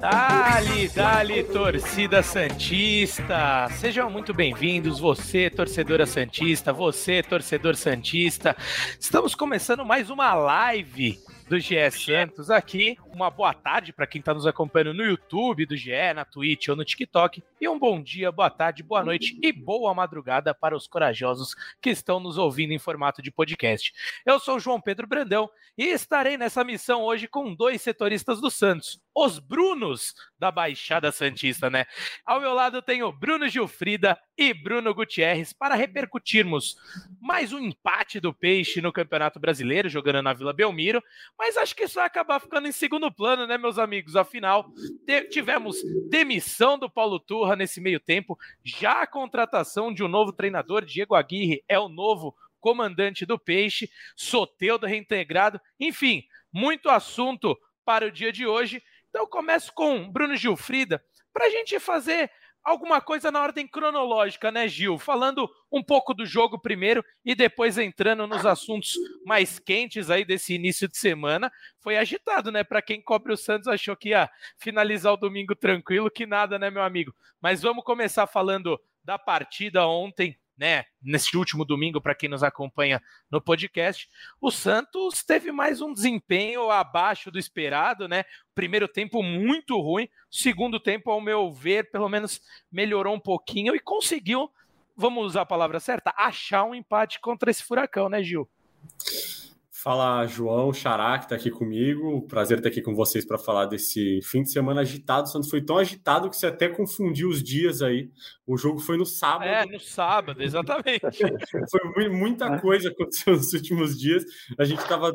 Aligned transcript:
Dali, 0.00 0.88
dali, 0.88 1.44
torcida 1.44 2.22
Santista! 2.22 3.68
Sejam 3.78 4.08
muito 4.08 4.32
bem-vindos, 4.32 4.98
você, 4.98 5.50
torcedora 5.50 6.06
Santista, 6.06 6.72
você, 6.72 7.22
torcedor 7.22 7.76
Santista. 7.76 8.56
Estamos 8.98 9.34
começando 9.34 9.84
mais 9.84 10.08
uma 10.08 10.32
live 10.32 11.18
do 11.50 11.58
GE 11.58 11.90
Santos 11.90 12.48
aqui. 12.48 12.96
Uma 13.12 13.28
boa 13.28 13.52
tarde 13.52 13.92
para 13.92 14.06
quem 14.06 14.20
está 14.20 14.32
nos 14.32 14.46
acompanhando 14.46 14.94
no 14.94 15.02
YouTube 15.02 15.66
do 15.66 15.76
GE, 15.76 16.14
na 16.14 16.24
Twitch 16.24 16.68
ou 16.68 16.76
no 16.76 16.84
TikTok. 16.84 17.42
E 17.60 17.68
um 17.68 17.76
bom 17.76 18.00
dia, 18.00 18.30
boa 18.30 18.48
tarde, 18.48 18.84
boa 18.84 19.04
noite 19.04 19.36
e 19.42 19.52
boa 19.52 19.92
madrugada 19.92 20.54
para 20.54 20.76
os 20.76 20.86
corajosos 20.86 21.56
que 21.82 21.90
estão 21.90 22.20
nos 22.20 22.38
ouvindo 22.38 22.72
em 22.72 22.78
formato 22.78 23.20
de 23.20 23.32
podcast. 23.32 23.92
Eu 24.24 24.38
sou 24.38 24.58
o 24.58 24.60
João 24.60 24.80
Pedro 24.80 25.08
Brandão 25.08 25.50
e 25.76 25.86
estarei 25.86 26.38
nessa 26.38 26.62
missão 26.62 27.02
hoje 27.02 27.26
com 27.26 27.52
dois 27.52 27.82
setoristas 27.82 28.40
do 28.40 28.48
Santos, 28.48 29.00
os 29.12 29.40
Brunos 29.40 30.14
da 30.38 30.52
Baixada 30.52 31.10
Santista, 31.10 31.68
né? 31.68 31.84
Ao 32.24 32.40
meu 32.40 32.54
lado 32.54 32.80
tenho 32.80 33.10
Bruno 33.10 33.48
Gilfrida 33.48 34.16
e 34.38 34.54
Bruno 34.54 34.94
Gutierrez 34.94 35.52
para 35.52 35.74
repercutirmos 35.74 36.76
mais 37.20 37.52
um 37.52 37.58
empate 37.58 38.20
do 38.20 38.32
Peixe 38.32 38.80
no 38.80 38.92
Campeonato 38.92 39.38
Brasileiro, 39.40 39.88
jogando 39.88 40.22
na 40.22 40.32
Vila 40.32 40.52
Belmiro, 40.52 41.02
mas 41.40 41.56
acho 41.56 41.74
que 41.74 41.84
isso 41.84 41.94
vai 41.94 42.04
acabar 42.04 42.38
ficando 42.38 42.68
em 42.68 42.72
segundo 42.72 43.10
plano, 43.10 43.46
né, 43.46 43.56
meus 43.56 43.78
amigos? 43.78 44.14
Afinal, 44.14 44.70
tivemos 45.30 45.78
demissão 46.10 46.78
do 46.78 46.90
Paulo 46.90 47.18
Turra 47.18 47.56
nesse 47.56 47.80
meio 47.80 47.98
tempo, 47.98 48.38
já 48.62 49.00
a 49.00 49.06
contratação 49.06 49.90
de 49.90 50.04
um 50.04 50.08
novo 50.08 50.34
treinador, 50.34 50.84
Diego 50.84 51.14
Aguirre, 51.14 51.64
é 51.66 51.78
o 51.78 51.88
novo 51.88 52.36
comandante 52.60 53.24
do 53.24 53.38
Peixe, 53.38 53.90
Soteudo 54.14 54.86
reintegrado, 54.86 55.58
enfim, 55.80 56.24
muito 56.52 56.90
assunto 56.90 57.58
para 57.86 58.04
o 58.04 58.12
dia 58.12 58.30
de 58.30 58.46
hoje. 58.46 58.82
Então 59.08 59.26
começo 59.26 59.72
com 59.72 60.12
Bruno 60.12 60.36
Gilfrida, 60.36 61.02
para 61.32 61.46
a 61.46 61.50
gente 61.50 61.80
fazer 61.80 62.30
alguma 62.62 63.00
coisa 63.00 63.30
na 63.30 63.42
ordem 63.42 63.66
cronológica, 63.66 64.50
né, 64.50 64.68
Gil? 64.68 64.98
Falando 64.98 65.48
um 65.70 65.82
pouco 65.82 66.14
do 66.14 66.26
jogo 66.26 66.58
primeiro 66.58 67.04
e 67.24 67.34
depois 67.34 67.78
entrando 67.78 68.26
nos 68.26 68.44
assuntos 68.44 68.94
mais 69.24 69.58
quentes 69.58 70.10
aí 70.10 70.24
desse 70.24 70.54
início 70.54 70.88
de 70.88 70.96
semana. 70.96 71.50
Foi 71.80 71.96
agitado, 71.96 72.50
né? 72.50 72.62
Para 72.62 72.82
quem 72.82 73.02
cobre 73.02 73.32
o 73.32 73.36
Santos 73.36 73.68
achou 73.68 73.96
que 73.96 74.10
ia 74.10 74.30
finalizar 74.58 75.12
o 75.12 75.16
domingo 75.16 75.54
tranquilo, 75.54 76.10
que 76.10 76.26
nada, 76.26 76.58
né, 76.58 76.70
meu 76.70 76.82
amigo? 76.82 77.14
Mas 77.40 77.62
vamos 77.62 77.84
começar 77.84 78.26
falando 78.26 78.80
da 79.02 79.18
partida 79.18 79.86
ontem 79.86 80.38
né, 80.60 80.84
nesse 81.02 81.34
último 81.38 81.64
domingo, 81.64 82.02
para 82.02 82.14
quem 82.14 82.28
nos 82.28 82.42
acompanha 82.42 83.02
no 83.30 83.40
podcast, 83.40 84.06
o 84.38 84.50
Santos 84.50 85.24
teve 85.24 85.50
mais 85.50 85.80
um 85.80 85.90
desempenho 85.90 86.70
abaixo 86.70 87.30
do 87.30 87.38
esperado, 87.38 88.06
né? 88.06 88.26
Primeiro 88.54 88.86
tempo 88.86 89.22
muito 89.22 89.80
ruim, 89.80 90.06
segundo 90.30 90.78
tempo, 90.78 91.10
ao 91.10 91.18
meu 91.18 91.50
ver, 91.50 91.90
pelo 91.90 92.10
menos 92.10 92.42
melhorou 92.70 93.14
um 93.14 93.20
pouquinho 93.20 93.74
e 93.74 93.80
conseguiu, 93.80 94.50
vamos 94.94 95.24
usar 95.24 95.40
a 95.40 95.46
palavra 95.46 95.80
certa, 95.80 96.12
achar 96.14 96.64
um 96.64 96.74
empate 96.74 97.20
contra 97.20 97.50
esse 97.50 97.64
furacão, 97.64 98.10
né, 98.10 98.22
Gil? 98.22 98.46
Fala, 99.82 100.26
João 100.26 100.74
Xará, 100.74 101.16
que 101.16 101.24
está 101.24 101.36
aqui 101.36 101.50
comigo. 101.50 102.26
Prazer 102.28 102.58
estar 102.58 102.68
aqui 102.68 102.82
com 102.82 102.94
vocês 102.94 103.24
para 103.24 103.38
falar 103.38 103.64
desse 103.64 104.20
fim 104.22 104.42
de 104.42 104.52
semana 104.52 104.82
agitado. 104.82 105.26
O 105.26 105.30
Santos 105.30 105.48
foi 105.48 105.62
tão 105.62 105.78
agitado 105.78 106.28
que 106.28 106.36
você 106.36 106.48
até 106.48 106.68
confundiu 106.68 107.30
os 107.30 107.42
dias 107.42 107.80
aí. 107.80 108.10
O 108.46 108.58
jogo 108.58 108.78
foi 108.78 108.98
no 108.98 109.06
sábado. 109.06 109.48
É, 109.48 109.64
no 109.64 109.80
sábado, 109.80 110.42
exatamente. 110.42 111.00
foi 111.94 112.10
muita 112.10 112.60
coisa 112.60 112.90
aconteceu 112.90 113.34
nos 113.34 113.54
últimos 113.54 113.98
dias. 113.98 114.22
A 114.58 114.64
gente 114.64 114.80
estava 114.82 115.14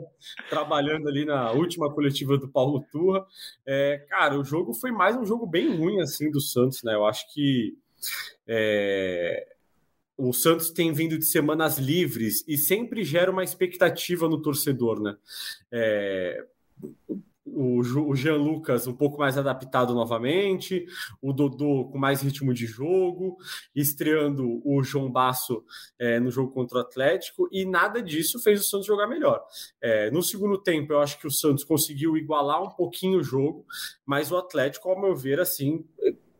trabalhando 0.50 1.08
ali 1.10 1.26
na 1.26 1.52
última 1.52 1.94
coletiva 1.94 2.36
do 2.36 2.50
Paulo 2.50 2.84
Turra. 2.92 3.24
É, 3.68 4.04
cara, 4.10 4.36
o 4.36 4.44
jogo 4.44 4.74
foi 4.74 4.92
mais 4.92 5.16
um 5.16 5.28
jogo 5.28 5.46
bem 5.46 5.78
ruim 5.78 6.02
assim 6.02 6.32
do 6.32 6.42
Santos, 6.42 6.82
né? 6.82 6.96
Eu 6.96 7.06
acho 7.06 7.32
que. 7.32 7.78
É 8.48 9.55
o 10.18 10.32
Santos 10.34 10.72
tem 10.72 10.94
vindo 10.94 11.18
de 11.18 11.26
semanas 11.26 11.78
livres 11.78 12.44
e 12.48 12.58
sempre 12.58 13.04
gera 13.04 13.32
uma 13.32 13.44
expectativa 13.44 14.30
no 14.30 14.42
torcedor, 14.42 15.02
né? 15.02 15.18
É, 15.72 16.46
o, 17.46 17.80
o 17.80 18.16
Jean 18.16 18.36
Lucas 18.36 18.88
um 18.88 18.94
pouco 18.94 19.18
mais 19.18 19.38
adaptado 19.38 19.94
novamente, 19.94 20.86
o 21.22 21.32
Dodô 21.32 21.86
com 21.86 21.98
mais 21.98 22.22
ritmo 22.22 22.54
de 22.54 22.66
jogo, 22.66 23.38
estreando 23.74 24.62
o 24.66 24.84
João 24.84 25.12
Basso 25.12 25.64
é, 25.98 26.20
no 26.20 26.30
jogo 26.32 26.52
contra 26.52 26.80
o 26.80 26.82
Atlético, 26.82 27.48
e 27.52 27.66
nada 27.66 28.02
disso 28.02 28.40
fez 28.40 28.60
o 28.60 28.64
Santos 28.64 28.88
jogar 28.88 29.08
melhor. 29.08 29.42
É, 29.82 30.12
no 30.12 30.22
segundo 30.22 30.58
tempo, 30.58 30.92
eu 30.92 31.00
acho 31.00 31.20
que 31.20 31.28
o 31.28 31.32
Santos 31.32 31.64
conseguiu 31.64 32.18
igualar 32.18 32.62
um 32.62 32.70
pouquinho 32.70 33.20
o 33.20 33.24
jogo, 33.24 33.66
mas 34.06 34.32
o 34.32 34.38
Atlético, 34.38 34.90
ao 34.90 35.00
meu 35.00 35.16
ver, 35.16 35.40
assim 35.40 35.86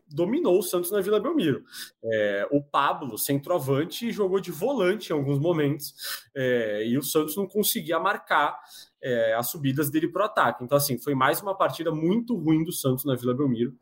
dominou 0.08 0.58
o 0.58 0.62
Santos 0.62 0.90
na 0.90 1.00
Vila 1.00 1.20
Belmiro. 1.20 1.64
É, 2.04 2.48
o 2.50 2.62
Pablo, 2.62 3.18
centroavante, 3.18 4.12
jogou 4.12 4.40
de 4.40 4.50
volante 4.50 5.10
em 5.10 5.16
alguns 5.16 5.38
momentos 5.38 5.94
é, 6.34 6.86
e 6.86 6.96
o 6.96 7.02
Santos 7.02 7.36
não 7.36 7.46
conseguia 7.46 7.98
marcar 7.98 8.58
é, 9.06 9.34
as 9.34 9.48
subidas 9.48 9.88
dele 9.88 10.08
para 10.08 10.22
o 10.22 10.24
ataque. 10.24 10.64
Então, 10.64 10.76
assim, 10.76 10.98
foi 10.98 11.14
mais 11.14 11.40
uma 11.40 11.56
partida 11.56 11.92
muito 11.92 12.36
ruim 12.36 12.64
do 12.64 12.72
Santos 12.72 13.04
na 13.04 13.14
Vila 13.14 13.32
Belmiro. 13.32 13.72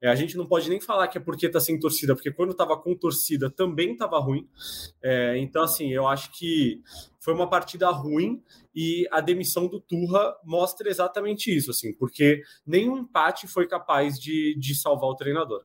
É, 0.00 0.08
a 0.08 0.14
gente 0.14 0.38
não 0.38 0.46
pode 0.46 0.70
nem 0.70 0.80
falar 0.80 1.06
que 1.08 1.18
é 1.18 1.20
porque 1.20 1.46
está 1.46 1.60
sem 1.60 1.78
torcida, 1.78 2.14
porque 2.14 2.30
quando 2.32 2.52
estava 2.52 2.74
com 2.78 2.94
torcida 2.94 3.50
também 3.50 3.92
estava 3.92 4.18
ruim. 4.18 4.48
É, 5.02 5.36
então, 5.36 5.62
assim, 5.62 5.92
eu 5.92 6.08
acho 6.08 6.32
que 6.32 6.80
foi 7.18 7.34
uma 7.34 7.46
partida 7.46 7.90
ruim 7.90 8.42
e 8.74 9.06
a 9.12 9.20
demissão 9.20 9.68
do 9.68 9.78
Turra 9.78 10.34
mostra 10.42 10.88
exatamente 10.88 11.54
isso, 11.54 11.70
assim, 11.70 11.92
porque 11.92 12.40
nenhum 12.66 12.96
empate 12.96 13.46
foi 13.46 13.68
capaz 13.68 14.18
de, 14.18 14.56
de 14.58 14.74
salvar 14.74 15.10
o 15.10 15.14
treinador. 15.14 15.62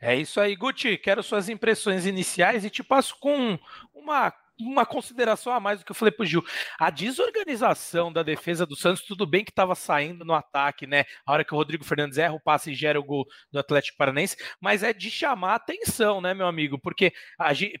É 0.00 0.16
isso 0.16 0.40
aí, 0.40 0.56
Guti. 0.56 0.96
Quero 0.96 1.22
suas 1.22 1.48
impressões 1.48 2.04
iniciais 2.04 2.64
e 2.64 2.70
te 2.70 2.82
passo 2.82 3.16
com 3.20 3.56
uma 3.94 4.32
uma 4.60 4.84
consideração 4.84 5.52
a 5.52 5.60
mais 5.60 5.78
do 5.78 5.84
que 5.84 5.92
eu 5.92 5.96
falei 5.96 6.12
pro 6.12 6.26
Gil. 6.26 6.44
A 6.78 6.90
desorganização 6.90 8.12
da 8.12 8.22
defesa 8.22 8.66
do 8.66 8.76
Santos, 8.76 9.02
tudo 9.02 9.26
bem 9.26 9.44
que 9.44 9.50
estava 9.50 9.74
saindo 9.74 10.24
no 10.24 10.34
ataque, 10.34 10.86
né? 10.86 11.04
A 11.24 11.32
hora 11.32 11.44
que 11.44 11.54
o 11.54 11.56
Rodrigo 11.56 11.84
Fernandes 11.84 12.18
erra 12.18 12.34
o 12.34 12.40
passe 12.40 12.70
e 12.70 12.74
gera 12.74 12.98
o 12.98 13.04
gol 13.04 13.26
do 13.52 13.58
Atlético 13.58 13.96
Paranense, 13.96 14.36
mas 14.60 14.82
é 14.82 14.92
de 14.92 15.10
chamar 15.10 15.54
atenção, 15.54 16.20
né, 16.20 16.34
meu 16.34 16.46
amigo? 16.46 16.78
Porque 16.78 17.12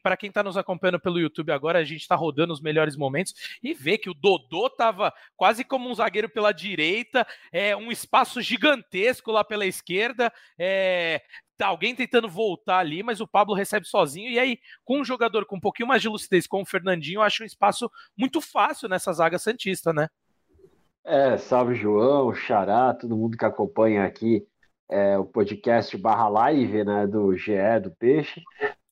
para 0.02 0.16
quem 0.16 0.28
está 0.28 0.42
nos 0.42 0.56
acompanhando 0.56 1.00
pelo 1.00 1.18
YouTube 1.18 1.52
agora, 1.52 1.78
a 1.78 1.84
gente 1.84 2.00
está 2.00 2.14
rodando 2.14 2.52
os 2.52 2.60
melhores 2.60 2.96
momentos 2.96 3.34
e 3.62 3.74
vê 3.74 3.98
que 3.98 4.10
o 4.10 4.14
Dodô 4.14 4.70
tava 4.70 5.12
quase 5.36 5.64
como 5.64 5.90
um 5.90 5.94
zagueiro 5.94 6.28
pela 6.28 6.52
direita, 6.52 7.26
é 7.52 7.76
um 7.76 7.90
espaço 7.90 8.40
gigantesco 8.40 9.32
lá 9.32 9.44
pela 9.44 9.66
esquerda, 9.66 10.32
é, 10.58 11.22
Tá 11.58 11.66
alguém 11.66 11.94
tentando 11.94 12.28
voltar 12.28 12.78
ali, 12.78 13.02
mas 13.02 13.20
o 13.20 13.26
Pablo 13.26 13.54
recebe 13.54 13.86
sozinho. 13.86 14.30
E 14.30 14.38
aí, 14.38 14.58
com 14.84 15.00
um 15.00 15.04
jogador 15.04 15.44
com 15.44 15.56
um 15.56 15.60
pouquinho 15.60 15.88
mais 15.88 16.00
de 16.00 16.08
lucidez, 16.08 16.46
como 16.46 16.62
o 16.62 16.66
Fernandinho, 16.66 17.18
eu 17.18 17.22
acho 17.22 17.42
um 17.42 17.46
espaço 17.46 17.90
muito 18.16 18.40
fácil 18.40 18.88
nessa 18.88 19.12
zaga 19.12 19.38
Santista, 19.38 19.92
né? 19.92 20.08
É, 21.04 21.36
salve 21.36 21.74
João, 21.74 22.34
Xará, 22.34 22.94
todo 22.94 23.16
mundo 23.16 23.36
que 23.36 23.44
acompanha 23.44 24.04
aqui 24.04 24.46
é, 24.88 25.18
o 25.18 25.24
podcast 25.24 25.96
barra 25.96 26.28
live 26.28 26.84
né, 26.84 27.06
do 27.06 27.36
GE, 27.36 27.80
do 27.82 27.90
Peixe. 27.90 28.42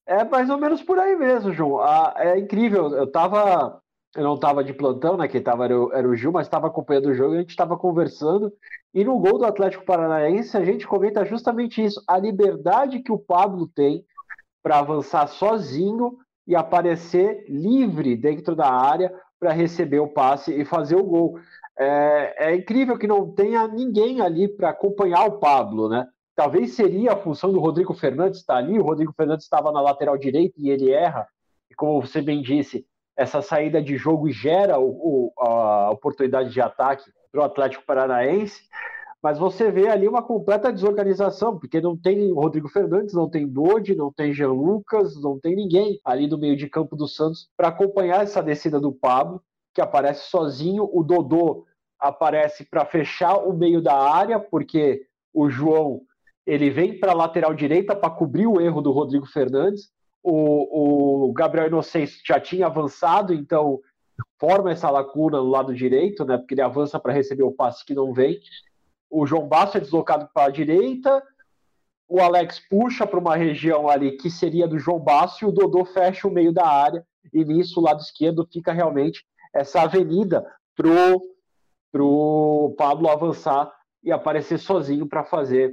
É 0.06 0.22
mais 0.25 0.48
ou 0.50 0.59
menos 0.59 0.83
por 0.83 0.98
aí 0.98 1.16
mesmo, 1.16 1.53
João. 1.53 1.81
Ah, 1.81 2.15
é 2.16 2.38
incrível, 2.38 2.94
eu 2.94 3.10
tava. 3.10 3.83
Eu 4.16 4.25
não 4.25 4.34
estava 4.34 4.65
de 4.65 4.72
plantão, 4.72 5.16
né? 5.16 5.28
Quem 5.28 5.41
estava 5.41 5.66
era, 5.66 5.78
o, 5.78 5.92
era 5.92 6.09
o 6.09 6.16
Gil, 6.16 6.33
mas 6.33 6.47
estava 6.47 6.68
acompanhando 6.68 7.07
o 7.07 7.15
jogo 7.15 7.34
e 7.34 7.36
a 7.36 7.41
gente 7.41 7.51
estava 7.51 7.77
conversando. 7.77 8.51
E 8.95 9.04
no 9.04 9.18
gol 9.18 9.39
do 9.39 9.45
Atlético 9.45 9.84
Paranaense, 9.84 10.57
a 10.57 10.65
gente 10.65 10.86
comenta 10.86 11.22
justamente 11.24 11.84
isso: 11.84 12.03
a 12.09 12.16
liberdade 12.18 13.01
que 13.01 13.13
o 13.13 13.18
Pablo 13.18 13.68
tem 13.68 14.04
para 14.63 14.78
avançar 14.78 15.27
sozinho 15.27 16.16
e 16.47 16.57
aparecer 16.57 17.45
livre 17.47 18.16
dentro 18.16 18.57
da 18.57 18.72
área 18.72 19.13
para 19.39 19.53
receber 19.53 19.98
o 19.98 20.09
passe 20.09 20.51
e 20.51 20.65
fazer 20.65 20.97
o 20.97 21.04
gol. 21.04 21.39
É, 21.78 22.53
é 22.53 22.57
incrível 22.57 22.97
que 22.97 23.07
não 23.07 23.30
tenha 23.30 23.69
ninguém 23.69 24.22
ali 24.22 24.48
para 24.48 24.71
acompanhar 24.71 25.27
o 25.27 25.39
Pablo, 25.39 25.91
né? 25.91 26.07
Talvez 26.34 26.74
seria 26.74 27.12
a 27.12 27.16
função 27.16 27.53
do 27.53 27.60
Rodrigo 27.60 27.92
Fernandes 27.92 28.41
estar 28.41 28.57
ali. 28.57 28.78
O 28.78 28.83
Rodrigo 28.83 29.12
Fernandes 29.15 29.45
estava 29.45 29.71
na 29.71 29.80
lateral 29.83 30.16
direita 30.16 30.54
e 30.59 30.71
ele 30.71 30.91
erra. 30.91 31.28
E 31.71 31.74
como 31.74 32.01
você 32.01 32.22
bem 32.22 32.41
disse, 32.41 32.86
essa 33.16 33.41
saída 33.41 33.83
de 33.83 33.97
jogo 33.97 34.30
gera 34.30 34.78
o, 34.78 35.33
o, 35.36 35.42
a 35.42 35.91
oportunidade 35.91 36.51
de 36.51 36.60
ataque 36.60 37.10
para 37.33 37.41
o 37.41 37.45
Atlético 37.45 37.84
Paranaense, 37.84 38.63
mas 39.22 39.39
você 39.39 39.71
vê 39.71 39.89
ali 39.89 40.07
uma 40.07 40.22
completa 40.22 40.72
desorganização, 40.72 41.59
porque 41.59 41.80
não 41.80 41.97
tem 41.97 42.33
Rodrigo 42.33 42.68
Fernandes, 42.68 43.15
não 43.15 43.28
tem 43.28 43.48
Dodi, 43.48 43.95
não 43.95 44.13
tem 44.13 44.33
Jean 44.33 44.53
Lucas, 44.53 45.21
não 45.21 45.39
tem 45.39 45.57
ninguém 45.57 45.98
ali 46.04 46.28
no 46.28 46.39
meio 46.39 46.57
de 46.57 46.68
campo 46.68 46.95
do 46.95 47.09
Santos 47.09 47.48
para 47.57 47.68
acompanhar 47.68 48.22
essa 48.22 48.42
descida 48.42 48.78
do 48.78 48.92
Pablo. 48.92 49.42
que 49.74 49.80
aparece 49.80 50.30
sozinho, 50.30 50.89
o 50.91 51.03
Dodô 51.03 51.66
aparece 51.98 52.65
para 52.65 52.84
fechar 52.86 53.36
o 53.36 53.53
meio 53.53 53.83
da 53.83 53.95
área, 53.95 54.39
porque 54.39 55.03
o 55.34 55.51
João 55.51 56.03
ele 56.47 56.71
vem 56.71 56.98
para 56.98 57.12
a 57.12 57.15
lateral 57.15 57.53
direita 57.53 57.97
para 57.97 58.09
cobrir 58.09 58.47
o 58.47 58.60
erro 58.60 58.80
do 58.80 58.92
Rodrigo 58.92 59.27
Fernandes. 59.27 59.91
O, 60.28 61.28
o 61.28 61.33
Gabriel 61.33 61.69
Inocêncio 61.69 62.21
já 62.27 62.41
tinha 62.41 62.67
avançado, 62.67 63.33
então 63.33 63.78
forma 64.41 64.73
essa 64.73 64.91
lacuna 64.91 65.39
no 65.39 65.49
lado 65.49 65.73
direito, 65.73 66.25
né? 66.25 66.37
Porque 66.37 66.55
ele 66.55 66.63
avança 66.63 66.99
para 66.99 67.13
receber 67.13 67.45
o 67.45 67.53
passe 67.53 67.84
que 67.84 67.95
não 67.95 68.13
vem. 68.13 68.41
O 69.09 69.25
João 69.25 69.47
Basso 69.47 69.77
é 69.77 69.81
deslocado 69.81 70.28
para 70.34 70.49
a 70.49 70.51
direita, 70.51 71.23
o 72.09 72.21
Alex 72.21 72.61
puxa 72.69 73.07
para 73.07 73.21
uma 73.21 73.37
região 73.37 73.89
ali 73.89 74.17
que 74.17 74.28
seria 74.28 74.67
do 74.67 74.78
João 74.78 74.99
Basso 74.99 75.45
e 75.45 75.49
o 75.49 75.53
Dodô 75.53 75.84
fecha 75.84 76.27
o 76.27 76.31
meio 76.31 76.53
da 76.53 76.67
área 76.67 77.07
e 77.33 77.45
nisso 77.45 77.81
o 77.81 77.83
lado 77.83 78.01
esquerdo 78.01 78.49
fica 78.53 78.72
realmente 78.72 79.25
essa 79.55 79.83
avenida 79.83 80.45
pro 80.75 81.34
pro 81.91 82.75
Pablo 82.77 83.09
avançar 83.09 83.72
e 84.03 84.13
aparecer 84.13 84.59
sozinho 84.59 85.07
para 85.07 85.25
fazer 85.25 85.72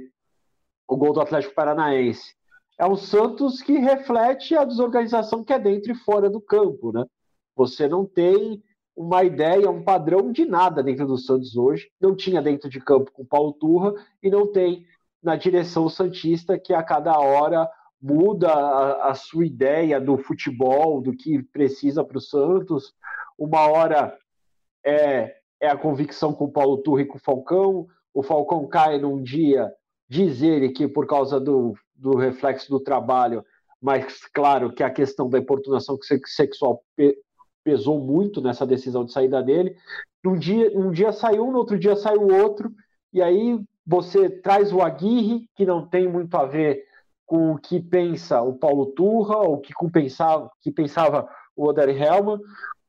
o 0.88 0.96
gol 0.96 1.12
do 1.12 1.20
Atlético 1.20 1.54
Paranaense. 1.54 2.34
É 2.78 2.86
um 2.86 2.96
Santos 2.96 3.62
que 3.62 3.78
reflete 3.78 4.56
a 4.56 4.64
desorganização 4.64 5.44
que 5.44 5.52
é 5.52 5.58
dentro 5.58 5.92
e 5.92 5.94
fora 5.94 6.28
do 6.28 6.40
campo, 6.40 6.92
né? 6.92 7.04
Você 7.54 7.86
não 7.86 8.04
tem 8.04 8.62
uma 8.96 9.24
ideia, 9.24 9.70
um 9.70 9.82
padrão 9.82 10.32
de 10.32 10.44
nada 10.44 10.82
dentro 10.82 11.06
do 11.06 11.16
Santos 11.16 11.56
hoje. 11.56 11.90
Não 12.00 12.14
tinha 12.14 12.42
dentro 12.42 12.68
de 12.68 12.80
campo 12.80 13.12
com 13.12 13.22
o 13.22 13.26
Paulo 13.26 13.52
Turra 13.52 13.94
e 14.22 14.30
não 14.30 14.50
tem 14.50 14.86
na 15.22 15.36
direção 15.36 15.88
Santista, 15.88 16.58
que 16.58 16.74
a 16.74 16.82
cada 16.82 17.18
hora 17.18 17.68
muda 18.00 18.52
a, 18.52 19.10
a 19.10 19.14
sua 19.14 19.46
ideia 19.46 20.00
do 20.00 20.18
futebol, 20.18 21.00
do 21.00 21.16
que 21.16 21.42
precisa 21.42 22.04
para 22.04 22.18
o 22.18 22.20
Santos. 22.20 22.92
Uma 23.38 23.66
hora 23.68 24.16
é, 24.84 25.34
é 25.60 25.68
a 25.68 25.76
convicção 25.76 26.32
com 26.32 26.44
o 26.44 26.52
Paulo 26.52 26.78
Turra 26.78 27.02
e 27.02 27.06
com 27.06 27.16
o 27.16 27.20
Falcão. 27.20 27.86
O 28.12 28.22
Falcão 28.22 28.66
cai 28.66 28.98
num 28.98 29.22
dia, 29.22 29.72
diz 30.08 30.42
ele 30.42 30.68
que 30.68 30.86
por 30.86 31.06
causa 31.06 31.40
do, 31.40 31.74
do 32.04 32.18
reflexo 32.18 32.68
do 32.68 32.78
trabalho, 32.78 33.42
mas 33.80 34.26
claro 34.34 34.70
que 34.70 34.82
a 34.82 34.90
questão 34.90 35.28
da 35.28 35.38
importunação 35.38 35.98
sexual 36.26 36.84
pesou 37.64 37.98
muito 37.98 38.42
nessa 38.42 38.66
decisão 38.66 39.06
de 39.06 39.12
saída 39.12 39.42
dele. 39.42 39.74
Um 40.24 40.36
dia, 40.36 40.70
um 40.78 40.90
dia 40.90 41.12
saiu 41.12 41.46
um, 41.46 41.50
no 41.50 41.58
outro 41.58 41.78
dia 41.78 41.96
saiu 41.96 42.28
outro, 42.28 42.70
e 43.10 43.22
aí 43.22 43.58
você 43.86 44.28
traz 44.28 44.70
o 44.70 44.82
Aguirre, 44.82 45.48
que 45.56 45.64
não 45.64 45.86
tem 45.86 46.06
muito 46.06 46.36
a 46.36 46.44
ver 46.44 46.84
com 47.24 47.52
o 47.52 47.58
que 47.58 47.80
pensa 47.80 48.42
o 48.42 48.54
Paulo 48.54 48.86
Turra, 48.92 49.38
ou 49.38 49.58
que, 49.58 49.72
pensava, 49.90 50.50
que 50.60 50.70
pensava 50.70 51.26
o 51.56 51.66
Oder 51.66 51.88
Hellman. 51.88 52.38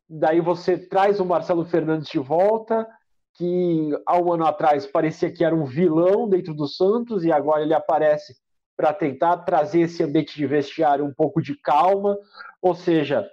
Daí 0.09 0.41
você 0.41 0.77
traz 0.77 1.21
o 1.21 1.25
Marcelo 1.25 1.63
Fernandes 1.63 2.09
de 2.09 2.19
volta, 2.19 2.85
que 3.33 3.91
há 4.05 4.17
um 4.17 4.33
ano 4.33 4.45
atrás 4.45 4.85
parecia 4.85 5.31
que 5.31 5.43
era 5.43 5.55
um 5.55 5.65
vilão 5.65 6.27
dentro 6.27 6.53
do 6.53 6.67
Santos, 6.67 7.23
e 7.23 7.31
agora 7.31 7.61
ele 7.63 7.73
aparece 7.73 8.35
para 8.75 8.93
tentar 8.93 9.37
trazer 9.37 9.81
esse 9.81 10.03
ambiente 10.03 10.35
de 10.35 10.45
vestiário 10.45 11.05
um 11.05 11.13
pouco 11.13 11.41
de 11.41 11.55
calma. 11.55 12.17
Ou 12.61 12.75
seja, 12.75 13.29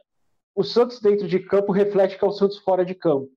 o 0.54 0.62
Santos 0.62 1.00
dentro 1.00 1.26
de 1.26 1.38
campo 1.40 1.72
reflete 1.72 2.18
que 2.18 2.24
é 2.24 2.28
o 2.28 2.32
Santos 2.32 2.58
fora 2.58 2.84
de 2.84 2.94
campo. 2.94 3.28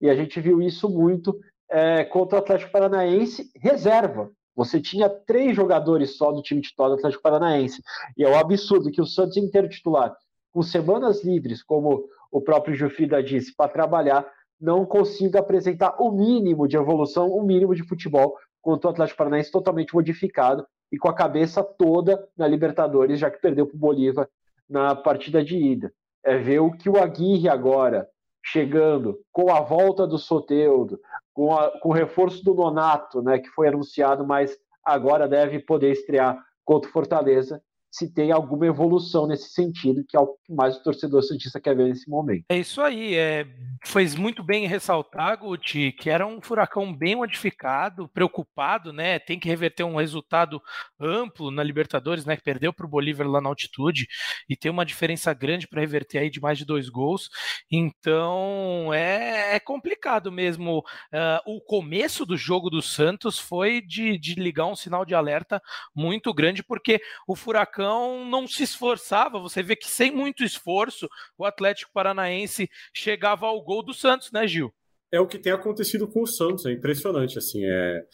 E 0.00 0.08
a 0.08 0.14
gente 0.14 0.40
viu 0.40 0.62
isso 0.62 0.88
muito 0.88 1.38
é, 1.70 2.04
contra 2.04 2.38
o 2.38 2.42
Atlético 2.42 2.72
Paranaense, 2.72 3.50
reserva. 3.56 4.30
Você 4.54 4.80
tinha 4.80 5.08
três 5.08 5.54
jogadores 5.56 6.16
só 6.16 6.32
do 6.32 6.42
time 6.42 6.60
titular 6.60 6.90
do 6.90 6.96
Atlético 6.96 7.22
Paranaense. 7.22 7.82
E 8.16 8.24
é 8.24 8.28
um 8.28 8.38
absurdo 8.38 8.90
que 8.90 9.00
o 9.00 9.06
Santos 9.06 9.36
inteiro 9.36 9.68
titular, 9.68 10.14
com 10.52 10.62
semanas 10.62 11.24
livres, 11.24 11.62
como 11.62 12.04
o 12.30 12.40
próprio 12.40 12.74
Jufrida 12.74 13.22
disse, 13.22 13.54
para 13.54 13.70
trabalhar, 13.70 14.26
não 14.60 14.84
consiga 14.84 15.40
apresentar 15.40 15.96
o 16.00 16.10
mínimo 16.10 16.68
de 16.68 16.76
evolução, 16.76 17.30
o 17.30 17.42
mínimo 17.42 17.74
de 17.74 17.82
futebol, 17.82 18.36
contra 18.60 18.88
o 18.88 18.92
Atlético 18.92 19.18
Paranaense 19.18 19.50
totalmente 19.50 19.94
modificado 19.94 20.66
e 20.92 20.98
com 20.98 21.08
a 21.08 21.14
cabeça 21.14 21.62
toda 21.62 22.28
na 22.36 22.46
Libertadores, 22.46 23.20
já 23.20 23.30
que 23.30 23.40
perdeu 23.40 23.66
para 23.66 23.76
o 23.76 23.78
Bolívar 23.78 24.28
na 24.68 24.94
partida 24.94 25.42
de 25.42 25.56
ida. 25.56 25.92
É 26.22 26.36
ver 26.36 26.60
o 26.60 26.72
que 26.72 26.88
o 26.88 27.00
Aguirre 27.00 27.48
agora, 27.48 28.08
chegando 28.42 29.20
com 29.32 29.52
a 29.52 29.60
volta 29.60 30.06
do 30.06 30.18
Soteudo, 30.18 31.00
com, 31.32 31.56
com 31.80 31.88
o 31.90 31.92
reforço 31.92 32.44
do 32.44 32.54
Nonato, 32.54 33.22
né, 33.22 33.38
que 33.38 33.48
foi 33.48 33.68
anunciado, 33.68 34.26
mas 34.26 34.56
agora 34.84 35.28
deve 35.28 35.58
poder 35.60 35.92
estrear 35.92 36.38
contra 36.64 36.88
o 36.88 36.92
Fortaleza, 36.92 37.62
se 37.90 38.12
tem 38.12 38.30
alguma 38.30 38.66
evolução 38.66 39.26
nesse 39.26 39.50
sentido, 39.50 40.04
que 40.08 40.16
é 40.16 40.20
o 40.20 40.28
que 40.44 40.54
mais 40.54 40.76
o 40.76 40.82
torcedor 40.82 41.22
santista 41.22 41.60
quer 41.60 41.76
ver 41.76 41.88
nesse 41.88 42.08
momento. 42.08 42.44
É 42.48 42.56
isso 42.56 42.80
aí, 42.80 43.16
é, 43.16 43.46
fez 43.84 44.14
muito 44.14 44.44
bem 44.44 44.66
ressaltar, 44.66 45.38
Guti, 45.38 45.90
que 45.92 46.08
era 46.08 46.26
um 46.26 46.40
furacão 46.40 46.94
bem 46.94 47.16
modificado, 47.16 48.08
preocupado, 48.08 48.92
né? 48.92 49.18
Tem 49.18 49.38
que 49.38 49.48
reverter 49.48 49.82
um 49.82 49.96
resultado 49.96 50.62
amplo 51.00 51.50
na 51.50 51.62
Libertadores, 51.62 52.24
né? 52.24 52.36
Que 52.36 52.42
perdeu 52.42 52.72
para 52.72 52.86
o 52.86 52.88
Bolívar 52.88 53.26
lá 53.26 53.40
na 53.40 53.48
altitude 53.48 54.06
e 54.48 54.56
tem 54.56 54.70
uma 54.70 54.86
diferença 54.86 55.34
grande 55.34 55.66
para 55.66 55.80
reverter 55.80 56.18
aí 56.18 56.30
de 56.30 56.40
mais 56.40 56.58
de 56.58 56.64
dois 56.64 56.88
gols. 56.88 57.28
Então 57.70 58.94
é, 58.94 59.56
é 59.56 59.60
complicado 59.60 60.30
mesmo. 60.30 60.78
Uh, 60.78 61.56
o 61.56 61.60
começo 61.60 62.24
do 62.24 62.36
jogo 62.36 62.70
do 62.70 62.80
Santos 62.80 63.38
foi 63.38 63.80
de, 63.80 64.16
de 64.16 64.34
ligar 64.34 64.66
um 64.66 64.76
sinal 64.76 65.04
de 65.04 65.14
alerta 65.14 65.60
muito 65.94 66.32
grande, 66.32 66.62
porque 66.62 67.00
o 67.26 67.34
furacão 67.34 67.79
Furacão 67.80 68.24
não 68.26 68.46
se 68.46 68.62
esforçava. 68.62 69.40
Você 69.40 69.62
vê 69.62 69.74
que 69.74 69.88
sem 69.88 70.10
muito 70.10 70.44
esforço 70.44 71.08
o 71.38 71.44
Atlético 71.44 71.92
Paranaense 71.92 72.68
chegava 72.94 73.46
ao 73.46 73.62
gol 73.62 73.82
do 73.82 73.94
Santos, 73.94 74.30
né, 74.30 74.46
Gil? 74.46 74.72
É 75.10 75.18
o 75.18 75.26
que 75.26 75.38
tem 75.38 75.52
acontecido 75.52 76.06
com 76.06 76.22
o 76.22 76.26
Santos, 76.26 76.66
é 76.66 76.72
impressionante. 76.72 77.38
Assim, 77.38 77.64
é, 77.64 78.04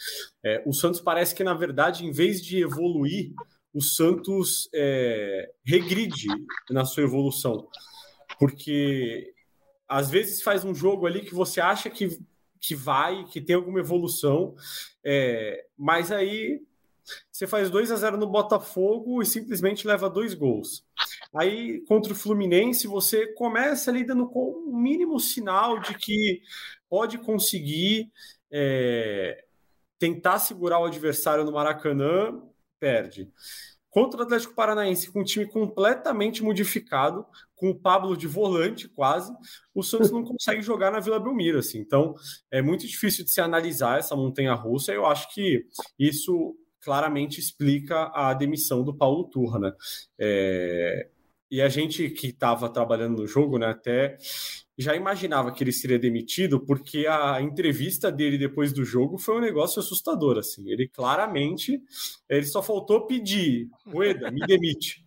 é 0.45 0.63
o 0.65 0.73
Santos 0.73 1.01
parece 1.01 1.35
que, 1.35 1.45
na 1.45 1.53
verdade, 1.53 2.07
em 2.07 2.13
vez 2.13 2.41
de 2.41 2.63
evoluir, 2.63 3.33
o 3.75 3.83
Santos 3.83 4.69
é, 4.73 5.51
regride 5.65 6.29
na 6.71 6.85
sua 6.85 7.03
evolução. 7.03 7.69
Porque 8.39 9.35
às 9.89 10.11
vezes 10.11 10.43
faz 10.43 10.65
um 10.65 10.75
jogo 10.75 11.07
ali 11.07 11.21
que 11.21 11.35
você 11.35 11.61
acha 11.61 11.91
que, 11.91 12.19
que 12.61 12.75
vai, 12.75 13.25
que 13.25 13.41
tem 13.41 13.57
alguma 13.57 13.81
evolução, 13.81 14.55
é, 15.05 15.67
mas 15.77 16.11
aí 16.11 16.61
você 17.31 17.47
faz 17.47 17.71
2 17.71 17.91
a 17.91 17.97
0 17.97 18.17
no 18.17 18.27
Botafogo 18.27 19.23
e 19.23 19.27
simplesmente 19.27 19.87
leva 19.87 20.11
dois 20.11 20.35
gols. 20.35 20.85
Aí, 21.35 21.81
contra 21.87 22.13
o 22.13 22.17
Fluminense, 22.17 22.87
você 22.87 23.27
começa 23.35 23.91
ali 23.91 24.05
dando 24.05 24.29
com 24.29 24.53
um 24.67 24.77
mínimo 24.77 25.19
sinal 25.21 25.79
de 25.81 25.95
que 25.95 26.41
pode 26.89 27.19
conseguir 27.19 28.11
é, 28.51 29.45
tentar 29.99 30.39
segurar 30.39 30.79
o 30.79 30.85
adversário 30.85 31.45
no 31.45 31.53
Maracanã, 31.53 32.41
perde. 32.79 33.31
Contra 33.91 34.21
o 34.21 34.23
Atlético 34.25 34.55
Paranaense, 34.55 35.11
com 35.11 35.21
um 35.21 35.25
time 35.25 35.47
completamente 35.47 36.43
modificado, 36.43 37.25
com 37.55 37.71
o 37.71 37.75
Pablo 37.75 38.15
de 38.15 38.27
volante 38.27 38.89
quase, 38.89 39.33
o 39.75 39.83
Santos 39.83 40.11
não 40.11 40.23
consegue 40.23 40.61
jogar 40.63 40.91
na 40.91 41.01
Vila 41.01 41.19
Belmiro. 41.19 41.59
Assim. 41.59 41.79
Então, 41.79 42.15
é 42.51 42.61
muito 42.61 42.87
difícil 42.87 43.25
de 43.25 43.31
se 43.31 43.41
analisar 43.41 43.99
essa 43.99 44.15
montanha 44.15 44.53
russa. 44.53 44.93
Eu 44.93 45.07
acho 45.07 45.33
que 45.33 45.67
isso 45.99 46.55
claramente 46.87 47.41
explica 47.41 48.13
a 48.15 48.33
demissão 48.33 48.85
do 48.85 48.95
Paulo 48.95 49.25
Turra, 49.25 49.59
né? 49.59 49.73
É... 50.17 51.09
E 51.51 51.61
a 51.61 51.69
gente 51.69 52.09
que 52.11 52.29
estava 52.29 52.69
trabalhando 52.69 53.23
no 53.23 53.27
jogo, 53.27 53.59
né, 53.59 53.67
até 53.67 54.17
já 54.79 54.95
imaginava 54.95 55.51
que 55.53 55.65
ele 55.65 55.73
seria 55.73 55.99
demitido, 55.99 56.61
porque 56.61 57.07
a 57.09 57.41
entrevista 57.41 58.11
dele 58.13 58.39
depois 58.39 58.73
do 58.73 58.85
jogo 58.85 59.19
foi 59.19 59.37
um 59.37 59.41
negócio 59.41 59.81
assustador, 59.81 60.39
assim. 60.39 60.71
Ele 60.71 60.87
claramente, 60.87 61.83
ele 62.29 62.47
só 62.47 62.63
faltou 62.63 63.07
pedir, 63.07 63.69
Moeda, 63.85 64.31
me 64.31 64.47
demite. 64.47 65.05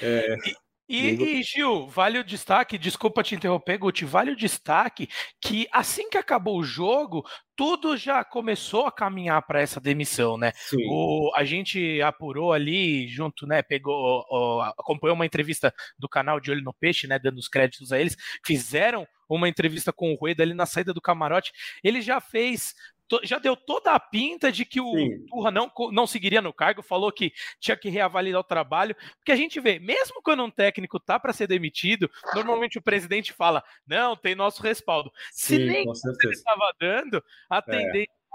É... 0.00 0.36
E, 0.88 1.10
e, 1.10 1.42
Gil, 1.42 1.86
vale 1.86 2.18
o 2.18 2.24
destaque, 2.24 2.76
desculpa 2.76 3.22
te 3.22 3.34
interromper, 3.34 3.78
Guti, 3.78 4.04
vale 4.04 4.32
o 4.32 4.36
destaque 4.36 5.08
que 5.40 5.66
assim 5.72 6.10
que 6.10 6.18
acabou 6.18 6.58
o 6.58 6.64
jogo, 6.64 7.24
tudo 7.56 7.96
já 7.96 8.24
começou 8.24 8.86
a 8.86 8.92
caminhar 8.92 9.40
para 9.46 9.60
essa 9.60 9.80
demissão, 9.80 10.36
né? 10.36 10.52
O, 10.88 11.30
a 11.34 11.44
gente 11.44 12.02
apurou 12.02 12.52
ali, 12.52 13.08
junto, 13.08 13.46
né? 13.46 13.62
Pegou, 13.62 14.24
ó, 14.28 14.62
acompanhou 14.76 15.14
uma 15.14 15.26
entrevista 15.26 15.72
do 15.98 16.08
canal 16.08 16.40
de 16.40 16.50
Olho 16.50 16.62
no 16.62 16.74
Peixe, 16.74 17.06
né? 17.06 17.18
Dando 17.18 17.38
os 17.38 17.48
créditos 17.48 17.92
a 17.92 17.98
eles, 17.98 18.16
fizeram 18.44 19.06
uma 19.28 19.48
entrevista 19.48 19.92
com 19.92 20.12
o 20.12 20.16
Rueda 20.16 20.42
ali 20.42 20.54
na 20.54 20.66
saída 20.66 20.92
do 20.92 21.00
camarote. 21.00 21.52
Ele 21.82 22.02
já 22.02 22.20
fez 22.20 22.74
já 23.22 23.38
deu 23.38 23.56
toda 23.56 23.92
a 23.92 24.00
pinta 24.00 24.50
de 24.50 24.64
que 24.64 24.80
o 24.80 24.92
Sim. 24.92 25.26
Turra 25.26 25.50
não, 25.50 25.70
não 25.90 26.06
seguiria 26.06 26.40
no 26.40 26.52
cargo, 26.52 26.82
falou 26.82 27.12
que 27.12 27.32
tinha 27.60 27.76
que 27.76 27.88
reavaliar 27.88 28.40
o 28.40 28.44
trabalho, 28.44 28.96
porque 29.16 29.32
a 29.32 29.36
gente 29.36 29.60
vê, 29.60 29.78
mesmo 29.78 30.22
quando 30.22 30.44
um 30.44 30.50
técnico 30.50 30.98
tá 30.98 31.18
para 31.18 31.32
ser 31.32 31.46
demitido, 31.46 32.10
normalmente 32.34 32.78
o 32.78 32.82
presidente 32.82 33.32
fala, 33.32 33.62
não, 33.86 34.16
tem 34.16 34.34
nosso 34.34 34.62
respaldo. 34.62 35.12
Sim, 35.30 35.56
Se 35.56 35.58
nem 35.58 35.84
ele 35.84 36.32
estava 36.32 36.72
dando, 36.78 37.22
a 37.50 37.58
é. 37.58 37.62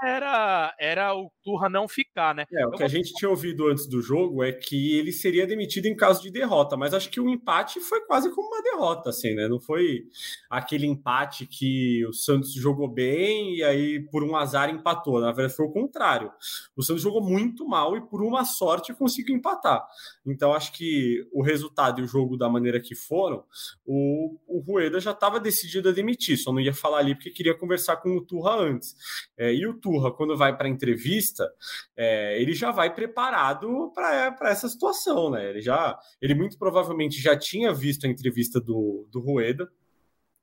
Era, 0.03 0.75
era 0.79 1.15
o 1.15 1.31
Turra 1.43 1.69
não 1.69 1.87
ficar, 1.87 2.35
né? 2.35 2.45
É, 2.51 2.65
o 2.67 2.71
que 2.71 2.83
a 2.83 2.87
gente 2.87 3.13
tinha 3.13 3.29
ouvido 3.29 3.67
antes 3.67 3.87
do 3.87 4.01
jogo 4.01 4.43
é 4.43 4.51
que 4.51 4.97
ele 4.97 5.11
seria 5.11 5.47
demitido 5.47 5.85
em 5.85 5.95
caso 5.95 6.21
de 6.21 6.29
derrota, 6.29 6.77
mas 6.77 6.93
acho 6.93 7.09
que 7.09 7.19
o 7.19 7.29
empate 7.29 7.79
foi 7.79 8.01
quase 8.01 8.29
como 8.33 8.47
uma 8.47 8.61
derrota, 8.61 9.09
assim, 9.09 9.33
né? 9.33 9.47
Não 9.47 9.59
foi 9.59 10.05
aquele 10.49 10.85
empate 10.85 11.45
que 11.45 12.05
o 12.05 12.13
Santos 12.13 12.53
jogou 12.53 12.87
bem 12.87 13.55
e 13.55 13.63
aí 13.63 13.99
por 14.11 14.23
um 14.23 14.35
azar 14.35 14.69
empatou. 14.69 15.19
Na 15.19 15.31
verdade, 15.31 15.55
foi 15.55 15.65
o 15.65 15.71
contrário. 15.71 16.31
O 16.75 16.83
Santos 16.83 17.01
jogou 17.01 17.21
muito 17.21 17.67
mal 17.67 17.97
e 17.97 18.01
por 18.01 18.21
uma 18.21 18.45
sorte 18.45 18.93
conseguiu 18.93 19.35
empatar. 19.35 19.85
Então, 20.25 20.53
acho 20.53 20.73
que 20.73 21.25
o 21.31 21.41
resultado 21.41 22.01
e 22.01 22.03
o 22.03 22.07
jogo 22.07 22.37
da 22.37 22.49
maneira 22.49 22.79
que 22.79 22.95
foram, 22.95 23.43
o, 23.85 24.37
o 24.47 24.59
Rueda 24.59 24.99
já 24.99 25.11
estava 25.11 25.39
decidido 25.39 25.89
a 25.89 25.91
demitir, 25.91 26.37
só 26.37 26.51
não 26.51 26.59
ia 26.59 26.73
falar 26.73 26.99
ali 26.99 27.15
porque 27.15 27.31
queria 27.31 27.57
conversar 27.57 27.97
com 27.97 28.15
o 28.15 28.21
Turra 28.21 28.55
antes. 28.55 28.95
É, 29.37 29.53
e 29.53 29.65
o 29.65 29.73
Turra, 29.87 30.11
quando 30.11 30.35
vai 30.35 30.55
para 30.55 30.67
a 30.67 30.69
entrevista, 30.69 31.49
é, 31.95 32.41
ele 32.41 32.53
já 32.53 32.71
vai 32.71 32.93
preparado 32.93 33.89
para 33.95 34.49
essa 34.49 34.67
situação, 34.67 35.29
né? 35.31 35.49
Ele 35.49 35.61
já, 35.61 35.97
ele 36.21 36.35
muito 36.35 36.57
provavelmente 36.57 37.21
já 37.21 37.37
tinha 37.37 37.73
visto 37.73 38.05
a 38.05 38.09
entrevista 38.09 38.59
do, 38.59 39.07
do 39.09 39.21
Rueda. 39.21 39.65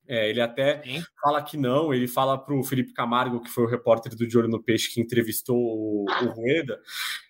É, 0.07 0.29
ele 0.29 0.41
até 0.41 0.83
Sim. 0.83 1.03
fala 1.23 1.43
que 1.43 1.57
não, 1.57 1.93
ele 1.93 2.07
fala 2.07 2.37
para 2.37 2.55
o 2.55 2.63
Felipe 2.63 2.93
Camargo, 2.93 3.41
que 3.41 3.49
foi 3.49 3.65
o 3.65 3.69
repórter 3.69 4.15
do 4.15 4.27
De 4.27 4.37
Olho 4.37 4.49
no 4.49 4.63
Peixe 4.63 4.93
que 4.93 5.01
entrevistou 5.01 5.57
o, 5.57 6.05
o 6.05 6.27
Rueda, 6.29 6.79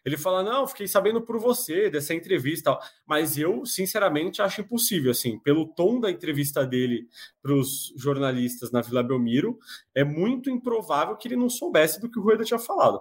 ele 0.04 0.16
fala, 0.16 0.42
não, 0.42 0.66
fiquei 0.66 0.88
sabendo 0.88 1.22
por 1.22 1.38
você 1.38 1.88
dessa 1.88 2.12
entrevista, 2.12 2.76
mas 3.06 3.38
eu, 3.38 3.64
sinceramente, 3.64 4.42
acho 4.42 4.60
impossível, 4.60 5.12
assim, 5.12 5.38
pelo 5.38 5.66
tom 5.66 6.00
da 6.00 6.10
entrevista 6.10 6.66
dele 6.66 7.06
para 7.40 7.54
os 7.54 7.92
jornalistas 7.96 8.72
na 8.72 8.80
Vila 8.80 9.04
Belmiro, 9.04 9.56
é 9.94 10.02
muito 10.02 10.50
improvável 10.50 11.16
que 11.16 11.28
ele 11.28 11.36
não 11.36 11.48
soubesse 11.48 12.00
do 12.00 12.10
que 12.10 12.18
o 12.18 12.22
Rueda 12.22 12.44
tinha 12.44 12.58
falado. 12.58 13.00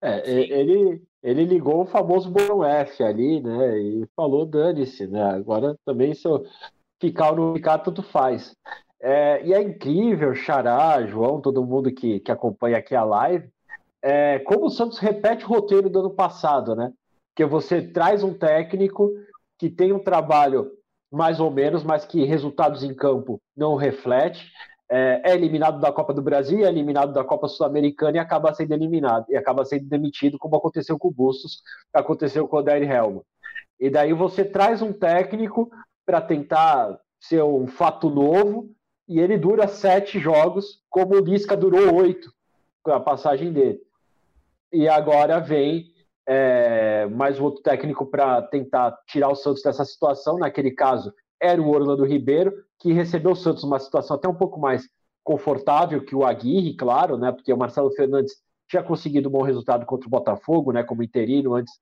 É, 0.00 0.30
ele, 0.30 1.02
ele 1.22 1.44
ligou 1.44 1.82
o 1.82 1.86
famoso 1.86 2.30
botão 2.30 2.64
F 2.64 3.02
ali, 3.02 3.42
né, 3.42 3.78
e 3.78 4.06
falou, 4.16 4.46
dane-se, 4.46 5.06
né, 5.06 5.22
agora 5.22 5.76
também 5.84 6.14
se 6.14 6.26
eu 6.26 6.46
ficar 7.00 7.30
ou 7.30 7.36
não 7.36 7.54
ficar, 7.54 7.78
tanto 7.78 8.02
faz. 8.02 8.54
É, 9.00 9.44
e 9.44 9.52
é 9.52 9.60
incrível, 9.60 10.34
Xará, 10.34 11.04
João, 11.06 11.40
todo 11.40 11.64
mundo 11.64 11.92
que, 11.92 12.20
que 12.20 12.32
acompanha 12.32 12.78
aqui 12.78 12.94
a 12.94 13.04
live, 13.04 13.48
é, 14.02 14.38
como 14.40 14.66
o 14.66 14.70
Santos 14.70 14.98
repete 14.98 15.44
o 15.44 15.48
roteiro 15.48 15.90
do 15.90 16.00
ano 16.00 16.10
passado, 16.10 16.74
né? 16.74 16.92
Que 17.34 17.44
você 17.44 17.82
traz 17.82 18.22
um 18.22 18.32
técnico 18.32 19.10
que 19.58 19.68
tem 19.68 19.92
um 19.92 19.98
trabalho 19.98 20.70
mais 21.10 21.40
ou 21.40 21.50
menos, 21.50 21.82
mas 21.82 22.04
que 22.04 22.24
resultados 22.24 22.82
em 22.82 22.94
campo 22.94 23.40
não 23.56 23.74
reflete. 23.74 24.50
É, 24.88 25.32
é 25.32 25.34
eliminado 25.34 25.80
da 25.80 25.90
Copa 25.90 26.14
do 26.14 26.22
Brasil, 26.22 26.64
é 26.64 26.68
eliminado 26.68 27.12
da 27.12 27.24
Copa 27.24 27.48
Sul-Americana 27.48 28.18
e 28.18 28.20
acaba 28.20 28.54
sendo 28.54 28.72
eliminado, 28.72 29.26
e 29.28 29.36
acaba 29.36 29.64
sendo 29.64 29.88
demitido, 29.88 30.38
como 30.38 30.56
aconteceu 30.56 30.96
com 30.96 31.08
o 31.08 31.12
Bustos, 31.12 31.60
aconteceu 31.92 32.46
com 32.46 32.56
o 32.56 32.60
Odair 32.60 32.88
Helma. 32.88 33.22
E 33.80 33.90
daí 33.90 34.12
você 34.12 34.44
traz 34.44 34.80
um 34.82 34.92
técnico 34.92 35.68
para 36.04 36.20
tentar 36.20 37.00
ser 37.20 37.42
um 37.42 37.66
fato 37.66 38.08
novo, 38.08 38.70
e 39.08 39.20
ele 39.20 39.38
dura 39.38 39.68
sete 39.68 40.18
jogos, 40.18 40.82
como 40.90 41.14
o 41.14 41.20
Lisca 41.20 41.56
durou 41.56 41.94
oito 41.94 42.32
com 42.82 42.92
a 42.92 43.00
passagem 43.00 43.52
dele. 43.52 43.80
E 44.72 44.88
agora 44.88 45.38
vem 45.38 45.86
é, 46.26 47.06
mais 47.06 47.38
um 47.38 47.44
outro 47.44 47.62
técnico 47.62 48.06
para 48.06 48.42
tentar 48.42 48.96
tirar 49.06 49.28
o 49.28 49.36
Santos 49.36 49.62
dessa 49.62 49.84
situação. 49.84 50.38
Naquele 50.38 50.72
caso, 50.72 51.12
era 51.40 51.60
o 51.60 51.68
Orlando 51.68 52.04
Ribeiro, 52.04 52.52
que 52.78 52.92
recebeu 52.92 53.32
o 53.32 53.36
Santos 53.36 53.62
numa 53.62 53.78
situação 53.78 54.16
até 54.16 54.28
um 54.28 54.34
pouco 54.34 54.58
mais 54.58 54.88
confortável 55.22 56.04
que 56.04 56.14
o 56.14 56.24
Aguirre, 56.24 56.76
claro, 56.76 57.16
né? 57.16 57.32
Porque 57.32 57.52
o 57.52 57.56
Marcelo 57.56 57.90
Fernandes 57.92 58.34
tinha 58.68 58.82
conseguido 58.82 59.28
um 59.28 59.32
bom 59.32 59.42
resultado 59.42 59.86
contra 59.86 60.06
o 60.06 60.10
Botafogo, 60.10 60.72
né? 60.72 60.82
Como 60.82 61.02
interino 61.02 61.54
antes 61.54 61.74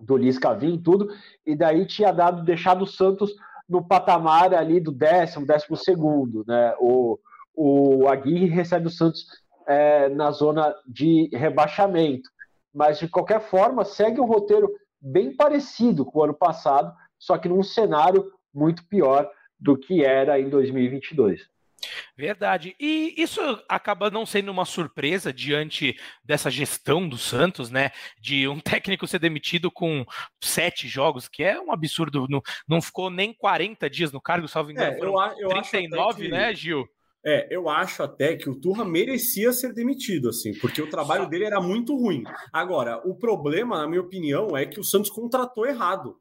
do 0.00 0.16
Lisca 0.16 0.54
vir 0.54 0.74
e 0.74 0.78
tudo, 0.78 1.08
e 1.44 1.56
daí 1.56 1.84
tinha 1.84 2.12
dado 2.12 2.44
deixado 2.44 2.82
o 2.82 2.86
Santos 2.86 3.34
no 3.68 3.86
patamar 3.86 4.54
ali 4.54 4.80
do 4.80 4.90
décimo, 4.90 5.46
décimo 5.46 5.76
segundo, 5.76 6.44
né? 6.46 6.74
O, 6.80 7.18
o 7.54 8.08
Aguirre 8.08 8.46
recebe 8.46 8.86
o 8.86 8.90
Santos 8.90 9.26
é, 9.66 10.08
na 10.08 10.30
zona 10.30 10.74
de 10.86 11.28
rebaixamento, 11.32 12.30
mas 12.72 12.98
de 12.98 13.08
qualquer 13.08 13.40
forma 13.40 13.84
segue 13.84 14.20
um 14.20 14.26
roteiro 14.26 14.68
bem 15.00 15.36
parecido 15.36 16.04
com 16.04 16.20
o 16.20 16.24
ano 16.24 16.34
passado, 16.34 16.92
só 17.18 17.36
que 17.36 17.48
num 17.48 17.62
cenário 17.62 18.32
muito 18.54 18.86
pior 18.86 19.30
do 19.60 19.76
que 19.76 20.04
era 20.04 20.40
em 20.40 20.48
2022. 20.48 21.42
Verdade. 22.16 22.74
E 22.78 23.14
isso 23.16 23.40
acaba 23.68 24.10
não 24.10 24.26
sendo 24.26 24.50
uma 24.50 24.64
surpresa 24.64 25.32
diante 25.32 25.96
dessa 26.24 26.50
gestão 26.50 27.08
do 27.08 27.16
Santos, 27.16 27.70
né? 27.70 27.90
De 28.20 28.48
um 28.48 28.58
técnico 28.60 29.06
ser 29.06 29.18
demitido 29.18 29.70
com 29.70 30.04
sete 30.42 30.88
jogos, 30.88 31.28
que 31.28 31.42
é 31.42 31.60
um 31.60 31.72
absurdo. 31.72 32.26
Não, 32.28 32.42
não 32.68 32.82
ficou 32.82 33.10
nem 33.10 33.32
40 33.32 33.88
dias 33.88 34.12
no 34.12 34.20
cargo, 34.20 34.48
salvo 34.48 34.70
engano. 34.70 34.92
É, 34.92 35.00
eu, 35.00 35.14
eu 35.38 35.48
39, 35.48 36.22
que... 36.22 36.28
né, 36.28 36.54
Gil? 36.54 36.88
É, 37.24 37.48
eu 37.50 37.68
acho 37.68 38.02
até 38.02 38.36
que 38.36 38.48
o 38.48 38.54
Turra 38.54 38.84
merecia 38.84 39.52
ser 39.52 39.74
demitido, 39.74 40.28
assim, 40.28 40.54
porque 40.58 40.80
o 40.80 40.88
trabalho 40.88 41.28
dele 41.28 41.44
era 41.44 41.60
muito 41.60 41.96
ruim. 41.96 42.22
Agora, 42.52 43.02
o 43.04 43.14
problema, 43.14 43.78
na 43.78 43.88
minha 43.88 44.00
opinião, 44.00 44.56
é 44.56 44.64
que 44.64 44.78
o 44.78 44.84
Santos 44.84 45.10
contratou 45.10 45.66
errado. 45.66 46.16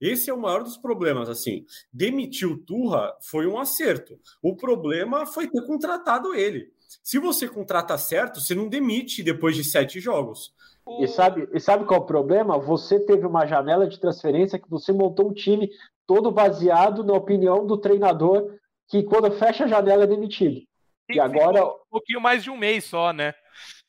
Esse 0.00 0.30
é 0.30 0.34
o 0.34 0.40
maior 0.40 0.62
dos 0.62 0.76
problemas, 0.76 1.28
assim. 1.28 1.66
Demitir 1.92 2.48
o 2.48 2.56
Turra 2.56 3.14
foi 3.20 3.46
um 3.46 3.58
acerto. 3.58 4.18
O 4.42 4.56
problema 4.56 5.26
foi 5.26 5.46
ter 5.46 5.64
contratado 5.66 6.34
ele. 6.34 6.72
Se 7.02 7.18
você 7.18 7.46
contrata 7.46 7.96
certo, 7.98 8.40
você 8.40 8.54
não 8.54 8.68
demite 8.68 9.22
depois 9.22 9.54
de 9.54 9.62
sete 9.62 10.00
jogos. 10.00 10.52
E 11.00 11.06
sabe, 11.06 11.48
e 11.52 11.60
sabe 11.60 11.84
qual 11.84 12.00
é 12.00 12.02
o 12.02 12.06
problema? 12.06 12.58
Você 12.58 12.98
teve 12.98 13.26
uma 13.26 13.46
janela 13.46 13.86
de 13.86 14.00
transferência 14.00 14.58
que 14.58 14.68
você 14.68 14.92
montou 14.92 15.28
um 15.28 15.34
time 15.34 15.70
todo 16.06 16.32
baseado 16.32 17.04
na 17.04 17.12
opinião 17.12 17.64
do 17.66 17.78
treinador, 17.78 18.56
que 18.88 19.02
quando 19.02 19.30
fecha 19.30 19.64
a 19.64 19.68
janela 19.68 20.04
é 20.04 20.06
demitido. 20.06 20.60
E, 21.08 21.16
e 21.16 21.20
agora. 21.20 21.64
Um 21.64 21.90
pouquinho 21.90 22.20
mais 22.20 22.42
de 22.42 22.50
um 22.50 22.56
mês 22.56 22.84
só, 22.84 23.12
né? 23.12 23.34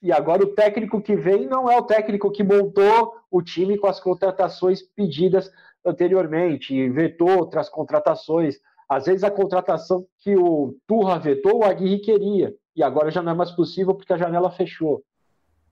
E 0.01 0.12
agora 0.12 0.44
o 0.44 0.53
técnico 0.53 1.01
que 1.01 1.15
vem 1.15 1.48
não 1.48 1.70
é 1.70 1.77
o 1.77 1.84
técnico 1.84 2.32
que 2.32 2.44
montou 2.44 3.15
o 3.30 3.41
time 3.41 3.77
com 3.77 3.88
as 3.88 4.00
contratações 4.00 4.82
pedidas 4.82 5.50
anteriormente, 5.85 6.89
vetou 6.89 7.38
outras 7.38 7.69
contratações. 7.69 8.57
Às 8.89 9.05
vezes 9.05 9.23
a 9.23 9.31
contratação 9.31 10.05
que 10.19 10.35
o 10.35 10.75
Turra 10.88 11.17
vetou, 11.17 11.59
o 11.59 11.63
Aguirre 11.63 12.00
queria, 12.00 12.53
e 12.75 12.83
agora 12.83 13.11
já 13.11 13.21
não 13.21 13.31
é 13.31 13.35
mais 13.35 13.51
possível 13.51 13.95
porque 13.95 14.13
a 14.13 14.17
janela 14.17 14.51
fechou. 14.51 15.03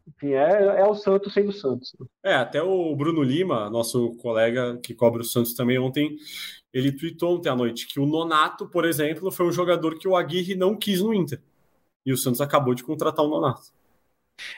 Enfim, 0.07 0.33
é, 0.33 0.79
é 0.79 0.85
o 0.85 0.95
Santos 0.95 1.33
sendo 1.33 1.51
Santos. 1.51 1.95
É, 2.23 2.33
até 2.33 2.61
o 2.61 2.95
Bruno 2.95 3.21
Lima, 3.21 3.69
nosso 3.69 4.15
colega 4.17 4.79
que 4.81 4.93
cobre 4.93 5.21
o 5.21 5.25
Santos 5.25 5.53
também 5.53 5.77
ontem, 5.77 6.15
ele 6.73 6.91
tweetou 6.91 7.35
ontem 7.35 7.49
à 7.49 7.55
noite 7.55 7.87
que 7.87 7.99
o 7.99 8.05
Nonato, 8.05 8.67
por 8.67 8.85
exemplo, 8.85 9.31
foi 9.31 9.45
um 9.45 9.51
jogador 9.51 9.97
que 9.99 10.07
o 10.07 10.15
Aguirre 10.15 10.55
não 10.55 10.75
quis 10.75 11.01
no 11.01 11.13
Inter. 11.13 11.41
E 12.05 12.11
o 12.11 12.17
Santos 12.17 12.41
acabou 12.41 12.73
de 12.73 12.83
contratar 12.83 13.23
o 13.23 13.29
Nonato. 13.29 13.71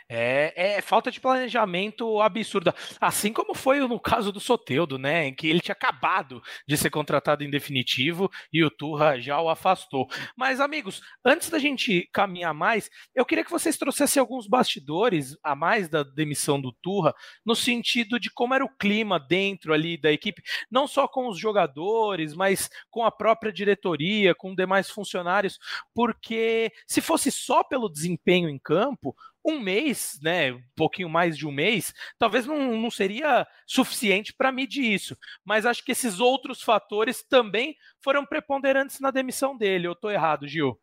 É, 0.09 0.77
é, 0.77 0.81
falta 0.81 1.11
de 1.11 1.19
planejamento 1.19 2.21
absurda. 2.21 2.73
Assim 2.99 3.33
como 3.33 3.53
foi 3.53 3.79
no 3.79 3.99
caso 3.99 4.31
do 4.31 4.39
Soteudo, 4.39 4.97
né? 4.97 5.27
Em 5.27 5.33
que 5.33 5.47
ele 5.47 5.61
tinha 5.61 5.73
acabado 5.73 6.41
de 6.67 6.77
ser 6.77 6.89
contratado 6.89 7.43
em 7.43 7.49
definitivo 7.49 8.29
e 8.51 8.63
o 8.63 8.69
Turra 8.69 9.19
já 9.19 9.39
o 9.41 9.49
afastou. 9.49 10.07
Mas, 10.35 10.59
amigos, 10.59 11.01
antes 11.25 11.49
da 11.49 11.59
gente 11.59 12.09
caminhar 12.11 12.53
mais, 12.53 12.89
eu 13.15 13.25
queria 13.25 13.43
que 13.43 13.51
vocês 13.51 13.77
trouxessem 13.77 14.19
alguns 14.19 14.47
bastidores 14.47 15.37
a 15.43 15.55
mais 15.55 15.87
da 15.89 16.03
demissão 16.03 16.59
do 16.59 16.71
Turra, 16.71 17.13
no 17.45 17.55
sentido 17.55 18.19
de 18.19 18.29
como 18.31 18.53
era 18.53 18.65
o 18.65 18.75
clima 18.77 19.19
dentro 19.19 19.73
ali 19.73 19.97
da 19.97 20.11
equipe, 20.11 20.41
não 20.69 20.87
só 20.87 21.07
com 21.07 21.27
os 21.27 21.37
jogadores, 21.37 22.33
mas 22.33 22.69
com 22.89 23.03
a 23.03 23.11
própria 23.11 23.51
diretoria, 23.51 24.35
com 24.35 24.55
demais 24.55 24.89
funcionários, 24.89 25.59
porque 25.93 26.71
se 26.87 27.01
fosse 27.01 27.31
só 27.31 27.63
pelo 27.63 27.89
desempenho 27.89 28.49
em 28.49 28.59
campo, 28.59 29.15
um 29.43 29.59
mês, 29.59 30.19
né, 30.21 30.53
um 30.53 30.61
pouquinho 30.75 31.09
mais 31.09 31.37
de 31.37 31.47
um 31.47 31.51
mês, 31.51 31.93
talvez 32.17 32.45
não, 32.45 32.77
não 32.77 32.91
seria 32.91 33.47
suficiente 33.65 34.33
para 34.33 34.51
medir 34.51 34.85
isso. 34.85 35.17
Mas 35.43 35.65
acho 35.65 35.83
que 35.83 35.91
esses 35.91 36.19
outros 36.19 36.61
fatores 36.61 37.23
também 37.23 37.75
foram 38.01 38.25
preponderantes 38.25 38.99
na 38.99 39.11
demissão 39.11 39.57
dele. 39.57 39.87
Eu 39.87 39.93
estou 39.93 40.11
errado, 40.11 40.47
Gil? 40.47 40.79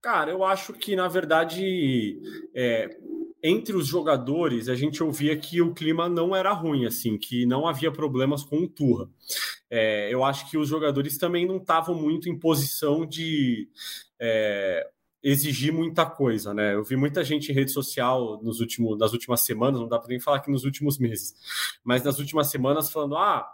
Cara, 0.00 0.30
eu 0.30 0.44
acho 0.44 0.72
que, 0.72 0.94
na 0.94 1.08
verdade, 1.08 2.20
é, 2.54 2.96
entre 3.42 3.74
os 3.74 3.86
jogadores, 3.86 4.68
a 4.68 4.74
gente 4.74 5.02
ouvia 5.02 5.36
que 5.36 5.60
o 5.60 5.74
clima 5.74 6.08
não 6.08 6.34
era 6.34 6.52
ruim, 6.52 6.86
assim, 6.86 7.18
que 7.18 7.44
não 7.44 7.66
havia 7.66 7.90
problemas 7.90 8.44
com 8.44 8.58
o 8.58 8.68
Turra. 8.68 9.08
É, 9.68 10.08
eu 10.12 10.22
acho 10.22 10.48
que 10.50 10.56
os 10.56 10.68
jogadores 10.68 11.18
também 11.18 11.46
não 11.46 11.56
estavam 11.56 11.94
muito 11.94 12.28
em 12.28 12.38
posição 12.38 13.04
de. 13.04 13.68
É, 14.20 14.88
exigir 15.26 15.72
muita 15.72 16.06
coisa, 16.06 16.54
né? 16.54 16.74
Eu 16.74 16.84
vi 16.84 16.94
muita 16.94 17.24
gente 17.24 17.50
em 17.50 17.54
rede 17.54 17.72
social 17.72 18.40
nos 18.44 18.60
últimos, 18.60 18.96
nas 18.96 19.12
últimas 19.12 19.40
semanas, 19.40 19.80
não 19.80 19.88
dá 19.88 19.98
para 19.98 20.08
nem 20.08 20.20
falar 20.20 20.38
que 20.38 20.50
nos 20.50 20.64
últimos 20.64 20.98
meses, 20.98 21.34
mas 21.82 22.04
nas 22.04 22.20
últimas 22.20 22.48
semanas 22.48 22.92
falando: 22.92 23.16
ah, 23.16 23.44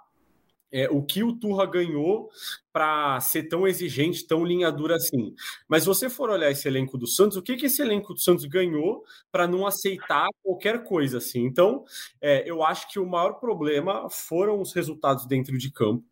é, 0.70 0.88
o 0.90 1.02
que 1.02 1.22
o 1.22 1.32
Turra 1.32 1.64
ganhou 1.64 2.30
para 2.72 3.18
ser 3.20 3.44
tão 3.44 3.66
exigente, 3.66 4.26
tão 4.26 4.44
linha 4.44 4.70
dura 4.70 4.96
assim. 4.96 5.34
Mas 5.66 5.82
se 5.82 5.88
você 5.88 6.10
for 6.10 6.28
olhar 6.28 6.50
esse 6.50 6.68
elenco 6.68 6.98
do 6.98 7.06
Santos, 7.06 7.38
o 7.38 7.42
que, 7.42 7.56
que 7.56 7.66
esse 7.66 7.80
elenco 7.80 8.12
do 8.12 8.20
Santos 8.20 8.44
ganhou 8.44 9.02
para 9.30 9.46
não 9.46 9.66
aceitar 9.66 10.26
qualquer 10.42 10.84
coisa 10.84 11.18
assim? 11.18 11.44
Então, 11.44 11.84
é, 12.20 12.48
eu 12.48 12.62
acho 12.62 12.90
que 12.90 12.98
o 12.98 13.06
maior 13.06 13.34
problema 13.34 14.08
foram 14.10 14.60
os 14.60 14.74
resultados 14.74 15.26
dentro 15.26 15.56
de 15.56 15.70
campo. 15.70 16.04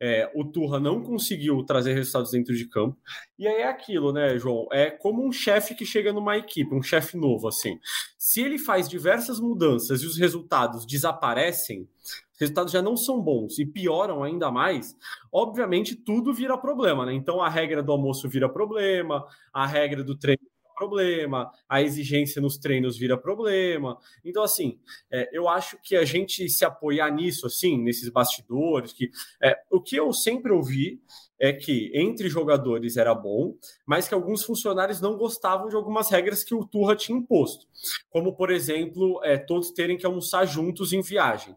É, 0.00 0.30
o 0.34 0.44
Turra 0.44 0.80
não 0.80 1.02
conseguiu 1.02 1.62
trazer 1.64 1.94
resultados 1.94 2.32
dentro 2.32 2.54
de 2.54 2.68
campo. 2.68 2.96
E 3.38 3.46
aí 3.46 3.62
é 3.62 3.68
aquilo, 3.68 4.12
né, 4.12 4.38
João? 4.38 4.66
É 4.72 4.90
como 4.90 5.26
um 5.26 5.32
chefe 5.32 5.74
que 5.74 5.86
chega 5.86 6.12
numa 6.12 6.36
equipe, 6.36 6.74
um 6.74 6.82
chefe 6.82 7.16
novo, 7.16 7.48
assim. 7.48 7.78
Se 8.18 8.40
ele 8.40 8.58
faz 8.58 8.88
diversas 8.88 9.40
mudanças 9.40 10.02
e 10.02 10.06
os 10.06 10.18
resultados 10.18 10.86
desaparecem, 10.86 11.88
os 12.34 12.40
resultados 12.40 12.72
já 12.72 12.82
não 12.82 12.96
são 12.96 13.20
bons 13.20 13.58
e 13.58 13.66
pioram 13.66 14.22
ainda 14.22 14.50
mais, 14.50 14.96
obviamente 15.32 15.94
tudo 15.94 16.32
vira 16.34 16.58
problema, 16.58 17.06
né? 17.06 17.14
Então 17.14 17.40
a 17.40 17.48
regra 17.48 17.82
do 17.82 17.92
almoço 17.92 18.28
vira 18.28 18.48
problema, 18.48 19.24
a 19.52 19.66
regra 19.66 20.02
do 20.02 20.16
treino 20.16 20.51
problema, 20.82 21.52
a 21.68 21.80
exigência 21.80 22.42
nos 22.42 22.58
treinos 22.58 22.98
vira 22.98 23.16
problema. 23.16 23.98
Então, 24.24 24.42
assim, 24.42 24.80
é, 25.10 25.28
eu 25.32 25.48
acho 25.48 25.78
que 25.80 25.94
a 25.94 26.04
gente 26.04 26.48
se 26.48 26.64
apoiar 26.64 27.10
nisso, 27.10 27.46
assim, 27.46 27.80
nesses 27.80 28.08
bastidores, 28.08 28.92
que 28.92 29.10
é, 29.40 29.56
o 29.70 29.80
que 29.80 29.94
eu 29.94 30.12
sempre 30.12 30.50
ouvi 30.50 31.00
é 31.38 31.52
que 31.52 31.90
entre 31.94 32.28
jogadores 32.28 32.96
era 32.96 33.14
bom, 33.14 33.56
mas 33.86 34.08
que 34.08 34.14
alguns 34.14 34.44
funcionários 34.44 35.00
não 35.00 35.16
gostavam 35.16 35.68
de 35.68 35.76
algumas 35.76 36.10
regras 36.10 36.42
que 36.42 36.54
o 36.54 36.64
Turra 36.64 36.96
tinha 36.96 37.18
imposto, 37.18 37.66
como 38.10 38.34
por 38.34 38.50
exemplo, 38.50 39.20
é, 39.24 39.36
todos 39.36 39.70
terem 39.70 39.96
que 39.96 40.06
almoçar 40.06 40.44
juntos 40.46 40.92
em 40.92 41.00
viagem. 41.00 41.56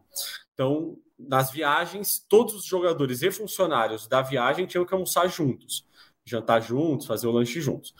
Então, 0.53 0.97
nas 1.17 1.51
viagens, 1.51 2.19
todos 2.27 2.55
os 2.55 2.65
jogadores 2.65 3.21
e 3.21 3.31
funcionários 3.31 4.07
da 4.07 4.21
viagem 4.21 4.65
tinham 4.65 4.85
que 4.85 4.93
almoçar 4.93 5.27
juntos, 5.27 5.84
jantar 6.25 6.61
juntos, 6.61 7.05
fazer 7.05 7.27
o 7.27 7.31
lanche 7.31 7.61
juntos. 7.61 7.93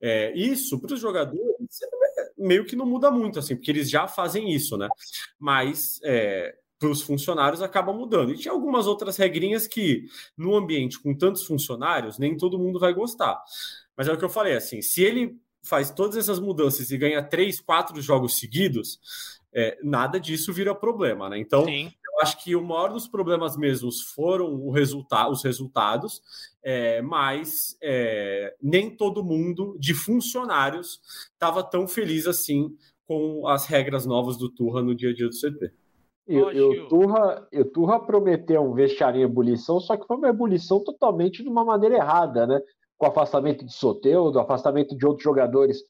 É, 0.00 0.32
isso 0.36 0.80
para 0.80 0.94
os 0.94 1.00
jogadores 1.00 1.38
meio 2.36 2.64
que 2.64 2.76
não 2.76 2.86
muda 2.86 3.10
muito, 3.10 3.38
assim, 3.38 3.56
porque 3.56 3.70
eles 3.70 3.90
já 3.90 4.06
fazem 4.06 4.52
isso, 4.52 4.76
né? 4.76 4.88
Mas 5.38 6.00
é, 6.04 6.56
para 6.78 6.88
os 6.88 7.02
funcionários 7.02 7.62
acaba 7.62 7.92
mudando. 7.92 8.32
E 8.32 8.38
tinha 8.38 8.52
algumas 8.52 8.86
outras 8.86 9.16
regrinhas 9.16 9.66
que, 9.66 10.06
no 10.36 10.54
ambiente 10.54 11.00
com 11.00 11.14
tantos 11.14 11.44
funcionários, 11.44 12.18
nem 12.18 12.36
todo 12.36 12.58
mundo 12.58 12.78
vai 12.78 12.94
gostar. 12.94 13.42
Mas 13.96 14.06
é 14.08 14.12
o 14.12 14.18
que 14.18 14.24
eu 14.24 14.30
falei, 14.30 14.54
assim, 14.54 14.80
se 14.80 15.02
ele 15.02 15.36
faz 15.62 15.90
todas 15.90 16.16
essas 16.16 16.38
mudanças 16.38 16.90
e 16.90 16.96
ganha 16.96 17.22
três, 17.22 17.60
quatro 17.60 18.00
jogos 18.00 18.38
seguidos, 18.38 19.00
é, 19.52 19.76
nada 19.82 20.20
disso 20.20 20.52
vira 20.52 20.74
problema, 20.74 21.28
né? 21.28 21.38
Então, 21.38 21.64
Sim. 21.64 21.92
Eu 22.18 22.22
acho 22.22 22.42
que 22.42 22.56
o 22.56 22.62
maior 22.62 22.92
dos 22.92 23.06
problemas 23.06 23.56
mesmos 23.56 24.00
foram 24.00 24.52
o 24.52 24.72
resulta 24.72 25.28
os 25.28 25.44
resultados, 25.44 26.20
é, 26.62 27.00
mas 27.00 27.78
é, 27.80 28.56
nem 28.60 28.90
todo 28.90 29.24
mundo 29.24 29.76
de 29.78 29.94
funcionários 29.94 31.00
estava 31.32 31.62
tão 31.62 31.86
feliz 31.86 32.26
assim 32.26 32.76
com 33.06 33.46
as 33.46 33.66
regras 33.66 34.04
novas 34.04 34.36
do 34.36 34.50
Turra 34.50 34.82
no 34.82 34.96
dia 34.96 35.10
a 35.10 35.14
dia 35.14 35.28
do 35.28 35.34
CT. 35.34 35.72
E, 36.26 36.42
o, 36.42 36.88
Turra, 36.88 37.48
o 37.50 37.64
Turra 37.64 38.00
prometeu 38.00 38.62
um 38.62 38.74
vestiário 38.74 39.20
em 39.20 39.24
ebulição, 39.24 39.80
só 39.80 39.96
que 39.96 40.06
foi 40.06 40.16
uma 40.16 40.28
ebulição 40.28 40.82
totalmente 40.82 41.42
de 41.42 41.48
uma 41.48 41.64
maneira 41.64 41.94
errada, 41.94 42.46
né? 42.46 42.60
Com 42.98 43.06
o 43.06 43.08
afastamento 43.08 43.64
de 43.64 43.72
Soteudo, 43.72 44.40
afastamento 44.40 44.94
de 44.94 45.06
outros 45.06 45.24
jogadores 45.24 45.84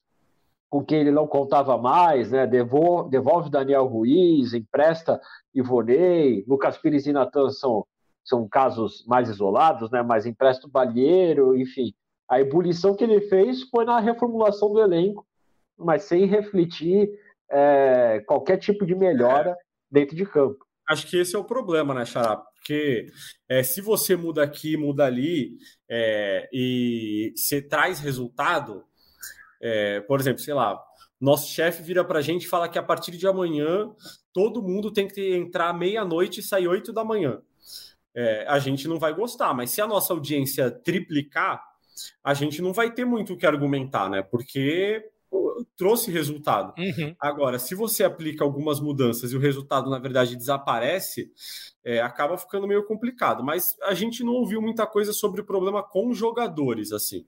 com 0.69 0.83
quem 0.83 0.99
ele 0.99 1.11
não 1.11 1.25
contava 1.25 1.77
mais, 1.77 2.31
né? 2.31 2.45
Devolve, 2.45 3.09
devolve 3.09 3.49
Daniel 3.49 3.85
Ruiz, 3.85 4.53
empresta 4.53 5.19
Ivonei, 5.53 6.45
Lucas 6.47 6.77
Pires 6.77 7.07
e 7.07 7.11
Natan 7.11 7.49
são, 7.49 7.85
são 8.23 8.47
casos 8.47 9.03
mais 9.07 9.29
isolados, 9.29 9.89
né? 9.89 10.03
Mas 10.03 10.25
empresta 10.25 10.67
o 10.67 10.69
Balheiro, 10.69 11.57
enfim. 11.57 11.93
A 12.29 12.39
ebulição 12.39 12.95
que 12.95 13.03
ele 13.03 13.21
fez 13.21 13.63
foi 13.63 13.83
na 13.83 13.99
reformulação 13.99 14.71
do 14.71 14.79
elenco, 14.79 15.25
mas 15.75 16.03
sem 16.03 16.25
refletir 16.25 17.09
é, 17.49 18.23
qualquer 18.27 18.57
tipo 18.57 18.85
de 18.85 18.93
melhora 18.93 19.57
dentro 19.89 20.15
de 20.15 20.25
campo. 20.25 20.63
Acho 20.87 21.07
que 21.07 21.17
esse 21.17 21.35
é 21.35 21.39
o 21.39 21.43
problema, 21.43 21.93
né, 21.93 22.05
Xará? 22.05 22.35
Porque 22.37 23.07
é, 23.47 23.63
se 23.63 23.81
você 23.81 24.15
muda 24.15 24.43
aqui, 24.43 24.77
muda 24.77 25.05
ali, 25.05 25.57
é, 25.89 26.47
e 26.53 27.33
você 27.35 27.61
traz 27.61 27.99
resultado, 27.99 28.83
é, 29.61 30.01
por 30.01 30.19
exemplo, 30.19 30.41
sei 30.41 30.53
lá, 30.53 30.81
nosso 31.19 31.51
chefe 31.51 31.83
vira 31.83 32.03
para 32.03 32.19
a 32.19 32.21
gente 32.21 32.43
e 32.45 32.47
fala 32.47 32.69
que 32.69 32.79
a 32.79 32.83
partir 32.83 33.11
de 33.11 33.27
amanhã 33.27 33.89
todo 34.33 34.61
mundo 34.61 34.91
tem 34.91 35.07
que 35.07 35.35
entrar 35.35 35.73
meia-noite 35.73 36.39
e 36.39 36.43
sair 36.43 36.67
oito 36.67 36.93
da 36.93 37.03
manhã. 37.03 37.41
É, 38.15 38.45
a 38.47 38.57
gente 38.59 38.87
não 38.87 38.97
vai 38.97 39.13
gostar, 39.13 39.53
mas 39.53 39.71
se 39.71 39.81
a 39.81 39.87
nossa 39.87 40.13
audiência 40.13 40.71
triplicar, 40.71 41.61
a 42.23 42.33
gente 42.33 42.61
não 42.61 42.73
vai 42.73 42.91
ter 42.91 43.05
muito 43.05 43.33
o 43.33 43.37
que 43.37 43.45
argumentar, 43.45 44.09
né? 44.09 44.21
Porque 44.21 45.03
trouxe 45.75 46.11
resultado. 46.11 46.73
Uhum. 46.77 47.15
Agora, 47.19 47.59
se 47.59 47.75
você 47.75 48.03
aplica 48.03 48.43
algumas 48.43 48.79
mudanças 48.79 49.31
e 49.31 49.37
o 49.37 49.39
resultado, 49.39 49.89
na 49.89 49.99
verdade, 49.99 50.35
desaparece, 50.35 51.31
é, 51.83 52.01
acaba 52.01 52.37
ficando 52.37 52.67
meio 52.67 52.85
complicado. 52.85 53.43
Mas 53.43 53.77
a 53.83 53.93
gente 53.93 54.23
não 54.23 54.33
ouviu 54.33 54.61
muita 54.61 54.85
coisa 54.85 55.13
sobre 55.13 55.41
o 55.41 55.45
problema 55.45 55.81
com 55.81 56.13
jogadores, 56.13 56.91
assim. 56.91 57.25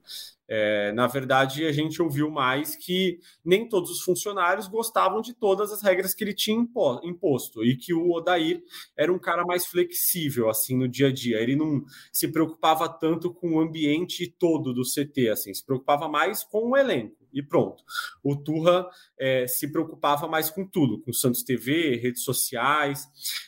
É, 0.54 0.92
na 0.92 1.08
verdade, 1.08 1.66
a 1.66 1.72
gente 1.72 2.02
ouviu 2.02 2.30
mais 2.30 2.76
que 2.76 3.20
nem 3.44 3.70
todos 3.70 3.90
os 3.90 4.02
funcionários 4.02 4.68
gostavam 4.68 5.22
de 5.22 5.34
todas 5.34 5.72
as 5.72 5.82
regras 5.82 6.14
que 6.14 6.22
ele 6.26 6.34
tinha 6.34 6.60
imposto 7.04 7.64
e 7.64 7.78
que 7.78 7.94
o 7.94 8.12
Odair 8.12 8.62
era 8.98 9.14
um 9.14 9.20
cara 9.20 9.46
mais 9.46 9.66
flexível 9.66 10.50
assim 10.50 10.78
no 10.78 10.90
dia 10.90 11.08
a 11.08 11.14
dia. 11.14 11.40
Ele 11.40 11.56
não 11.56 11.86
se 12.12 12.28
preocupava 12.28 12.90
tanto 12.90 13.34
com 13.34 13.54
o 13.54 13.62
ambiente 13.62 14.28
todo 14.28 14.74
do 14.74 14.84
CT, 14.84 15.30
assim, 15.30 15.54
se 15.54 15.66
preocupava 15.66 16.10
mais 16.10 16.44
com 16.44 16.72
o 16.72 16.76
elenco 16.76 17.21
e 17.34 17.42
pronto. 17.42 17.84
O 18.24 18.36
Turra 18.36 18.88
é, 19.20 19.48
se 19.48 19.72
preocupava 19.72 20.28
mais 20.28 20.50
com 20.50 20.66
tudo, 20.66 21.02
com 21.02 21.14
Santos 21.14 21.44
TV, 21.44 21.96
redes 21.96 22.24
sociais, 22.24 23.08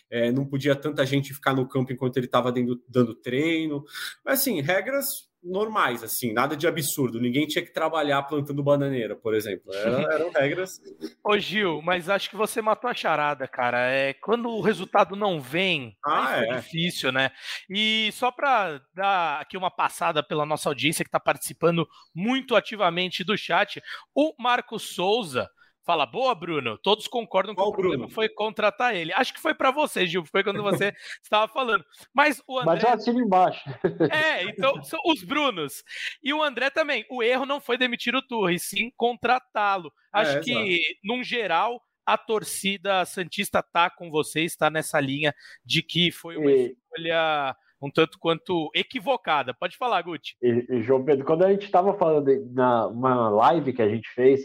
é, 0.10 0.32
não 0.32 0.46
podia 0.46 0.76
tanta 0.76 1.06
gente 1.06 1.34
ficar 1.34 1.54
no 1.54 1.68
campo 1.68 1.92
enquanto 1.92 2.18
ele 2.18 2.28
estava 2.28 2.54
dando 2.88 3.16
treino. 3.16 3.84
Mas 4.24 4.42
assim, 4.42 4.62
regras 4.62 5.33
normais, 5.44 6.04
assim, 6.04 6.32
nada 6.34 6.56
de 6.56 6.68
absurdo. 6.68 7.20
Ninguém 7.20 7.46
tinha 7.46 7.64
que 7.64 7.74
trabalhar 7.74 8.24
plantando 8.24 8.64
bananeira, 8.64 9.16
por 9.16 9.34
exemplo. 9.34 9.74
Era, 9.74 10.02
eram 10.14 10.32
regras. 10.32 10.82
Ô, 11.24 11.38
Gil, 11.38 11.82
mas 11.82 12.10
acho 12.10 12.30
que 12.30 12.36
você 12.36 12.62
matou 12.62 12.90
a 12.90 12.94
charada, 12.94 13.48
cara. 13.48 13.92
É 13.92 14.14
quando 14.14 14.50
o 14.50 14.62
resultado 14.62 15.16
não 15.16 15.42
vem, 15.42 15.98
ah, 16.06 16.38
é 16.38 16.56
difícil, 16.56 17.12
né? 17.12 17.32
E 17.70 18.10
só 18.14 18.32
para 18.32 18.82
dar 18.94 19.42
aqui 19.42 19.58
uma 19.58 19.72
passada 19.72 20.24
pela 20.24 20.46
nossa 20.46 20.70
audiência 20.70 21.04
que 21.04 21.10
está 21.10 21.20
participando 21.20 21.88
muito 22.14 22.56
ativamente 22.56 23.24
do 23.24 23.38
chat, 23.38 23.82
o 24.16 24.34
Marcos 24.40 24.94
Souza 24.96 25.50
fala, 25.86 26.06
boa, 26.06 26.34
Bruno. 26.34 26.78
Todos 26.78 27.08
concordam 27.08 27.56
que 27.56 27.62
o 27.62 27.72
problema 27.72 27.98
Bruno? 27.98 28.10
foi 28.10 28.30
contratar 28.30 28.96
ele. 28.96 29.14
Acho 29.14 29.34
que 29.34 29.40
foi 29.40 29.54
para 29.54 29.72
você, 29.72 30.08
Gil, 30.08 30.26
foi 30.26 30.44
quando 30.44 30.62
você 30.64 30.94
estava 31.22 31.48
falando. 31.52 31.84
Mas 32.14 32.42
o 32.48 32.60
André. 32.60 32.74
Mas 32.74 32.84
eu 32.84 32.90
assino 32.90 33.20
embaixo. 33.22 33.70
É, 34.12 34.44
então 34.44 34.82
são 34.84 35.00
os 35.06 35.24
Brunos. 35.24 35.84
E 36.24 36.34
o 36.34 36.42
André 36.42 36.70
também. 36.70 37.06
O 37.10 37.22
erro 37.22 37.46
não 37.46 37.60
foi 37.60 37.78
demitir 37.78 38.16
o 38.16 38.22
Turri, 38.22 38.60
sim 38.60 38.92
contratá-lo. 38.96 39.92
Acho 40.12 40.38
é, 40.38 40.40
que, 40.42 40.52
exato. 40.52 41.00
num 41.04 41.24
geral, 41.24 41.82
a 42.06 42.18
torcida 42.18 43.06
Santista 43.06 43.64
tá 43.64 43.90
com 43.90 44.10
você, 44.10 44.42
está 44.42 44.70
nessa 44.70 45.00
linha 45.00 45.34
de 45.66 45.82
que 45.82 46.12
foi 46.12 46.38
uma 46.38 46.52
e... 46.52 46.72
escolha 46.72 47.56
um 47.82 47.92
tanto 47.92 48.18
quanto 48.18 48.72
equivocada. 48.74 49.54
Pode 49.54 49.76
falar, 49.76 50.02
Guti. 50.02 50.38
E, 50.42 50.66
e 50.70 50.82
João 50.82 51.04
Pedro, 51.04 51.26
quando 51.26 51.44
a 51.44 51.52
gente 51.52 51.66
estava 51.66 51.94
falando 51.98 52.32
na 52.54 52.88
uma 52.88 53.30
live 53.30 53.74
que 53.74 53.82
a 53.82 53.90
gente 53.90 54.08
fez 54.10 54.42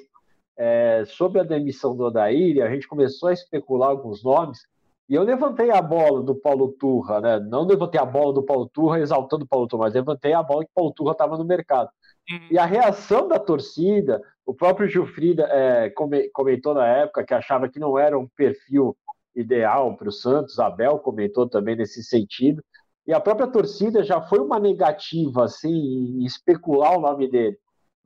é, 0.59 1.05
sobre 1.07 1.41
a 1.41 1.45
demissão 1.45 1.97
do 1.97 2.05
Odair, 2.05 2.63
a 2.65 2.69
gente 2.69 2.89
começou 2.89 3.29
a 3.29 3.33
especular 3.33 3.91
alguns 3.91 4.25
nomes, 4.25 4.59
e 5.09 5.15
eu 5.15 5.23
levantei 5.23 5.71
a 5.71 5.81
bola 5.81 6.21
do 6.21 6.35
Paulo 6.35 6.73
Turra, 6.73 7.21
né? 7.21 7.39
Não 7.39 7.65
levantei 7.65 7.99
a 7.99 8.05
bola 8.05 8.35
do 8.35 8.43
Paulo 8.43 8.69
Turra 8.69 9.01
exaltando 9.01 9.45
o 9.45 9.49
Paulo 9.49 9.67
Turra, 9.67 9.85
mas 9.85 9.95
levantei 9.95 10.35
a 10.35 10.43
bola 10.43 10.65
que 10.65 10.71
o 10.71 10.75
Paulo 10.75 10.93
Turra 10.93 11.13
estava 11.13 11.39
no 11.39 11.45
mercado. 11.45 11.89
Uhum. 12.31 12.49
E 12.51 12.59
a 12.59 12.67
reação 12.67 13.27
da 13.27 13.39
torcida, 13.39 14.21
o 14.45 14.53
próprio 14.53 14.87
Gilfrida 14.87 15.45
é, 15.45 15.91
comentou 16.33 16.75
na 16.75 16.87
época 16.87 17.25
que 17.25 17.33
achava 17.33 17.69
que 17.69 17.79
não 17.79 17.97
era 17.99 18.19
um 18.19 18.29
perfil 18.37 18.95
ideal 19.35 19.97
para 19.97 20.09
o 20.09 20.13
Santos, 20.13 20.59
Abel 20.59 20.99
comentou 20.99 21.49
também 21.49 21.77
nesse 21.77 22.03
sentido, 22.03 22.63
e 23.07 23.15
a 23.15 23.21
própria 23.21 23.47
torcida 23.47 24.03
já 24.03 24.21
foi 24.21 24.41
uma 24.41 24.59
negativa 24.59 25.45
assim, 25.45 25.71
em 26.19 26.25
especular 26.25 26.99
o 26.99 27.01
nome 27.01 27.31
dele 27.31 27.57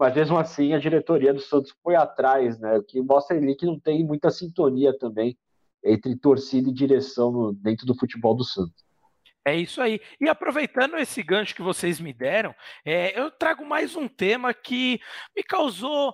mas 0.03 0.17
mesmo 0.17 0.37
assim 0.37 0.75
a 0.75 0.81
diretoria 0.81 1.33
do 1.33 1.39
Santos 1.39 1.73
foi 1.81 1.95
atrás, 1.95 2.59
né? 2.59 2.77
O 2.77 2.83
que 2.83 3.01
mostra 3.01 3.37
ali 3.37 3.55
que 3.55 3.65
não 3.65 3.79
tem 3.79 4.05
muita 4.05 4.33
sintonia 4.33 4.93
também 4.99 5.39
entre 5.85 6.17
torcida 6.17 6.69
e 6.69 6.73
direção 6.73 7.31
no, 7.31 7.53
dentro 7.53 7.87
do 7.87 7.95
futebol 7.95 8.35
do 8.35 8.43
Santos. 8.43 8.85
É 9.47 9.55
isso 9.55 9.81
aí. 9.81 10.01
E 10.21 10.29
aproveitando 10.29 10.97
esse 10.97 11.23
gancho 11.23 11.55
que 11.55 11.63
vocês 11.63 12.01
me 12.01 12.13
deram, 12.13 12.53
é, 12.85 13.17
eu 13.17 13.31
trago 13.31 13.65
mais 13.65 13.95
um 13.95 14.09
tema 14.09 14.53
que 14.53 15.01
me 15.37 15.45
causou 15.45 16.13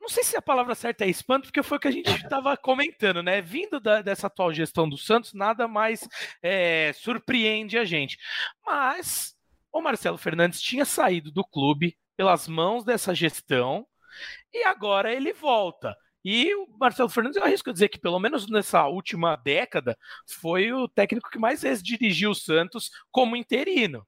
não 0.00 0.08
sei 0.08 0.24
se 0.24 0.34
a 0.34 0.40
palavra 0.40 0.74
certa 0.74 1.04
é 1.04 1.10
espanto, 1.10 1.48
porque 1.48 1.62
foi 1.62 1.76
o 1.76 1.80
que 1.80 1.88
a 1.88 1.90
gente 1.90 2.08
estava 2.24 2.56
comentando, 2.56 3.22
né? 3.22 3.42
Vindo 3.42 3.78
da, 3.78 4.00
dessa 4.00 4.28
atual 4.28 4.54
gestão 4.54 4.88
do 4.88 4.96
Santos, 4.96 5.34
nada 5.34 5.68
mais 5.68 6.08
é, 6.42 6.94
surpreende 6.94 7.76
a 7.76 7.84
gente. 7.84 8.16
Mas 8.64 9.34
o 9.70 9.82
Marcelo 9.82 10.16
Fernandes 10.16 10.62
tinha 10.62 10.86
saído 10.86 11.30
do 11.30 11.44
clube 11.44 11.94
pelas 12.18 12.48
mãos 12.48 12.84
dessa 12.84 13.14
gestão 13.14 13.86
e 14.52 14.64
agora 14.64 15.14
ele 15.14 15.32
volta. 15.32 15.96
E 16.24 16.52
o 16.56 16.66
Marcelo 16.76 17.08
Fernandes, 17.08 17.36
eu 17.36 17.44
arrisco 17.44 17.72
dizer 17.72 17.88
que, 17.88 18.00
pelo 18.00 18.18
menos 18.18 18.50
nessa 18.50 18.88
última 18.88 19.36
década, 19.36 19.96
foi 20.40 20.72
o 20.72 20.88
técnico 20.88 21.30
que 21.30 21.38
mais 21.38 21.62
vezes 21.62 21.80
dirigiu 21.80 22.32
o 22.32 22.34
Santos 22.34 22.90
como 23.12 23.36
interino. 23.36 24.04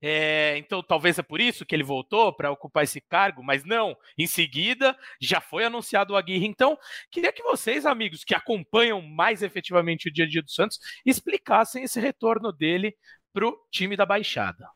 É, 0.00 0.56
então, 0.56 0.82
talvez 0.82 1.18
é 1.18 1.22
por 1.22 1.38
isso 1.38 1.66
que 1.66 1.74
ele 1.74 1.82
voltou 1.82 2.32
para 2.32 2.50
ocupar 2.50 2.84
esse 2.84 2.98
cargo, 2.98 3.42
mas 3.44 3.62
não. 3.62 3.94
Em 4.16 4.26
seguida, 4.26 4.96
já 5.20 5.38
foi 5.38 5.62
anunciado 5.64 6.14
o 6.14 6.16
Aguirre. 6.16 6.46
Então, 6.46 6.78
queria 7.10 7.32
que 7.32 7.42
vocês, 7.42 7.84
amigos, 7.84 8.24
que 8.24 8.34
acompanham 8.34 9.02
mais 9.02 9.42
efetivamente 9.42 10.08
o 10.08 10.12
dia 10.12 10.24
a 10.24 10.28
dia 10.28 10.42
do 10.42 10.50
Santos, 10.50 10.78
explicassem 11.04 11.84
esse 11.84 12.00
retorno 12.00 12.52
dele 12.52 12.96
para 13.34 13.46
o 13.46 13.56
time 13.70 13.98
da 13.98 14.06
Baixada. 14.06 14.66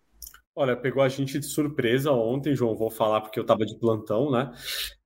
Olha, 0.57 0.77
pegou 0.77 1.03
a 1.03 1.09
gente 1.09 1.39
de 1.39 1.47
surpresa 1.47 2.13
ontem, 2.13 2.55
João. 2.55 2.77
Vou 2.77 2.91
falar 2.91 3.21
porque 3.21 3.39
eu 3.39 3.43
estava 3.43 3.67
de 3.67 3.79
plantão, 3.79 4.31
né? 4.31 4.53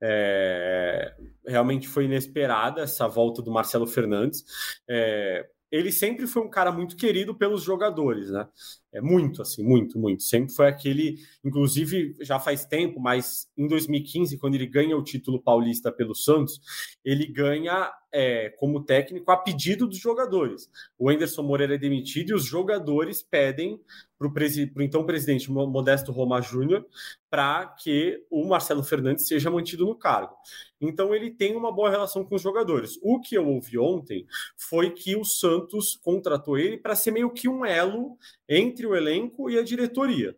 É... 0.00 1.14
Realmente 1.46 1.88
foi 1.88 2.04
inesperada 2.04 2.82
essa 2.82 3.08
volta 3.08 3.40
do 3.40 3.50
Marcelo 3.50 3.86
Fernandes. 3.86 4.44
É 4.88 5.46
ele 5.70 5.92
sempre 5.92 6.26
foi 6.26 6.42
um 6.42 6.50
cara 6.50 6.72
muito 6.72 6.96
querido 6.96 7.34
pelos 7.34 7.62
jogadores, 7.62 8.30
né? 8.30 8.46
É 8.92 9.00
muito, 9.00 9.42
assim, 9.42 9.62
muito, 9.62 9.98
muito. 9.98 10.22
Sempre 10.22 10.54
foi 10.54 10.66
aquele, 10.66 11.18
inclusive 11.44 12.16
já 12.20 12.40
faz 12.40 12.64
tempo, 12.64 12.98
mas 12.98 13.46
em 13.56 13.66
2015, 13.66 14.38
quando 14.38 14.54
ele 14.54 14.66
ganha 14.66 14.96
o 14.96 15.04
título 15.04 15.40
paulista 15.40 15.92
pelo 15.92 16.14
Santos, 16.14 16.58
ele 17.04 17.26
ganha 17.26 17.92
é, 18.12 18.48
como 18.58 18.82
técnico 18.82 19.30
a 19.30 19.36
pedido 19.36 19.86
dos 19.86 19.98
jogadores. 19.98 20.70
O 20.98 21.10
Anderson 21.10 21.42
Moreira 21.42 21.74
é 21.74 21.78
demitido 21.78 22.30
e 22.30 22.34
os 22.34 22.44
jogadores 22.44 23.22
pedem 23.22 23.80
para 24.18 24.26
o 24.26 24.82
então 24.82 25.06
presidente 25.06 25.50
Modesto 25.50 26.10
Roma 26.10 26.40
Júnior 26.40 26.84
para 27.30 27.66
que 27.66 28.24
o 28.28 28.44
Marcelo 28.48 28.82
Fernandes 28.82 29.28
seja 29.28 29.50
mantido 29.50 29.84
no 29.84 29.94
cargo. 29.94 30.34
Então 30.80 31.14
ele 31.14 31.30
tem 31.30 31.54
uma 31.54 31.70
boa 31.70 31.90
relação 31.90 32.24
com 32.24 32.34
os 32.34 32.42
jogadores. 32.42 32.98
O 33.02 33.20
que 33.20 33.36
eu 33.36 33.46
ouvi 33.46 33.78
ontem 33.78 34.26
foi 34.56 34.90
que 34.90 35.14
o 35.14 35.24
Santos 35.24 35.96
contratou 36.02 36.58
ele 36.58 36.78
para 36.78 36.96
ser 36.96 37.12
meio 37.12 37.30
que 37.30 37.48
um 37.48 37.64
elo 37.64 38.16
entre 38.48 38.77
o 38.86 38.94
elenco 38.94 39.50
e 39.50 39.58
a 39.58 39.62
diretoria. 39.62 40.36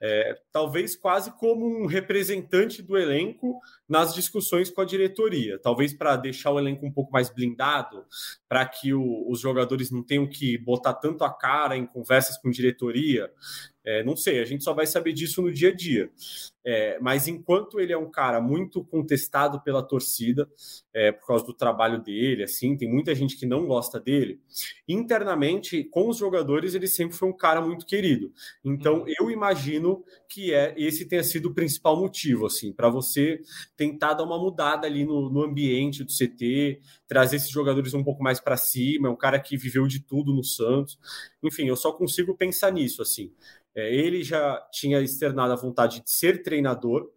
É, 0.00 0.38
talvez 0.52 0.96
quase 0.96 1.30
como 1.38 1.66
um 1.66 1.86
representante 1.86 2.82
do 2.82 2.96
elenco 2.98 3.58
nas 3.88 4.14
discussões 4.14 4.70
com 4.70 4.80
a 4.80 4.84
diretoria, 4.84 5.58
talvez 5.58 5.92
para 5.92 6.16
deixar 6.16 6.50
o 6.50 6.58
elenco 6.58 6.86
um 6.86 6.92
pouco 6.92 7.12
mais 7.12 7.28
blindado, 7.28 8.04
para 8.48 8.64
que 8.66 8.94
o, 8.94 9.30
os 9.30 9.40
jogadores 9.40 9.90
não 9.90 10.02
tenham 10.02 10.26
que 10.26 10.56
botar 10.58 10.94
tanto 10.94 11.24
a 11.24 11.32
cara 11.32 11.76
em 11.76 11.86
conversas 11.86 12.38
com 12.38 12.50
diretoria. 12.50 13.30
É, 13.86 14.02
não 14.02 14.16
sei, 14.16 14.40
a 14.40 14.46
gente 14.46 14.64
só 14.64 14.72
vai 14.72 14.86
saber 14.86 15.12
disso 15.12 15.42
no 15.42 15.52
dia 15.52 15.68
a 15.68 15.74
dia. 15.74 16.10
É, 16.64 16.98
mas 16.98 17.28
enquanto 17.28 17.78
ele 17.78 17.92
é 17.92 17.98
um 17.98 18.10
cara 18.10 18.40
muito 18.40 18.82
contestado 18.82 19.60
pela 19.60 19.82
torcida, 19.82 20.50
é, 20.94 21.12
por 21.12 21.26
causa 21.26 21.44
do 21.44 21.52
trabalho 21.52 22.02
dele, 22.02 22.44
assim, 22.44 22.74
tem 22.74 22.88
muita 22.88 23.14
gente 23.14 23.36
que 23.36 23.44
não 23.44 23.66
gosta 23.66 24.00
dele. 24.00 24.40
Internamente, 24.88 25.84
com 25.84 26.08
os 26.08 26.16
jogadores, 26.16 26.74
ele 26.74 26.86
sempre 26.86 27.14
foi 27.14 27.28
um 27.28 27.36
cara 27.36 27.60
muito 27.60 27.84
querido. 27.84 28.32
Então, 28.64 29.00
uhum. 29.00 29.14
eu 29.20 29.30
imagino 29.30 30.02
que 30.26 30.54
é 30.54 30.74
esse 30.78 31.04
tenha 31.04 31.22
sido 31.22 31.50
o 31.50 31.54
principal 31.54 32.00
motivo, 32.00 32.46
assim, 32.46 32.72
para 32.72 32.88
você 32.88 33.42
tentar 33.76 34.14
dar 34.14 34.24
uma 34.24 34.38
mudada 34.38 34.86
ali 34.86 35.04
no, 35.04 35.30
no 35.30 35.42
ambiente 35.42 36.04
do 36.04 36.12
CT, 36.12 36.80
trazer 37.06 37.36
esses 37.36 37.50
jogadores 37.50 37.94
um 37.94 38.04
pouco 38.04 38.22
mais 38.22 38.40
para 38.40 38.56
cima. 38.56 39.08
É 39.08 39.10
um 39.10 39.16
cara 39.16 39.38
que 39.38 39.56
viveu 39.56 39.86
de 39.86 40.00
tudo 40.00 40.32
no 40.32 40.44
Santos. 40.44 40.98
Enfim, 41.42 41.66
eu 41.66 41.76
só 41.76 41.92
consigo 41.92 42.36
pensar 42.36 42.70
nisso, 42.70 43.02
assim. 43.02 43.32
É, 43.74 43.92
ele 43.92 44.22
já 44.22 44.60
tinha 44.70 45.00
externado 45.00 45.52
a 45.52 45.56
vontade 45.56 46.02
de 46.02 46.10
ser 46.10 46.42
treinador. 46.42 47.10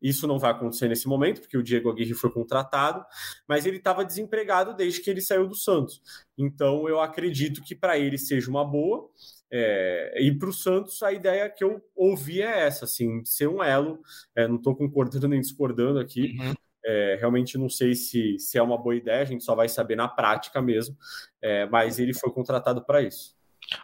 Isso 0.00 0.28
não 0.28 0.38
vai 0.38 0.52
acontecer 0.52 0.88
nesse 0.88 1.08
momento, 1.08 1.40
porque 1.40 1.58
o 1.58 1.62
Diego 1.62 1.90
Aguirre 1.90 2.14
foi 2.14 2.30
contratado, 2.30 3.04
mas 3.48 3.66
ele 3.66 3.78
estava 3.78 4.04
desempregado 4.04 4.76
desde 4.76 5.00
que 5.00 5.10
ele 5.10 5.20
saiu 5.20 5.48
do 5.48 5.56
Santos. 5.56 6.00
Então, 6.36 6.88
eu 6.88 7.00
acredito 7.00 7.62
que 7.64 7.74
para 7.74 7.98
ele 7.98 8.16
seja 8.16 8.48
uma 8.48 8.64
boa. 8.64 9.10
É, 9.50 10.14
e 10.20 10.32
para 10.36 10.48
o 10.48 10.52
Santos, 10.52 11.02
a 11.02 11.12
ideia 11.12 11.48
que 11.48 11.64
eu 11.64 11.82
ouvi 11.96 12.42
é 12.42 12.66
essa: 12.66 12.84
assim, 12.84 13.24
ser 13.24 13.48
um 13.48 13.62
elo. 13.62 14.00
É, 14.34 14.46
não 14.46 14.56
estou 14.56 14.74
concordando 14.76 15.28
nem 15.28 15.40
discordando 15.40 15.98
aqui. 15.98 16.36
Uhum. 16.38 16.54
É, 16.84 17.16
realmente 17.18 17.58
não 17.58 17.68
sei 17.68 17.94
se, 17.94 18.38
se 18.38 18.56
é 18.56 18.62
uma 18.62 18.78
boa 18.78 18.96
ideia, 18.96 19.20
a 19.20 19.24
gente 19.24 19.44
só 19.44 19.54
vai 19.54 19.68
saber 19.68 19.96
na 19.96 20.08
prática 20.08 20.60
mesmo. 20.62 20.96
É, 21.40 21.66
mas 21.66 21.98
ele 21.98 22.14
foi 22.14 22.30
contratado 22.30 22.84
para 22.84 23.02
isso. 23.02 23.36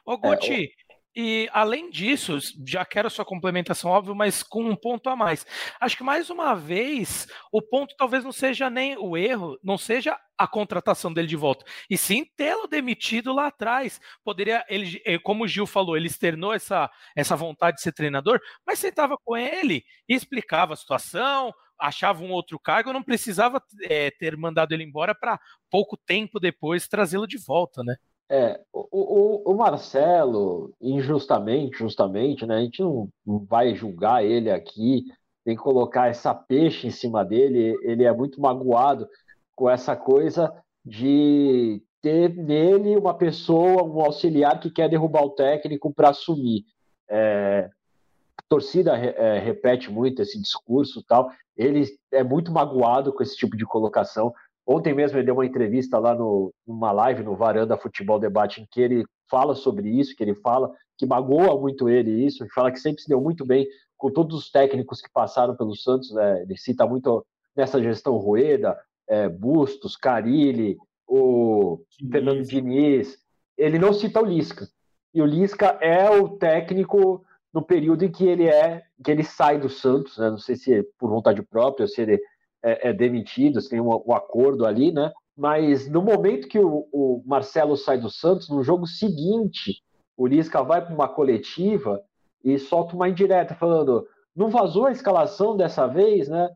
Ô, 0.05 0.16
Guti, 0.16 0.70
e 1.16 1.48
além 1.53 1.90
disso, 1.90 2.38
já 2.66 2.85
quero 2.85 3.09
sua 3.09 3.24
complementação, 3.24 3.90
óbvio, 3.90 4.14
mas 4.14 4.42
com 4.42 4.64
um 4.64 4.74
ponto 4.74 5.09
a 5.09 5.14
mais. 5.14 5.46
Acho 5.81 5.96
que 5.96 6.03
mais 6.03 6.29
uma 6.29 6.55
vez, 6.55 7.29
o 7.53 7.62
ponto 7.62 7.94
talvez 7.96 8.24
não 8.24 8.33
seja 8.33 8.68
nem 8.68 8.96
o 8.98 9.16
erro, 9.16 9.59
não 9.62 9.79
seja 9.79 10.18
a 10.37 10.48
contratação 10.48 11.12
dele 11.12 11.29
de 11.29 11.37
volta, 11.37 11.64
e 11.88 11.96
sim 11.96 12.24
tê-lo 12.37 12.66
demitido 12.66 13.33
lá 13.33 13.46
atrás. 13.46 14.00
Poderia, 14.24 14.64
ele, 14.68 15.00
eh, 15.07 15.18
como 15.18 15.44
o 15.44 15.48
Gil 15.48 15.66
falou, 15.66 15.96
ele 15.96 16.09
externou 16.09 16.53
essa, 16.53 16.90
essa 17.14 17.37
vontade 17.37 17.77
de 17.77 17.83
ser 17.83 17.92
treinador, 17.92 18.40
mas 18.66 18.81
sentava 18.81 19.16
com 19.24 19.37
ele 19.37 19.85
e 20.09 20.14
explicava 20.14 20.72
a 20.74 20.77
situação, 20.77 21.55
achava 21.79 22.22
um 22.22 22.31
outro 22.33 22.59
cargo, 22.59 22.92
não 22.92 23.03
precisava 23.03 23.62
é, 23.83 24.11
ter 24.11 24.37
mandado 24.37 24.72
ele 24.72 24.83
embora 24.85 25.14
para 25.14 25.38
pouco 25.70 25.96
tempo 25.96 26.40
depois 26.40 26.88
trazê-lo 26.88 27.27
de 27.27 27.38
volta, 27.38 27.83
né? 27.85 27.96
É, 28.30 28.58
o, 28.72 28.87
o, 28.90 29.52
o, 29.52 29.56
Marcelo, 29.56 30.72
injustamente, 30.80 31.78
justamente, 31.78 32.46
né? 32.46 32.56
A 32.56 32.60
gente 32.60 32.82
não, 32.82 33.08
vai 33.26 33.74
julgar 33.74 34.24
ele 34.24 34.50
aqui, 34.50 35.04
tem 35.44 35.54
que 35.54 35.62
colocar 35.62 36.08
essa 36.08 36.34
peixe 36.34 36.87
em 36.87 36.90
cima 36.90 37.24
dele. 37.24 37.78
Ele 37.82 38.04
é 38.04 38.12
muito 38.12 38.40
magoado 38.40 39.06
com 39.54 39.68
essa 39.68 39.94
coisa 39.94 40.52
de 40.84 41.82
ter 42.00 42.34
nele 42.34 42.96
uma 42.96 43.14
pessoa, 43.14 43.82
um 43.82 44.00
auxiliar 44.00 44.58
que 44.58 44.70
quer 44.70 44.88
derrubar 44.88 45.22
o 45.22 45.30
técnico 45.30 45.92
para 45.92 46.10
assumir. 46.10 46.64
É, 47.08 47.68
a 48.37 48.42
torcida 48.48 48.96
é, 48.96 49.38
repete 49.38 49.90
muito 49.90 50.22
esse 50.22 50.40
discurso 50.40 51.02
tal. 51.06 51.30
Ele 51.56 51.87
é 52.10 52.24
muito 52.24 52.50
magoado 52.50 53.12
com 53.12 53.22
esse 53.22 53.37
tipo 53.37 53.56
de 53.56 53.64
colocação. 53.64 54.32
Ontem 54.66 54.94
mesmo 54.94 55.18
ele 55.18 55.27
deu 55.27 55.35
uma 55.35 55.46
entrevista 55.46 55.98
lá 55.98 56.14
no, 56.14 56.53
numa 56.66 56.90
live 56.90 57.22
no 57.22 57.37
Varanda 57.37 57.77
Futebol 57.77 58.18
Debate, 58.18 58.62
em 58.62 58.66
que 58.70 58.81
ele 58.81 59.05
fala 59.31 59.55
sobre 59.55 59.88
isso, 59.88 60.14
que 60.16 60.22
ele 60.22 60.35
fala 60.35 60.72
que 60.96 61.07
magoa 61.07 61.61
muito 61.61 61.88
ele 61.88 62.24
isso, 62.24 62.46
fala 62.55 62.70
que 62.70 62.79
sempre 62.79 63.03
se 63.03 63.09
deu 63.09 63.20
muito 63.20 63.44
bem 63.44 63.66
com 63.96 64.11
todos 64.11 64.38
os 64.38 64.50
técnicos 64.50 65.00
que 65.00 65.11
passaram 65.12 65.57
pelo 65.57 65.74
Santos, 65.74 66.12
né? 66.12 66.42
ele 66.42 66.57
cita 66.57 66.87
muito 66.87 67.24
nessa 67.57 67.83
gestão 67.83 68.16
Rueda, 68.16 68.79
é, 69.09 69.29
Bustos, 69.29 69.96
Carilli, 69.96 70.77
o 71.07 71.81
Diniz. 71.98 72.12
Fernando 72.12 72.42
Diniz, 72.42 73.18
ele 73.57 73.79
não 73.79 73.92
cita 73.92 74.20
o 74.20 74.24
Lisca, 74.24 74.68
e 75.12 75.22
o 75.22 75.27
Lisca 75.27 75.79
é 75.81 76.11
o 76.11 76.29
técnico 76.29 77.24
no 77.53 77.62
período 77.62 78.05
em 78.05 78.11
que 78.11 78.27
ele 78.27 78.48
é, 78.48 78.83
que 79.03 79.11
ele 79.11 79.22
sai 79.22 79.59
do 79.59 79.68
Santos, 79.68 80.18
né? 80.18 80.29
não 80.29 80.38
sei 80.38 80.57
se 80.57 80.74
é 80.74 80.85
por 80.98 81.09
vontade 81.09 81.40
própria, 81.42 81.87
se 81.87 82.03
ele 82.03 82.20
é, 82.64 82.88
é 82.88 82.92
demitido, 82.92 83.61
tem 83.68 83.81
um, 83.81 83.90
um, 84.07 84.14
acordo 84.14 84.64
ali, 84.64 84.90
né? 84.90 85.12
Mas 85.37 85.88
no 85.88 86.00
momento 86.00 86.48
que 86.48 86.59
o, 86.59 86.88
o, 86.90 87.22
Marcelo 87.27 87.77
sai 87.77 87.98
do 87.98 88.09
Santos, 88.09 88.48
no 88.48 88.62
jogo 88.62 88.87
seguinte, 88.87 89.83
o 90.16 90.27
Lisca 90.27 90.62
vai 90.62 90.83
para 90.83 90.94
uma 90.94 91.09
coletiva 91.09 92.00
e 92.42 92.59
solta 92.59 92.96
uma 92.96 93.09
indireta 93.09 93.55
falando: 93.55 94.07
não 94.35 94.48
vazou 94.48 94.87
a 94.87 94.92
escalação 94.92 95.57
dessa 95.57 95.87
vez, 95.87 96.29
né? 96.29 96.48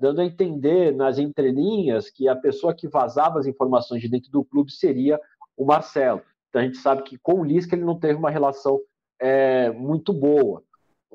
Dando 0.00 0.20
a 0.20 0.24
entender 0.24 0.94
nas 0.94 1.18
entrelinhas 1.18 2.10
que 2.10 2.28
a 2.28 2.36
pessoa 2.36 2.74
que 2.74 2.88
vazava 2.88 3.38
as 3.38 3.46
informações 3.46 4.02
de 4.02 4.08
dentro 4.08 4.30
do 4.30 4.44
clube 4.44 4.70
seria 4.70 5.18
o 5.56 5.64
Marcelo. 5.64 6.20
Então 6.48 6.60
a 6.60 6.64
gente 6.64 6.78
sabe 6.78 7.02
que 7.04 7.16
com 7.16 7.40
o 7.40 7.44
Lisca 7.44 7.74
ele 7.74 7.84
não 7.84 7.98
teve 7.98 8.18
uma 8.18 8.30
relação 8.30 8.80
é, 9.18 9.70
muito 9.70 10.12
boa. 10.12 10.62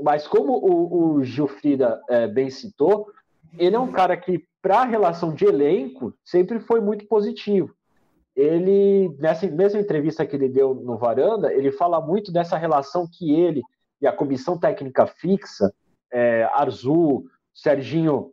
Mas 0.02 0.26
como 0.26 0.54
o, 0.54 1.18
o 1.18 1.24
Gilfrida 1.24 2.02
é, 2.10 2.26
bem 2.26 2.50
citou, 2.50 3.08
ele 3.58 3.76
é 3.76 3.80
um 3.80 3.92
cara 3.92 4.16
que, 4.16 4.44
para 4.62 4.82
a 4.82 4.86
relação 4.86 5.34
de 5.34 5.46
elenco, 5.46 6.14
sempre 6.24 6.60
foi 6.60 6.80
muito 6.80 7.08
positivo. 7.08 7.74
Ele, 8.36 9.16
nessa 9.20 9.48
mesma 9.48 9.80
entrevista 9.80 10.26
que 10.26 10.36
ele 10.36 10.48
deu 10.48 10.74
no 10.74 10.98
Varanda, 10.98 11.54
ele 11.54 11.72
fala 11.72 12.00
muito 12.00 12.32
dessa 12.32 12.58
relação 12.58 13.08
que 13.12 13.34
ele 13.34 13.62
e 14.02 14.08
a 14.08 14.14
comissão 14.14 14.58
técnica 14.58 15.06
fixa, 15.06 15.74
é, 16.12 16.44
Arzu, 16.54 17.26
Serginho 17.54 18.32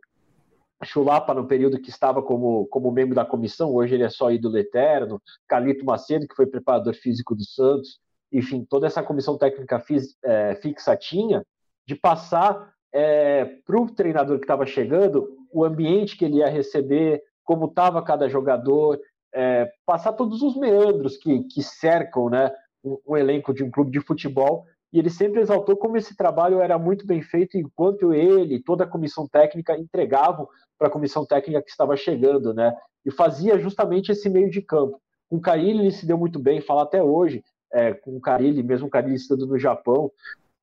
Chulapa, 0.83 1.33
no 1.33 1.47
período 1.47 1.79
que 1.79 1.89
estava 1.89 2.21
como, 2.21 2.67
como 2.67 2.91
membro 2.91 3.15
da 3.15 3.25
comissão, 3.25 3.73
hoje 3.73 3.95
ele 3.95 4.03
é 4.03 4.09
só 4.09 4.31
ídolo 4.31 4.57
eterno, 4.57 5.21
Calito 5.47 5.83
Macedo, 5.83 6.27
que 6.27 6.35
foi 6.35 6.45
preparador 6.45 6.93
físico 6.93 7.35
do 7.35 7.43
Santos, 7.43 7.99
enfim, 8.31 8.65
toda 8.69 8.87
essa 8.87 9.01
comissão 9.01 9.37
técnica 9.37 9.83
é, 10.23 10.55
fixa 10.55 10.95
tinha, 10.95 11.43
de 11.85 11.95
passar 11.95 12.73
é, 12.97 13.45
para 13.63 13.79
o 13.79 13.85
treinador 13.91 14.39
que 14.39 14.45
estava 14.45 14.65
chegando 14.65 15.29
o 15.53 15.63
ambiente 15.63 16.17
que 16.17 16.25
ele 16.25 16.37
ia 16.37 16.49
receber, 16.49 17.21
como 17.43 17.67
estava 17.67 18.01
cada 18.01 18.27
jogador, 18.27 18.99
é, 19.31 19.69
passar 19.85 20.13
todos 20.13 20.41
os 20.41 20.57
meandros 20.57 21.15
que, 21.15 21.43
que 21.43 21.61
cercam 21.61 22.27
né, 22.27 22.51
um, 22.83 23.15
elenco 23.15 23.53
de 23.53 23.63
um 23.63 23.69
clube 23.69 23.91
de 23.91 24.01
futebol. 24.01 24.65
E 24.91 24.97
ele 24.97 25.11
sempre 25.11 25.41
exaltou 25.41 25.77
como 25.77 25.95
esse 25.95 26.17
trabalho 26.17 26.59
era 26.59 26.79
muito 26.79 27.05
bem 27.05 27.21
feito, 27.21 27.55
enquanto 27.55 28.15
ele 28.15 28.55
e 28.55 28.63
toda 28.63 28.83
a 28.83 28.89
comissão 28.89 29.27
técnica 29.27 29.77
entregavam 29.77 30.47
para 30.75 30.87
a 30.87 30.91
comissão 30.91 31.23
técnica 31.23 31.61
que 31.61 31.69
estava 31.69 31.95
chegando, 31.95 32.51
né? 32.51 32.75
E 33.05 33.11
fazia 33.11 33.59
justamente 33.59 34.11
esse 34.11 34.27
meio 34.27 34.49
de 34.49 34.61
campo. 34.61 34.99
Com 35.29 35.37
o 35.37 35.41
Carilli 35.41 35.81
ele 35.81 35.91
se 35.91 36.07
deu 36.07 36.17
muito 36.17 36.39
bem, 36.39 36.61
fala 36.61 36.81
até 36.81 37.03
hoje, 37.03 37.43
é, 37.71 37.93
com 37.93 38.17
o 38.17 38.21
Carilli, 38.21 38.63
mesmo 38.63 38.87
o 38.87 38.89
Carilli 38.89 39.17
estando 39.17 39.45
no 39.45 39.59
Japão, 39.59 40.11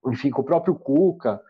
enfim, 0.08 0.30
com 0.30 0.42
o 0.42 0.44
próprio 0.44 0.74
Cuca. 0.74 1.40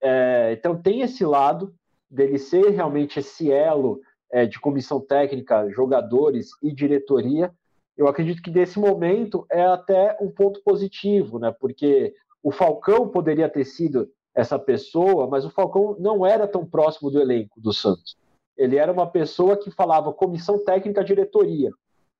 É, 0.00 0.52
então 0.52 0.80
tem 0.80 1.02
esse 1.02 1.24
lado 1.24 1.74
dele 2.10 2.38
ser 2.38 2.70
realmente 2.70 3.18
esse 3.18 3.52
elo 3.52 4.00
é, 4.30 4.46
de 4.46 4.58
comissão 4.58 5.00
técnica, 5.00 5.68
jogadores 5.70 6.50
e 6.62 6.72
diretoria, 6.72 7.52
eu 7.96 8.06
acredito 8.06 8.42
que 8.42 8.50
nesse 8.50 8.78
momento 8.78 9.44
é 9.50 9.64
até 9.64 10.16
um 10.20 10.30
ponto 10.30 10.62
positivo, 10.62 11.38
né? 11.38 11.52
Porque 11.58 12.14
o 12.42 12.52
Falcão 12.52 13.08
poderia 13.08 13.48
ter 13.48 13.64
sido 13.64 14.08
essa 14.34 14.56
pessoa, 14.56 15.26
mas 15.26 15.44
o 15.44 15.50
Falcão 15.50 15.96
não 15.98 16.24
era 16.24 16.46
tão 16.46 16.64
próximo 16.64 17.10
do 17.10 17.20
elenco 17.20 17.60
do 17.60 17.72
Santos. 17.72 18.16
Ele 18.56 18.76
era 18.76 18.92
uma 18.92 19.06
pessoa 19.06 19.56
que 19.56 19.70
falava 19.70 20.12
comissão 20.12 20.62
técnica, 20.64 21.02
diretoria. 21.02 21.70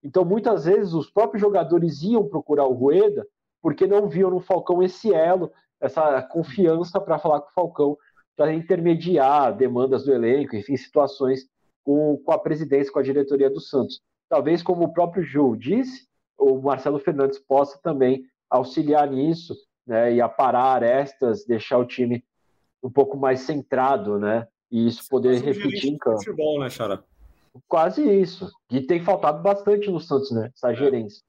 Então, 0.02 0.24
muitas 0.24 0.64
vezes, 0.64 0.92
os 0.94 1.08
próprios 1.08 1.40
jogadores 1.40 2.02
iam 2.02 2.28
procurar 2.28 2.66
o 2.66 2.74
Rueda 2.74 3.26
porque 3.62 3.86
não 3.86 4.08
viam 4.08 4.30
no 4.30 4.40
Falcão 4.40 4.82
esse 4.82 5.12
elo, 5.12 5.50
essa 5.80 6.22
confiança 6.22 7.00
para 7.00 7.18
falar 7.18 7.40
com 7.40 7.50
o 7.50 7.54
Falcão, 7.54 7.96
para 8.36 8.52
intermediar 8.52 9.56
demandas 9.56 10.04
do 10.04 10.12
elenco, 10.12 10.56
enfim, 10.56 10.76
situações 10.76 11.46
com, 11.84 12.16
com 12.24 12.32
a 12.32 12.38
presidência, 12.38 12.92
com 12.92 12.98
a 12.98 13.02
diretoria 13.02 13.50
do 13.50 13.60
Santos. 13.60 14.00
Talvez, 14.28 14.62
como 14.62 14.84
o 14.84 14.92
próprio 14.92 15.22
Ju 15.22 15.56
disse, 15.56 16.06
o 16.36 16.60
Marcelo 16.60 16.98
Fernandes 16.98 17.38
possa 17.38 17.78
também 17.82 18.24
auxiliar 18.48 19.10
nisso 19.10 19.54
né, 19.86 20.14
e 20.14 20.20
aparar 20.20 20.74
arestas, 20.74 21.44
deixar 21.44 21.78
o 21.78 21.86
time 21.86 22.22
um 22.82 22.90
pouco 22.90 23.16
mais 23.16 23.40
centrado, 23.40 24.18
né? 24.18 24.46
E 24.70 24.86
isso 24.86 25.08
poder 25.08 25.40
refletir 25.40 25.88
em 25.88 25.98
campo. 25.98 26.18
Futebol, 26.18 26.60
né, 26.60 26.68
Xara? 26.68 27.02
Quase 27.66 28.02
isso. 28.02 28.50
E 28.70 28.80
tem 28.80 29.02
faltado 29.02 29.42
bastante 29.42 29.90
no 29.90 29.98
Santos, 29.98 30.30
né? 30.30 30.50
Essa 30.54 30.72
é. 30.72 30.74
gerência. 30.74 31.22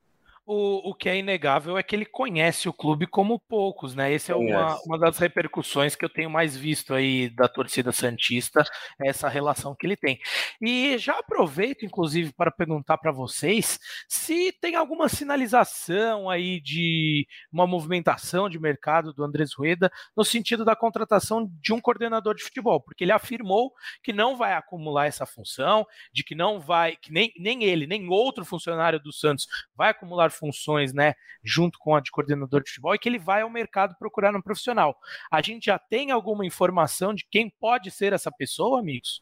O, 0.51 0.89
o 0.89 0.95
que 0.95 1.07
é 1.07 1.15
inegável 1.15 1.77
é 1.77 1.83
que 1.83 1.95
ele 1.95 2.07
conhece 2.07 2.67
o 2.67 2.73
clube 2.73 3.05
como 3.05 3.39
poucos, 3.39 3.93
né? 3.93 4.11
Essa 4.11 4.31
é 4.31 4.35
uma, 4.35 4.81
uma 4.83 4.97
das 4.97 5.19
repercussões 5.19 5.95
que 5.95 6.03
eu 6.03 6.09
tenho 6.09 6.27
mais 6.27 6.57
visto 6.57 6.95
aí 6.95 7.29
da 7.29 7.47
torcida 7.47 7.91
Santista, 7.91 8.63
essa 8.99 9.29
relação 9.29 9.75
que 9.75 9.85
ele 9.85 9.95
tem. 9.95 10.19
E 10.59 10.97
já 10.97 11.19
aproveito, 11.19 11.85
inclusive, 11.85 12.33
para 12.33 12.49
perguntar 12.49 12.97
para 12.97 13.11
vocês 13.11 13.79
se 14.07 14.51
tem 14.53 14.73
alguma 14.73 15.07
sinalização 15.07 16.27
aí 16.27 16.59
de 16.59 17.27
uma 17.53 17.67
movimentação 17.67 18.49
de 18.49 18.57
mercado 18.57 19.13
do 19.13 19.23
Andrés 19.23 19.53
Rueda 19.53 19.91
no 20.17 20.25
sentido 20.25 20.65
da 20.65 20.75
contratação 20.75 21.47
de 21.61 21.73
um 21.73 21.79
coordenador 21.79 22.33
de 22.33 22.41
futebol, 22.41 22.81
porque 22.81 23.03
ele 23.03 23.11
afirmou 23.11 23.71
que 24.01 24.11
não 24.11 24.35
vai 24.35 24.53
acumular 24.53 25.05
essa 25.05 25.27
função, 25.27 25.85
de 26.11 26.23
que 26.23 26.33
não 26.33 26.59
vai, 26.59 26.95
que 26.95 27.13
nem, 27.13 27.31
nem 27.37 27.65
ele, 27.65 27.85
nem 27.85 28.09
outro 28.09 28.43
funcionário 28.43 28.99
do 28.99 29.13
Santos 29.13 29.45
vai 29.75 29.91
acumular 29.91 30.31
funções, 30.39 30.93
né, 30.93 31.13
junto 31.43 31.77
com 31.77 31.95
a 31.95 31.99
de 31.99 32.11
coordenador 32.11 32.63
de 32.63 32.69
futebol, 32.69 32.95
e 32.95 32.99
que 32.99 33.09
ele 33.09 33.19
vai 33.19 33.41
ao 33.41 33.49
mercado 33.49 33.95
procurar 33.99 34.35
um 34.35 34.41
profissional. 34.41 34.97
A 35.29 35.41
gente 35.41 35.65
já 35.65 35.77
tem 35.77 36.11
alguma 36.11 36.45
informação 36.45 37.13
de 37.13 37.27
quem 37.29 37.49
pode 37.59 37.91
ser 37.91 38.13
essa 38.13 38.31
pessoa, 38.31 38.79
amigos? 38.79 39.21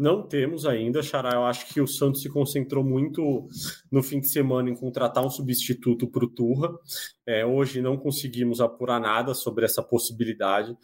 Não 0.00 0.22
temos 0.22 0.64
ainda, 0.64 1.02
Xará. 1.02 1.34
Eu 1.34 1.44
acho 1.44 1.66
que 1.66 1.78
o 1.78 1.86
Santos 1.86 2.22
se 2.22 2.30
concentrou 2.30 2.82
muito 2.82 3.46
no 3.92 4.02
fim 4.02 4.18
de 4.18 4.28
semana 4.28 4.70
em 4.70 4.74
contratar 4.74 5.22
um 5.22 5.28
substituto 5.28 6.06
para 6.06 6.24
o 6.24 6.28
Turra. 6.28 6.70
É, 7.26 7.44
hoje 7.44 7.82
não 7.82 7.98
conseguimos 7.98 8.62
apurar 8.62 8.98
nada 8.98 9.34
sobre 9.34 9.66
essa 9.66 9.82
possibilidade. 9.82 10.74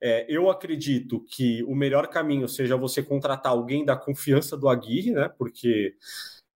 É, 0.00 0.24
eu 0.28 0.48
acredito 0.48 1.18
que 1.28 1.64
o 1.64 1.74
melhor 1.74 2.06
caminho 2.06 2.48
seja 2.48 2.76
você 2.76 3.02
contratar 3.02 3.50
alguém 3.50 3.84
da 3.84 3.96
confiança 3.96 4.56
do 4.56 4.68
Aguirre, 4.68 5.10
né? 5.10 5.28
Porque 5.36 5.96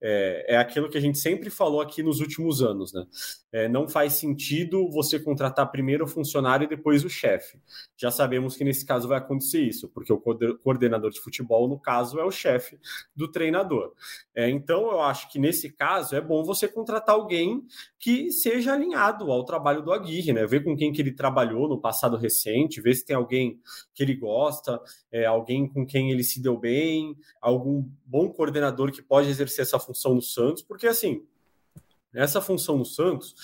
é, 0.07 0.55
é 0.55 0.57
aquilo 0.59 0.91
que 0.91 0.99
a 0.99 1.01
gente 1.01 1.19
sempre 1.19 1.49
falou 1.49 1.81
aqui 1.81 2.03
nos 2.03 2.21
últimos 2.21 2.63
anos, 2.63 2.93
né? 2.93 3.07
É, 3.55 3.69
não 3.69 3.89
faz 3.89 4.15
sentido 4.15 4.91
você 4.91 5.17
contratar 5.17 5.71
primeiro 5.71 6.07
o 6.07 6.09
funcionário 6.09 6.65
e 6.65 6.69
depois 6.69 7.05
o 7.05 7.09
chefe. 7.09 7.57
Já 7.97 8.11
sabemos 8.11 8.57
que 8.57 8.65
nesse 8.65 8.85
caso 8.85 9.07
vai 9.07 9.19
acontecer 9.19 9.63
isso, 9.63 9.89
porque 9.91 10.13
o 10.13 10.21
coordenador 10.59 11.09
de 11.13 11.21
futebol, 11.21 11.69
no 11.69 11.79
caso, 11.79 12.19
é 12.19 12.25
o 12.25 12.33
chefe 12.33 12.81
do 13.15 13.31
treinador. 13.31 13.93
É, 14.35 14.51
então, 14.51 14.91
eu 14.91 15.01
acho 15.01 15.31
que 15.31 15.39
nesse 15.39 15.71
caso 15.71 16.17
é 16.17 16.21
bom 16.21 16.43
você 16.43 16.67
contratar 16.67 17.15
alguém 17.15 17.65
que 17.97 18.33
seja 18.33 18.73
alinhado 18.73 19.31
ao 19.31 19.45
trabalho 19.45 19.83
do 19.83 19.93
Aguirre, 19.93 20.33
né? 20.33 20.45
Ver 20.47 20.65
com 20.65 20.77
quem 20.77 20.93
que 20.93 21.01
ele 21.01 21.13
trabalhou 21.13 21.69
no 21.69 21.81
passado 21.81 22.17
recente, 22.17 22.81
ver 22.81 22.97
se 22.97 23.07
tem 23.07 23.15
alguém 23.15 23.61
que 23.95 24.03
ele 24.03 24.17
gosta, 24.17 24.81
é, 25.13 25.27
alguém 25.27 25.69
com 25.69 25.87
quem 25.87 26.11
ele 26.11 26.25
se 26.25 26.43
deu 26.43 26.59
bem, 26.59 27.17
algum 27.41 27.89
bom 28.05 28.29
coordenador 28.31 28.91
que 28.91 29.01
pode 29.01 29.29
exercer 29.29 29.63
essa 29.63 29.79
função 29.79 30.13
no 30.13 30.23
Santos, 30.23 30.61
porque 30.61 30.89
assim, 30.89 31.25
essa 32.15 32.41
função 32.41 32.79
no 32.79 32.85
Santos, 32.85 33.35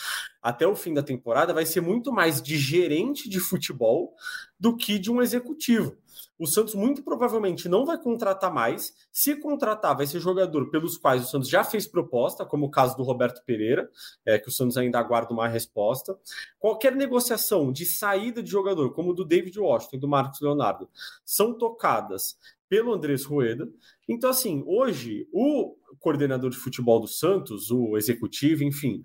até 0.42 0.66
o 0.66 0.76
fim 0.76 0.94
da 0.94 1.02
temporada, 1.02 1.52
vai 1.52 1.66
ser 1.66 1.80
muito 1.80 2.12
mais 2.12 2.40
de 2.40 2.56
gerente 2.56 3.28
de 3.28 3.40
futebol 3.40 4.14
do 4.58 4.76
que 4.76 4.98
de 4.98 5.10
um 5.10 5.20
executivo. 5.20 5.96
O 6.40 6.46
Santos 6.46 6.74
muito 6.74 7.02
provavelmente 7.02 7.68
não 7.68 7.84
vai 7.84 7.98
contratar 7.98 8.50
mais. 8.50 8.94
Se 9.12 9.36
contratar, 9.36 9.94
vai 9.94 10.06
ser 10.06 10.20
jogador 10.20 10.70
pelos 10.70 10.96
quais 10.96 11.22
o 11.22 11.26
Santos 11.26 11.50
já 11.50 11.62
fez 11.62 11.86
proposta, 11.86 12.46
como 12.46 12.64
o 12.64 12.70
caso 12.70 12.96
do 12.96 13.02
Roberto 13.02 13.44
Pereira, 13.44 13.90
é, 14.24 14.38
que 14.38 14.48
o 14.48 14.50
Santos 14.50 14.78
ainda 14.78 14.98
aguarda 14.98 15.34
uma 15.34 15.46
resposta. 15.46 16.18
Qualquer 16.58 16.96
negociação 16.96 17.70
de 17.70 17.84
saída 17.84 18.42
de 18.42 18.50
jogador, 18.50 18.94
como 18.94 19.12
do 19.12 19.22
David 19.22 19.60
Washington 19.60 19.96
e 19.96 20.00
do 20.00 20.08
Marcos 20.08 20.40
Leonardo, 20.40 20.88
são 21.26 21.52
tocadas 21.52 22.38
pelo 22.70 22.94
Andrés 22.94 23.24
Rueda. 23.24 23.68
Então, 24.10 24.30
assim, 24.30 24.64
hoje, 24.66 25.28
o 25.32 25.76
coordenador 26.00 26.50
de 26.50 26.56
futebol 26.56 27.00
do 27.00 27.06
Santos, 27.06 27.70
o 27.70 27.96
executivo, 27.96 28.64
enfim, 28.64 29.04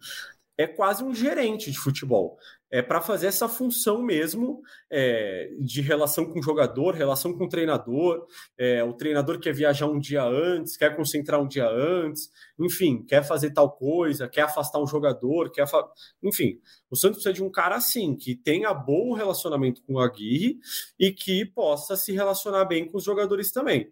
é 0.57 0.65
quase 0.65 1.03
um 1.03 1.13
gerente 1.13 1.71
de 1.71 1.77
futebol. 1.77 2.37
É 2.71 2.81
para 2.81 2.99
fazer 2.99 3.27
essa 3.27 3.47
função 3.47 4.01
mesmo 4.01 4.61
é, 4.89 5.51
de 5.59 5.81
relação 5.81 6.25
com 6.25 6.39
o 6.39 6.43
jogador, 6.43 6.93
relação 6.95 7.31
com 7.33 7.45
o 7.45 7.49
treinador. 7.49 8.25
É, 8.57 8.83
o 8.83 8.91
treinador 8.93 9.39
quer 9.39 9.53
viajar 9.53 9.87
um 9.87 9.99
dia 9.99 10.23
antes, 10.23 10.75
quer 10.75 10.95
concentrar 10.95 11.39
um 11.39 11.47
dia 11.47 11.69
antes, 11.69 12.29
enfim, 12.59 13.03
quer 13.03 13.23
fazer 13.23 13.51
tal 13.51 13.71
coisa, 13.71 14.27
quer 14.27 14.41
afastar 14.41 14.81
um 14.81 14.87
jogador, 14.87 15.51
quer. 15.51 15.65
Enfim, 16.23 16.59
o 16.89 16.95
Santos 16.95 17.17
precisa 17.17 17.33
de 17.33 17.43
um 17.43 17.51
cara 17.51 17.75
assim, 17.75 18.15
que 18.15 18.35
tenha 18.35 18.73
bom 18.73 19.13
relacionamento 19.13 19.81
com 19.83 19.93
o 19.93 19.99
Aguirre 19.99 20.59
e 20.99 21.11
que 21.11 21.45
possa 21.45 21.95
se 21.95 22.11
relacionar 22.11 22.65
bem 22.65 22.87
com 22.87 22.97
os 22.97 23.03
jogadores 23.03 23.51
também. 23.51 23.91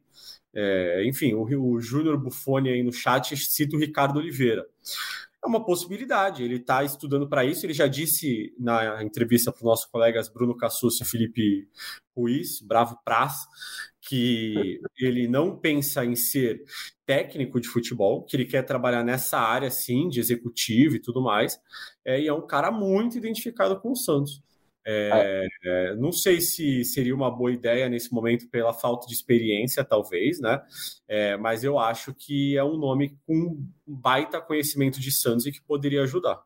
É, 0.56 1.04
enfim, 1.06 1.34
o, 1.34 1.44
o 1.44 1.82
Júnior 1.82 2.18
Buffoni 2.18 2.70
aí 2.70 2.84
no 2.84 2.94
chat 2.94 3.36
cita 3.36 3.76
o 3.76 3.80
Ricardo 3.80 4.20
Oliveira 4.20 4.66
é 5.44 5.48
uma 5.48 5.64
possibilidade. 5.64 6.44
Ele 6.44 6.56
está 6.56 6.84
estudando 6.84 7.28
para 7.28 7.44
isso. 7.44 7.66
Ele 7.66 7.74
já 7.74 7.88
disse 7.88 8.54
na 8.58 9.04
entrevista 9.04 9.52
para 9.52 9.60
os 9.60 9.64
nossos 9.64 9.86
colegas 9.86 10.30
Bruno 10.30 10.56
Cassucci 10.56 11.04
e 11.04 11.06
Felipe 11.06 11.68
Ruiz, 12.16 12.62
Bravo 12.62 12.98
Praz, 13.04 13.46
que 14.02 14.80
ele 14.98 15.28
não 15.28 15.58
pensa 15.58 16.06
em 16.06 16.16
ser 16.16 16.64
técnico 17.06 17.60
de 17.60 17.68
futebol, 17.68 18.24
que 18.24 18.36
ele 18.36 18.46
quer 18.46 18.64
trabalhar 18.64 19.04
nessa 19.04 19.38
área, 19.38 19.70
sim, 19.70 20.08
de 20.08 20.20
executivo 20.20 20.96
e 20.96 21.02
tudo 21.02 21.22
mais. 21.22 21.60
É, 22.06 22.22
e 22.22 22.28
é 22.28 22.34
um 22.34 22.46
cara 22.46 22.72
muito 22.72 23.18
identificado 23.18 23.80
com 23.80 23.92
o 23.92 23.96
Santos. 23.96 24.42
É, 24.86 25.48
é, 25.64 25.96
não 25.96 26.12
sei 26.12 26.42
se 26.42 26.84
seria 26.84 27.16
uma 27.16 27.32
boa 27.32 27.52
ideia 27.52 27.88
nesse 27.88 28.14
momento 28.14 28.50
pela 28.50 28.74
falta 28.74 29.08
de 29.08 29.14
experiência, 29.14 29.84
talvez, 29.84 30.40
né? 30.42 30.62
É, 31.08 31.38
mas 31.38 31.64
eu 31.64 31.80
acho 31.80 32.14
que 32.14 32.58
é 32.58 32.64
um 32.64 32.78
nome 32.78 33.18
com 33.26 33.66
baita 33.88 34.42
conhecimento 34.42 35.00
de 35.00 35.12
Santos 35.12 35.46
e 35.46 35.52
que 35.52 35.62
poderia 35.62 36.04
ajudar. 36.04 36.42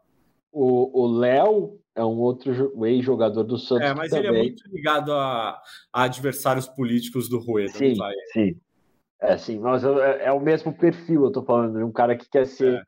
O 0.52 1.06
Léo 1.06 1.80
é 1.98 2.04
um 2.06 2.20
outro 2.20 2.52
ex-jogador 2.86 3.44
do 3.44 3.58
Santos. 3.58 3.88
É, 3.88 3.94
mas 3.94 4.12
ele 4.12 4.28
é 4.28 4.32
muito 4.32 4.64
ligado 4.70 5.12
a, 5.12 5.60
a 5.92 6.04
adversários 6.04 6.68
políticos 6.68 7.28
do 7.28 7.40
Rueda. 7.40 7.74
Sim, 7.74 7.96
sim. 8.34 8.60
É, 9.20 9.36
sim, 9.36 9.60
mas 9.60 9.84
é, 9.84 10.26
é, 10.26 10.32
o 10.32 10.40
mesmo 10.40 10.72
perfil, 10.72 11.26
eu 11.26 11.32
tô 11.32 11.44
falando, 11.44 11.78
de 11.78 11.84
um 11.84 11.92
cara 11.92 12.16
que 12.16 12.30
quer 12.30 12.46
ser 12.46 12.86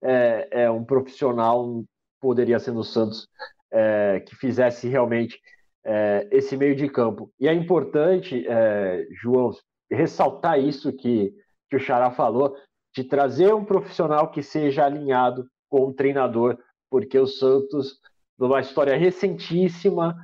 é. 0.00 0.48
é, 0.52 0.62
é 0.64 0.70
um 0.70 0.84
profissional, 0.84 1.84
poderia 2.20 2.60
ser 2.60 2.70
no 2.70 2.84
Santos, 2.84 3.26
é, 3.72 4.20
que 4.20 4.36
fizesse 4.36 4.88
realmente 4.88 5.40
é, 5.84 6.28
esse 6.30 6.56
meio 6.56 6.76
de 6.76 6.88
campo. 6.88 7.30
E 7.40 7.48
é 7.48 7.54
importante, 7.54 8.46
é, 8.46 9.06
João, 9.20 9.50
ressaltar 9.90 10.60
isso 10.60 10.92
que, 10.92 11.32
que 11.68 11.76
o 11.76 11.80
Xará 11.80 12.10
falou, 12.10 12.56
de 12.94 13.04
trazer 13.04 13.54
um 13.54 13.64
profissional 13.64 14.30
que 14.30 14.42
seja 14.42 14.84
alinhado 14.84 15.46
com 15.68 15.86
o 15.86 15.94
treinador, 15.94 16.58
porque 16.90 17.18
o 17.18 17.26
Santos, 17.26 17.98
numa 18.38 18.60
história 18.60 18.96
recentíssima, 18.96 20.14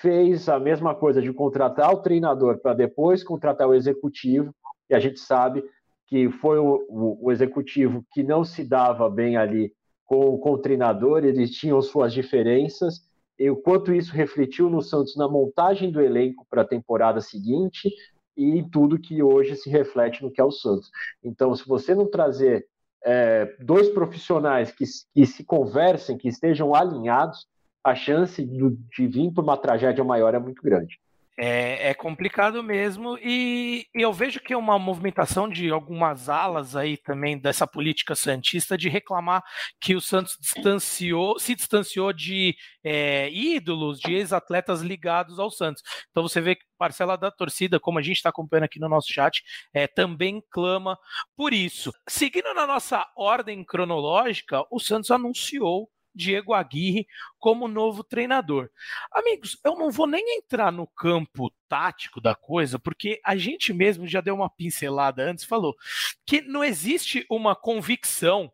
fez 0.00 0.48
a 0.48 0.58
mesma 0.58 0.94
coisa 0.94 1.20
de 1.20 1.32
contratar 1.32 1.92
o 1.92 2.02
treinador 2.02 2.58
para 2.58 2.74
depois 2.74 3.24
contratar 3.24 3.68
o 3.68 3.74
executivo, 3.74 4.54
e 4.88 4.94
a 4.94 5.00
gente 5.00 5.18
sabe 5.18 5.64
que 6.06 6.30
foi 6.30 6.58
o, 6.58 6.84
o, 6.88 7.26
o, 7.26 7.32
executivo 7.32 8.04
que 8.12 8.22
não 8.22 8.44
se 8.44 8.62
dava 8.62 9.08
bem 9.08 9.36
ali 9.36 9.72
com, 10.04 10.38
com 10.38 10.52
o 10.52 10.58
treinador, 10.58 11.24
eles 11.24 11.50
tinham 11.50 11.80
suas 11.80 12.12
diferenças, 12.12 13.02
e 13.38 13.50
o 13.50 13.56
quanto 13.56 13.92
isso 13.92 14.12
refletiu 14.12 14.70
no 14.70 14.80
Santos 14.80 15.16
na 15.16 15.28
montagem 15.28 15.90
do 15.90 16.00
elenco 16.00 16.46
para 16.48 16.62
a 16.62 16.66
temporada 16.66 17.20
seguinte 17.20 17.90
e 18.36 18.58
em 18.58 18.68
tudo 18.68 18.98
que 18.98 19.22
hoje 19.22 19.56
se 19.56 19.68
reflete 19.68 20.22
no 20.22 20.30
que 20.30 20.40
é 20.40 20.44
o 20.44 20.52
Santos. 20.52 20.90
Então, 21.22 21.54
se 21.54 21.66
você 21.66 21.94
não 21.94 22.08
trazer 22.08 22.66
é, 23.04 23.56
dois 23.60 23.88
profissionais 23.88 24.70
que, 24.72 24.84
que 25.14 25.26
se 25.26 25.44
conversem, 25.44 26.16
que 26.16 26.28
estejam 26.28 26.74
alinhados, 26.74 27.46
a 27.82 27.94
chance 27.94 28.42
de, 28.42 29.06
vir 29.06 29.30
para 29.32 29.42
uma 29.42 29.58
tragédia 29.58 30.02
maior 30.02 30.34
é 30.34 30.38
muito 30.38 30.62
grande. 30.62 30.98
É, 31.36 31.90
é, 31.90 31.94
complicado 31.94 32.62
mesmo, 32.62 33.18
e, 33.20 33.88
e, 33.92 34.02
eu 34.02 34.12
vejo 34.12 34.38
que 34.38 34.52
é 34.52 34.56
uma 34.56 34.78
movimentação 34.78 35.48
de 35.48 35.68
algumas 35.68 36.28
alas 36.28 36.76
aí 36.76 36.96
também 36.96 37.36
dessa 37.36 37.66
política 37.66 38.14
santista 38.14 38.78
de 38.78 38.88
reclamar 38.88 39.42
que 39.80 39.96
o 39.96 40.00
Santos 40.00 40.38
distanciou, 40.40 41.36
se 41.40 41.56
distanciou 41.56 42.12
de 42.12 42.54
é, 42.84 43.28
ídolos, 43.32 43.98
de 43.98 44.14
ex-atletas 44.14 44.80
ligados 44.80 45.40
ao 45.40 45.50
Santos. 45.50 45.82
Então 46.10 46.22
você 46.22 46.40
vê 46.40 46.54
que 46.54 46.64
parcela 46.78 47.16
da 47.16 47.32
torcida, 47.32 47.80
como 47.80 47.98
a 47.98 48.02
gente 48.02 48.16
está 48.16 48.28
acompanhando 48.28 48.64
aqui 48.64 48.78
no 48.78 48.88
nosso 48.88 49.12
chat, 49.12 49.42
é, 49.72 49.88
também 49.88 50.40
clama 50.50 50.96
por 51.36 51.52
isso. 51.52 51.92
Seguindo 52.08 52.54
na 52.54 52.64
nossa 52.64 53.04
ordem 53.16 53.64
cronológica, 53.64 54.64
o 54.70 54.78
Santos 54.78 55.10
anunciou 55.10 55.90
Diego 56.14 56.54
Aguirre 56.54 57.06
como 57.38 57.68
novo 57.68 58.04
treinador. 58.04 58.70
Amigos, 59.12 59.58
eu 59.64 59.76
não 59.76 59.90
vou 59.90 60.06
nem 60.06 60.38
entrar 60.38 60.70
no 60.70 60.86
campo 60.86 61.52
tático 61.68 62.20
da 62.20 62.34
coisa, 62.34 62.78
porque 62.78 63.20
a 63.24 63.36
gente 63.36 63.72
mesmo 63.72 64.06
já 64.06 64.20
deu 64.20 64.34
uma 64.34 64.50
pincelada 64.50 65.22
antes, 65.22 65.44
falou 65.44 65.74
que 66.26 66.40
não 66.40 66.62
existe 66.62 67.26
uma 67.28 67.54
convicção 67.56 68.50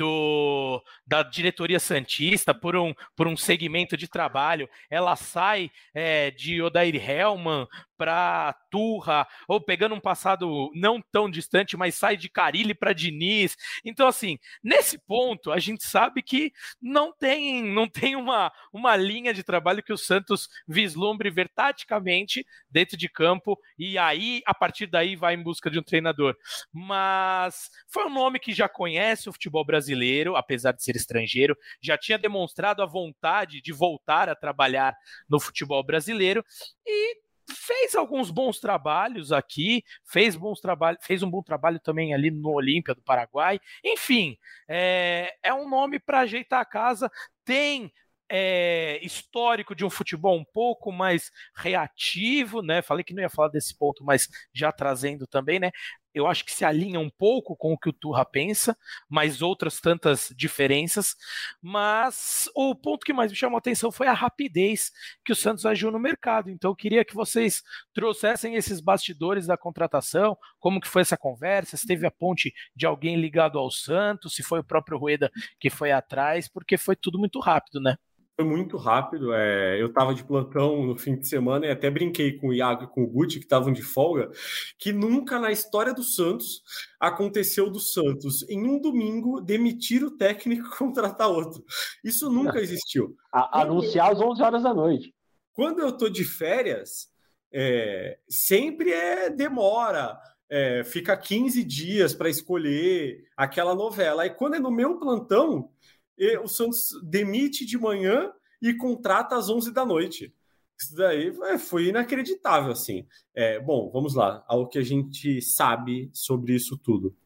do, 0.00 0.82
da 1.06 1.22
diretoria 1.22 1.78
Santista 1.78 2.54
por 2.54 2.74
um, 2.74 2.94
por 3.14 3.26
um 3.26 3.36
segmento 3.36 3.96
de 3.96 4.08
trabalho. 4.08 4.68
Ela 4.88 5.14
sai 5.16 5.70
é, 5.92 6.30
de 6.30 6.62
Odair 6.62 6.96
Hellman 6.96 7.66
para 8.00 8.54
Turra, 8.70 9.28
ou 9.46 9.60
pegando 9.60 9.94
um 9.94 10.00
passado 10.00 10.70
não 10.74 11.02
tão 11.12 11.30
distante, 11.30 11.76
mas 11.76 11.96
sai 11.96 12.16
de 12.16 12.30
Carilli 12.30 12.72
para 12.72 12.94
Diniz. 12.94 13.58
Então, 13.84 14.08
assim, 14.08 14.38
nesse 14.64 14.98
ponto, 14.98 15.52
a 15.52 15.58
gente 15.58 15.84
sabe 15.84 16.22
que 16.22 16.50
não 16.80 17.12
tem, 17.12 17.62
não 17.62 17.86
tem 17.86 18.16
uma, 18.16 18.50
uma 18.72 18.96
linha 18.96 19.34
de 19.34 19.42
trabalho 19.42 19.82
que 19.82 19.92
o 19.92 19.98
Santos 19.98 20.48
vislumbre 20.66 21.28
ver 21.28 21.50
taticamente 21.54 22.46
dentro 22.70 22.96
de 22.96 23.06
campo 23.06 23.60
e 23.78 23.98
aí, 23.98 24.40
a 24.46 24.54
partir 24.54 24.86
daí, 24.86 25.14
vai 25.14 25.34
em 25.34 25.42
busca 25.42 25.70
de 25.70 25.78
um 25.78 25.82
treinador. 25.82 26.34
Mas 26.72 27.68
foi 27.86 28.06
um 28.06 28.14
nome 28.14 28.38
que 28.38 28.54
já 28.54 28.66
conhece 28.66 29.28
o 29.28 29.32
futebol 29.32 29.64
brasileiro, 29.66 30.36
apesar 30.36 30.72
de 30.72 30.82
ser 30.82 30.96
estrangeiro, 30.96 31.54
já 31.82 31.98
tinha 31.98 32.16
demonstrado 32.16 32.82
a 32.82 32.86
vontade 32.86 33.60
de 33.60 33.72
voltar 33.74 34.30
a 34.30 34.34
trabalhar 34.34 34.96
no 35.28 35.38
futebol 35.38 35.84
brasileiro 35.84 36.42
e 36.86 37.28
fez 37.60 37.94
alguns 37.94 38.30
bons 38.30 38.58
trabalhos 38.58 39.32
aqui, 39.32 39.84
fez 40.04 40.34
bons 40.34 40.60
trabalhos, 40.60 41.04
fez 41.04 41.22
um 41.22 41.30
bom 41.30 41.42
trabalho 41.42 41.78
também 41.78 42.14
ali 42.14 42.30
no 42.30 42.50
Olímpia 42.50 42.94
do 42.94 43.02
Paraguai. 43.02 43.60
Enfim, 43.84 44.38
é, 44.68 45.34
é 45.42 45.52
um 45.52 45.68
nome 45.68 45.98
para 45.98 46.20
ajeitar 46.20 46.60
a 46.60 46.64
casa. 46.64 47.10
Tem 47.44 47.92
é, 48.30 48.98
histórico 49.04 49.74
de 49.74 49.84
um 49.84 49.90
futebol 49.90 50.38
um 50.38 50.44
pouco 50.44 50.92
mais 50.92 51.30
reativo, 51.54 52.62
né? 52.62 52.80
Falei 52.80 53.04
que 53.04 53.12
não 53.12 53.22
ia 53.22 53.28
falar 53.28 53.48
desse 53.48 53.76
ponto, 53.76 54.04
mas 54.04 54.28
já 54.54 54.70
trazendo 54.72 55.26
também, 55.26 55.58
né? 55.58 55.70
Eu 56.14 56.26
acho 56.26 56.44
que 56.44 56.52
se 56.52 56.64
alinha 56.64 56.98
um 56.98 57.10
pouco 57.10 57.56
com 57.56 57.72
o 57.72 57.78
que 57.78 57.88
o 57.88 57.92
Turra 57.92 58.24
pensa, 58.24 58.76
mas 59.08 59.42
outras 59.42 59.80
tantas 59.80 60.32
diferenças. 60.36 61.16
Mas 61.62 62.48
o 62.54 62.74
ponto 62.74 63.04
que 63.04 63.12
mais 63.12 63.30
me 63.30 63.36
chamou 63.36 63.56
a 63.56 63.58
atenção 63.58 63.92
foi 63.92 64.06
a 64.06 64.12
rapidez 64.12 64.92
que 65.24 65.32
o 65.32 65.36
Santos 65.36 65.64
agiu 65.66 65.90
no 65.90 65.98
mercado. 65.98 66.50
Então 66.50 66.70
eu 66.70 66.76
queria 66.76 67.04
que 67.04 67.14
vocês 67.14 67.62
trouxessem 67.92 68.54
esses 68.54 68.80
bastidores 68.80 69.46
da 69.46 69.56
contratação, 69.56 70.36
como 70.58 70.80
que 70.80 70.88
foi 70.88 71.02
essa 71.02 71.16
conversa, 71.16 71.76
se 71.76 71.86
teve 71.86 72.06
a 72.06 72.10
ponte 72.10 72.52
de 72.74 72.86
alguém 72.86 73.16
ligado 73.16 73.58
ao 73.58 73.70
Santos, 73.70 74.34
se 74.34 74.42
foi 74.42 74.60
o 74.60 74.64
próprio 74.64 74.98
Rueda 74.98 75.30
que 75.58 75.70
foi 75.70 75.92
atrás, 75.92 76.48
porque 76.48 76.76
foi 76.76 76.96
tudo 76.96 77.18
muito 77.18 77.38
rápido, 77.40 77.80
né? 77.80 77.96
Foi 78.36 78.44
muito 78.44 78.76
rápido. 78.76 79.32
É, 79.32 79.80
eu 79.80 79.88
estava 79.88 80.14
de 80.14 80.24
plantão 80.24 80.84
no 80.86 80.96
fim 80.96 81.16
de 81.16 81.28
semana 81.28 81.66
e 81.66 81.70
até 81.70 81.90
brinquei 81.90 82.38
com 82.38 82.48
o 82.48 82.54
Iago 82.54 82.84
e 82.84 82.86
com 82.86 83.02
o 83.02 83.06
Guti, 83.06 83.38
que 83.38 83.44
estavam 83.44 83.72
de 83.72 83.82
folga, 83.82 84.30
que 84.78 84.92
nunca 84.92 85.38
na 85.38 85.52
história 85.52 85.92
do 85.92 86.02
Santos 86.02 86.62
aconteceu 86.98 87.70
do 87.70 87.80
Santos, 87.80 88.48
em 88.48 88.66
um 88.66 88.80
domingo, 88.80 89.40
demitir 89.40 90.02
o 90.04 90.16
técnico 90.16 90.66
e 90.66 90.70
contratar 90.78 91.28
outro. 91.28 91.64
Isso 92.02 92.30
nunca 92.30 92.58
existiu. 92.60 93.14
A, 93.32 93.62
anunciar 93.62 94.12
às 94.12 94.20
11 94.20 94.42
horas 94.42 94.62
da 94.62 94.72
noite. 94.72 95.14
Quando 95.52 95.80
eu 95.80 95.92
tô 95.92 96.08
de 96.08 96.24
férias, 96.24 97.08
é, 97.52 98.18
sempre 98.28 98.90
é 98.90 99.28
demora. 99.28 100.18
É, 100.48 100.82
fica 100.82 101.16
15 101.16 101.62
dias 101.62 102.12
para 102.12 102.28
escolher 102.28 103.24
aquela 103.36 103.74
novela. 103.74 104.22
Aí 104.22 104.30
quando 104.30 104.54
é 104.54 104.58
no 104.58 104.70
meu 104.70 104.98
plantão, 104.98 105.70
e 106.20 106.36
o 106.36 106.46
Santos 106.46 106.90
demite 107.02 107.64
de 107.64 107.78
manhã 107.78 108.30
e 108.60 108.74
contrata 108.74 109.36
às 109.36 109.48
11 109.48 109.72
da 109.72 109.86
noite. 109.86 110.34
Isso 110.78 110.94
daí 110.94 111.32
foi 111.58 111.86
inacreditável, 111.86 112.72
assim. 112.72 113.06
É, 113.34 113.58
bom, 113.58 113.90
vamos 113.90 114.14
lá, 114.14 114.44
ao 114.46 114.68
que 114.68 114.78
a 114.78 114.82
gente 114.82 115.40
sabe 115.40 116.10
sobre 116.12 116.54
isso 116.54 116.76
tudo. 116.76 117.16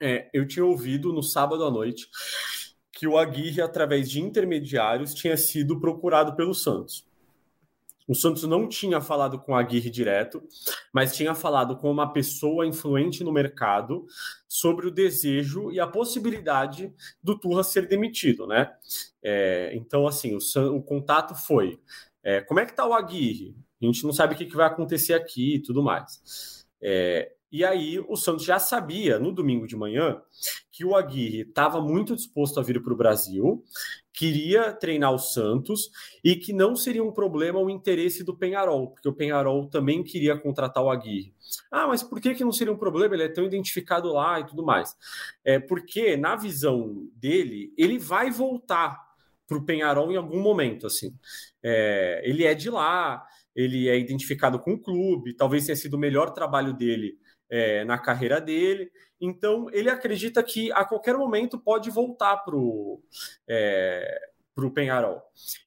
É, 0.00 0.30
eu 0.32 0.48
tinha 0.48 0.64
ouvido 0.64 1.12
no 1.12 1.22
sábado 1.22 1.64
à 1.64 1.70
noite 1.70 2.08
que 2.90 3.06
o 3.06 3.18
Aguirre, 3.18 3.60
através 3.60 4.10
de 4.10 4.20
intermediários, 4.20 5.12
tinha 5.12 5.36
sido 5.36 5.78
procurado 5.78 6.34
pelo 6.34 6.54
Santos. 6.54 7.06
O 8.06 8.14
Santos 8.14 8.44
não 8.44 8.68
tinha 8.68 9.00
falado 9.00 9.38
com 9.38 9.54
a 9.54 9.60
Aguirre 9.60 9.88
direto, 9.88 10.42
mas 10.92 11.16
tinha 11.16 11.34
falado 11.34 11.76
com 11.76 11.90
uma 11.90 12.12
pessoa 12.12 12.66
influente 12.66 13.24
no 13.24 13.32
mercado 13.32 14.06
sobre 14.46 14.86
o 14.86 14.90
desejo 14.90 15.72
e 15.72 15.80
a 15.80 15.86
possibilidade 15.86 16.92
do 17.22 17.38
Turra 17.38 17.64
ser 17.64 17.88
demitido, 17.88 18.46
né? 18.46 18.70
É, 19.22 19.72
então, 19.74 20.06
assim, 20.06 20.36
o, 20.36 20.76
o, 20.76 20.82
contato 20.82 21.34
foi: 21.34 21.80
é, 22.22 22.42
como 22.42 22.60
é 22.60 22.66
que 22.66 22.74
tá 22.74 22.86
o 22.86 22.92
Aguirre? 22.92 23.56
A 23.82 23.86
gente 23.86 24.04
não 24.04 24.12
sabe 24.12 24.34
o 24.34 24.36
que, 24.36 24.46
que 24.46 24.56
vai 24.56 24.66
acontecer 24.66 25.14
aqui 25.14 25.56
e 25.56 25.62
tudo 25.62 25.82
mais. 25.82 26.66
É, 26.80 27.32
e 27.50 27.64
aí 27.64 28.00
o 28.00 28.16
Santos 28.16 28.44
já 28.44 28.58
sabia 28.58 29.18
no 29.18 29.30
domingo 29.30 29.66
de 29.66 29.76
manhã 29.76 30.20
que 30.72 30.84
o 30.84 30.96
Aguirre 30.96 31.42
estava 31.42 31.80
muito 31.80 32.16
disposto 32.16 32.58
a 32.58 32.62
vir 32.62 32.82
para 32.82 32.92
o 32.92 32.96
Brasil, 32.96 33.64
queria 34.14 34.72
treinar 34.72 35.12
o 35.12 35.18
Santos 35.18 35.90
e 36.22 36.36
que 36.36 36.52
não 36.52 36.76
seria 36.76 37.02
um 37.02 37.10
problema 37.10 37.58
o 37.58 37.68
interesse 37.68 38.22
do 38.22 38.34
Penharol, 38.34 38.92
porque 38.92 39.08
o 39.08 39.12
Penharol 39.12 39.66
também 39.66 40.04
queria 40.04 40.38
contratar 40.38 40.84
o 40.84 40.90
Aguirre. 40.90 41.34
Ah, 41.70 41.88
mas 41.88 42.02
por 42.02 42.20
que, 42.20 42.32
que 42.32 42.44
não 42.44 42.52
seria 42.52 42.72
um 42.72 42.78
problema? 42.78 43.14
Ele 43.14 43.24
é 43.24 43.28
tão 43.28 43.44
identificado 43.44 44.12
lá 44.12 44.38
e 44.38 44.46
tudo 44.46 44.64
mais. 44.64 44.96
É 45.44 45.58
porque, 45.58 46.16
na 46.16 46.36
visão 46.36 47.08
dele, 47.16 47.74
ele 47.76 47.98
vai 47.98 48.30
voltar 48.30 49.02
para 49.48 49.58
o 49.58 49.64
Penharol 49.64 50.12
em 50.12 50.16
algum 50.16 50.40
momento, 50.40 50.86
assim. 50.86 51.12
É, 51.60 52.22
ele 52.24 52.44
é 52.44 52.54
de 52.54 52.70
lá, 52.70 53.26
ele 53.54 53.88
é 53.88 53.98
identificado 53.98 54.60
com 54.60 54.74
o 54.74 54.78
clube, 54.78 55.34
talvez 55.34 55.66
tenha 55.66 55.76
sido 55.76 55.94
o 55.94 55.98
melhor 55.98 56.30
trabalho 56.30 56.72
dele 56.72 57.18
é, 57.50 57.84
na 57.84 57.98
carreira 57.98 58.40
dele. 58.40 58.90
Então, 59.20 59.68
ele 59.72 59.88
acredita 59.88 60.42
que 60.42 60.70
a 60.72 60.84
qualquer 60.84 61.16
momento 61.16 61.58
pode 61.58 61.90
voltar 61.90 62.38
para 62.38 62.56
o 62.56 63.02
é, 63.48 64.32
pro 64.54 64.70
Penharol. 64.70 65.20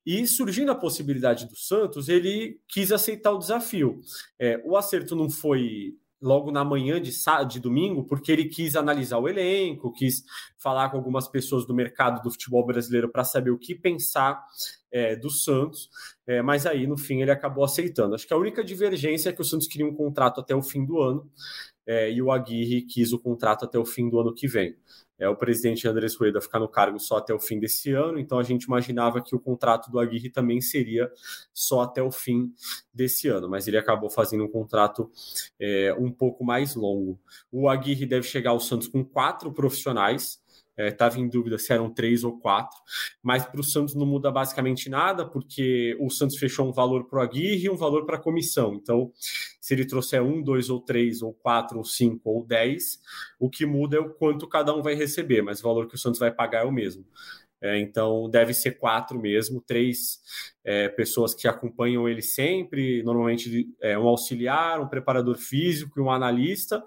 E 0.05 0.25
surgindo 0.25 0.71
a 0.71 0.75
possibilidade 0.75 1.45
do 1.45 1.55
Santos, 1.55 2.07
ele 2.07 2.59
quis 2.67 2.91
aceitar 2.91 3.31
o 3.31 3.37
desafio. 3.37 3.99
É, 4.39 4.61
o 4.63 4.77
acerto 4.77 5.15
não 5.15 5.29
foi 5.29 5.95
logo 6.21 6.51
na 6.51 6.63
manhã 6.63 7.01
de, 7.01 7.12
de 7.47 7.60
domingo, 7.60 8.03
porque 8.03 8.32
ele 8.32 8.45
quis 8.45 8.75
analisar 8.75 9.19
o 9.19 9.27
elenco, 9.27 9.91
quis 9.91 10.23
falar 10.58 10.89
com 10.89 10.97
algumas 10.97 11.27
pessoas 11.27 11.65
do 11.65 11.73
mercado 11.73 12.21
do 12.21 12.32
futebol 12.32 12.65
brasileiro 12.65 13.10
para 13.10 13.23
saber 13.23 13.51
o 13.51 13.58
que 13.58 13.75
pensar 13.75 14.43
é, 14.91 15.15
do 15.15 15.30
Santos, 15.30 15.89
é, 16.25 16.41
mas 16.41 16.65
aí 16.65 16.88
no 16.88 16.97
fim 16.97 17.21
ele 17.21 17.32
acabou 17.32 17.63
aceitando. 17.63 18.15
Acho 18.15 18.27
que 18.27 18.34
a 18.34 18.38
única 18.38 18.63
divergência 18.63 19.30
é 19.30 19.34
que 19.34 19.41
o 19.41 19.45
Santos 19.45 19.67
queria 19.67 19.86
um 19.86 19.93
contrato 19.93 20.41
até 20.41 20.56
o 20.56 20.63
fim 20.63 20.86
do 20.86 20.99
ano 21.01 21.30
é, 21.86 22.12
e 22.12 22.21
o 22.21 22.32
Aguirre 22.32 22.82
quis 22.82 23.13
o 23.13 23.19
contrato 23.19 23.65
até 23.65 23.77
o 23.77 23.86
fim 23.86 24.10
do 24.10 24.19
ano 24.19 24.34
que 24.34 24.47
vem. 24.47 24.75
É, 25.19 25.27
o 25.27 25.36
presidente 25.36 25.88
Andrés 25.88 26.15
Rueda 26.15 26.39
ficar 26.39 26.60
no 26.60 26.67
cargo 26.67 26.99
só 26.99 27.17
até 27.17 27.34
o 27.34 27.39
fim 27.39 27.60
desse 27.60 27.91
ano, 27.91 28.19
então 28.19 28.38
a 28.38 28.43
gente 28.43 28.63
imaginava 28.63 29.21
que 29.21 29.36
o 29.36 29.39
contrato 29.39 29.89
do 29.89 30.00
Aguirre 30.00 30.29
também 30.29 30.62
seria 30.62 31.12
só 31.54 31.81
até 31.81 32.02
o 32.02 32.12
fim 32.12 32.54
desse 32.94 33.27
ano, 33.27 33.50
mas 33.50 33.67
ele 33.67 33.77
acabou 33.77 34.10
fazendo 34.10 34.44
um 34.44 34.48
contrato 34.48 35.10
é, 35.60 35.96
um 35.98 36.12
pouco 36.12 36.44
mais 36.44 36.75
longo. 36.75 37.19
O 37.52 37.67
Aguirre 37.67 38.06
deve 38.06 38.27
chegar 38.27 38.52
ao 38.52 38.60
Santos 38.60 38.87
com 38.87 39.04
quatro 39.04 39.52
profissionais, 39.52 40.39
estava 40.78 41.17
é, 41.17 41.19
em 41.19 41.28
dúvida 41.28 41.58
se 41.58 41.73
eram 41.73 41.90
três 41.90 42.23
ou 42.23 42.40
quatro, 42.40 42.78
mas 43.21 43.46
para 43.46 43.60
o 43.60 43.63
Santos 43.63 43.96
não 43.96 44.06
muda 44.06 44.32
basicamente 44.32 44.90
nada, 44.90 45.25
porque 45.25 45.98
o 46.00 46.10
Santos 46.10 46.38
fechou 46.38 46.67
um 46.67 46.71
valor 46.71 47.06
para 47.06 47.19
o 47.19 47.21
Aguirre 47.21 47.65
e 47.65 47.69
um 47.69 47.75
valor 47.75 48.06
para 48.06 48.17
a 48.17 48.21
comissão. 48.21 48.75
Então, 48.75 49.12
se 49.60 49.73
ele 49.73 49.86
trouxer 49.86 50.21
um, 50.21 50.42
dois 50.42 50.69
ou 50.69 50.80
três, 50.80 51.21
ou 51.21 51.34
quatro, 51.34 51.78
ou 51.78 51.84
cinco, 51.84 52.30
ou 52.30 52.46
dez, 52.46 53.00
o 53.40 53.50
que 53.50 53.65
muda 53.65 53.98
é 53.98 54.00
o 54.00 54.10
quanto 54.10 54.48
cada 54.48 54.75
um 54.75 54.82
vai 54.82 54.96
receber, 54.96 55.42
mas 55.42 55.60
o 55.60 55.63
valor 55.63 55.88
que 55.88 55.96
o 55.96 55.98
Santos 55.98 56.19
vai 56.19 56.32
pagar 56.32 56.62
é 56.62 56.65
o 56.65 56.71
mesmo. 56.71 57.06
É, 57.60 57.80
então, 57.80 58.30
deve 58.30 58.54
ser 58.54 58.78
quatro 58.78 59.19
mesmo, 59.19 59.60
três 59.62 60.19
é, 60.63 60.88
pessoas 60.90 61.34
que 61.34 61.48
acompanham 61.48 62.08
ele 62.08 62.21
sempre, 62.21 63.02
normalmente 63.02 63.67
é, 63.82 63.98
um 63.98 64.08
auxiliar, 64.08 64.80
um 64.80 64.88
preparador 64.88 65.38
físico 65.38 66.00
e 66.00 66.04
um 66.04 66.12
analista. 66.12 66.84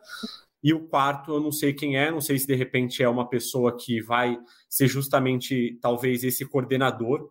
E 0.62 0.74
o 0.74 0.80
quarto, 0.80 1.32
eu 1.32 1.40
não 1.40 1.50
sei 1.50 1.72
quem 1.72 1.96
é, 1.96 2.10
não 2.10 2.20
sei 2.20 2.38
se 2.38 2.46
de 2.46 2.54
repente 2.54 3.02
é 3.02 3.08
uma 3.08 3.28
pessoa 3.28 3.76
que 3.76 4.00
vai 4.02 4.38
ser 4.68 4.88
justamente, 4.88 5.78
talvez, 5.80 6.22
esse 6.22 6.44
coordenador 6.44 7.30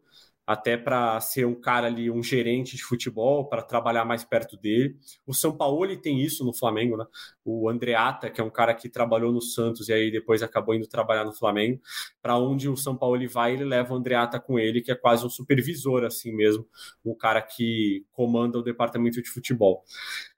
até 0.49 0.75
para 0.75 1.21
ser 1.21 1.45
um 1.45 1.53
cara 1.53 1.85
ali, 1.85 2.09
um 2.09 2.23
gerente 2.23 2.75
de 2.75 2.83
futebol, 2.83 3.47
para 3.47 3.61
trabalhar 3.61 4.03
mais 4.03 4.23
perto 4.23 4.57
dele. 4.57 4.97
O 5.23 5.31
São 5.31 5.55
Paulo 5.55 5.95
tem 5.95 6.23
isso 6.23 6.43
no 6.43 6.51
Flamengo, 6.51 6.97
né? 6.97 7.05
O 7.45 7.69
Andreata, 7.69 8.31
que 8.31 8.41
é 8.41 8.43
um 8.43 8.49
cara 8.49 8.73
que 8.73 8.89
trabalhou 8.89 9.31
no 9.31 9.43
Santos 9.43 9.89
e 9.89 9.93
aí 9.93 10.09
depois 10.09 10.41
acabou 10.41 10.73
indo 10.73 10.87
trabalhar 10.87 11.23
no 11.23 11.35
Flamengo. 11.35 11.79
Para 12.19 12.35
onde 12.39 12.67
o 12.67 12.75
São 12.75 12.97
Paulo 12.97 13.19
vai, 13.29 13.53
ele 13.53 13.63
leva 13.63 13.93
o 13.93 13.97
Andreata 13.97 14.39
com 14.39 14.57
ele, 14.57 14.81
que 14.81 14.91
é 14.91 14.95
quase 14.95 15.23
um 15.23 15.29
supervisor, 15.29 16.03
assim 16.03 16.33
mesmo, 16.33 16.65
um 17.05 17.13
cara 17.13 17.43
que 17.43 18.03
comanda 18.11 18.57
o 18.57 18.63
departamento 18.63 19.21
de 19.21 19.29
futebol. 19.29 19.83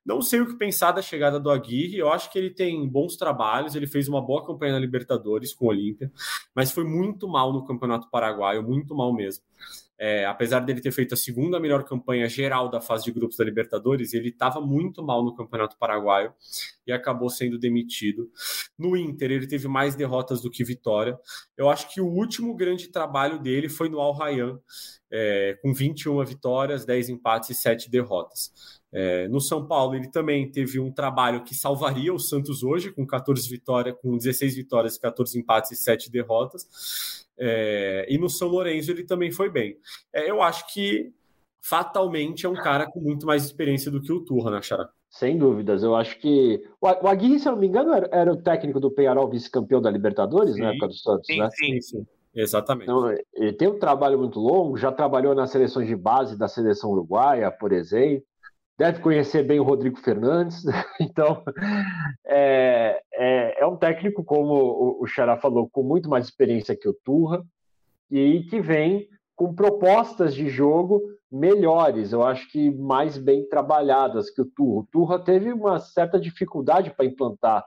Não 0.05 0.22
sei 0.22 0.41
o 0.41 0.47
que 0.47 0.57
pensar 0.57 0.91
da 0.91 1.01
chegada 1.01 1.39
do 1.39 1.49
Aguirre. 1.49 1.97
Eu 1.97 2.12
acho 2.12 2.30
que 2.32 2.38
ele 2.38 2.49
tem 2.49 2.86
bons 2.89 3.16
trabalhos. 3.16 3.76
Ele 3.76 3.88
fez 3.88 4.09
uma 4.09 4.22
boa 4.22 4.45
campanha 4.45 4.74
na 4.74 4.80
Libertadores 4.80 5.53
com 5.53 5.66
o 5.66 5.70
Olímpia, 5.70 6.12
mas 6.53 6.72
foi 6.72 6.84
muito 6.84 7.30
mal 7.30 7.53
no 7.53 7.64
Campeonato 7.64 8.09
Paraguaio, 8.09 8.62
muito 8.62 8.93
mal 8.93 9.14
mesmo. 9.14 9.43
É, 10.04 10.26
apesar 10.26 10.62
dele 10.62 10.82
ter 10.82 10.91
feito 10.91 11.14
a 11.14 11.18
segunda 11.18 11.60
melhor 11.60 11.84
campanha 11.84 12.28
geral 12.28 12.72
da 12.72 12.82
fase 12.82 13.04
de 13.04 13.12
grupos 13.12 13.38
da 13.38 13.43
Libertadores, 13.43 14.16
ele 14.16 14.30
estava 14.30 14.60
muito 14.60 15.04
mal 15.04 15.24
no 15.24 15.36
Campeonato 15.36 15.78
Paraguaio 15.78 16.34
e 16.88 16.91
acabou 16.91 17.30
sendo 17.30 17.60
demitido. 17.60 18.28
No 18.76 18.97
Inter, 18.97 19.30
ele 19.30 19.45
teve 19.45 19.68
mais 19.68 19.95
derrotas 19.95 20.41
do 20.41 20.49
que 20.49 20.64
vitória. 20.64 21.20
Eu 21.56 21.70
acho 21.70 21.88
que 21.93 22.02
o 22.02 22.08
último 22.08 22.56
grande 22.56 22.88
trabalho 22.88 23.38
dele 23.38 23.70
foi 23.70 23.89
no 23.89 23.99
Al 23.99 24.14
Rayyan, 24.14 24.60
é, 25.12 25.60
com 25.62 25.72
21 25.72 26.26
vitórias, 26.26 26.84
10 26.84 27.10
empates 27.10 27.52
e 27.52 27.54
7 27.54 27.88
derrotas. 27.88 28.82
É, 28.91 29.28
no 29.28 29.39
São 29.39 29.68
Paulo, 29.68 29.95
ele 29.95 30.10
também 30.10 30.49
teve 30.52 30.80
um 30.80 30.91
trabalho 30.91 31.43
que 31.43 31.54
salvaria 31.54 32.12
o 32.12 32.20
Santos 32.20 32.64
hoje, 32.64 32.91
com 32.91 33.06
14 33.06 33.47
vitórias, 33.47 33.95
com 34.02 34.18
16 34.18 34.56
vitórias, 34.56 34.97
14 34.97 35.38
empates 35.38 35.72
e 35.72 35.76
7 35.76 36.10
derrotas. 36.10 37.21
É, 37.44 38.06
e 38.08 38.20
no 38.20 38.30
São 38.30 38.48
Lourenço 38.48 38.92
ele 38.92 39.04
também 39.04 39.32
foi 39.32 39.50
bem. 39.50 39.76
É, 40.14 40.30
eu 40.30 40.44
acho 40.44 40.72
que 40.72 41.12
fatalmente 41.60 42.46
é 42.46 42.50
um 42.50 42.54
cara 42.54 42.86
com 42.86 43.00
muito 43.00 43.26
mais 43.26 43.44
experiência 43.44 43.89
do 43.89 44.00
que 44.00 44.14
o 44.14 44.22
Turra, 44.22 44.52
né, 44.52 44.62
Xará? 44.62 44.88
Sem 45.10 45.38
dúvidas, 45.38 45.82
eu 45.82 45.96
acho 45.96 46.20
que. 46.20 46.64
O 46.80 47.08
Aguirre, 47.08 47.39
se 47.39 47.48
eu 47.48 47.54
não 47.54 47.60
me 47.60 47.68
engano, 47.68 47.94
era, 47.94 48.10
era 48.12 48.32
o 48.32 48.38
técnico 48.38 48.80
do 48.80 48.92
Penharol, 48.92 49.30
vice-campeão 49.30 49.82
da 49.82 49.89
Libertadores, 49.89 50.54
sim, 50.54 50.62
na 50.62 50.70
época 50.70 50.88
do 50.88 50.94
Santos, 50.94 51.26
sim, 51.26 51.39
né? 51.39 51.50
Sim, 51.52 51.82
sim. 51.82 52.06
Exatamente. 52.34 52.84
Então, 52.84 53.14
ele 53.34 53.54
tem 53.54 53.68
um 53.68 53.78
trabalho 53.78 54.18
muito 54.18 54.39
longo, 54.39 54.78
já 54.78 54.92
trabalhou 54.92 55.36
nas 55.36 55.50
seleções 55.50 55.88
de 55.88 55.96
base 55.96 56.38
da 56.38 56.48
seleção 56.48 56.92
uruguaia, 56.92 57.52
por 57.52 57.74
exemplo 57.74 58.26
deve 58.82 59.00
conhecer 59.00 59.44
bem 59.44 59.60
o 59.60 59.64
Rodrigo 59.64 60.00
Fernandes, 60.00 60.64
então 61.00 61.44
é, 62.26 63.00
é, 63.14 63.62
é, 63.62 63.68
um 63.68 63.78
técnico, 63.78 64.24
como 64.24 64.98
o, 65.00 65.06
Xará 65.06 65.38
falou, 65.38 65.70
com 65.70 65.84
muito 65.84 66.10
mais 66.10 66.26
experiência 66.26 66.76
que 66.76 66.90
o 66.90 66.94
Turra, 67.06 67.46
e 68.10 68.42
que 68.50 68.60
vem 68.60 69.08
com 69.36 69.54
propostas 69.54 70.34
de 70.34 70.50
jogo 70.50 71.00
melhores, 71.32 72.12
eu 72.12 72.24
acho 72.24 72.52
que 72.52 72.72
mais 72.72 73.20
bem 73.20 73.48
trabalhadas 73.48 74.32
que 74.32 74.42
o 74.42 74.46
Turra. 74.46 74.80
O 74.80 74.88
Turra 74.92 75.20
teve 75.20 75.54
uma 75.54 75.78
certa 75.78 76.20
dificuldade 76.20 76.90
para 76.90 77.06
implantar 77.06 77.64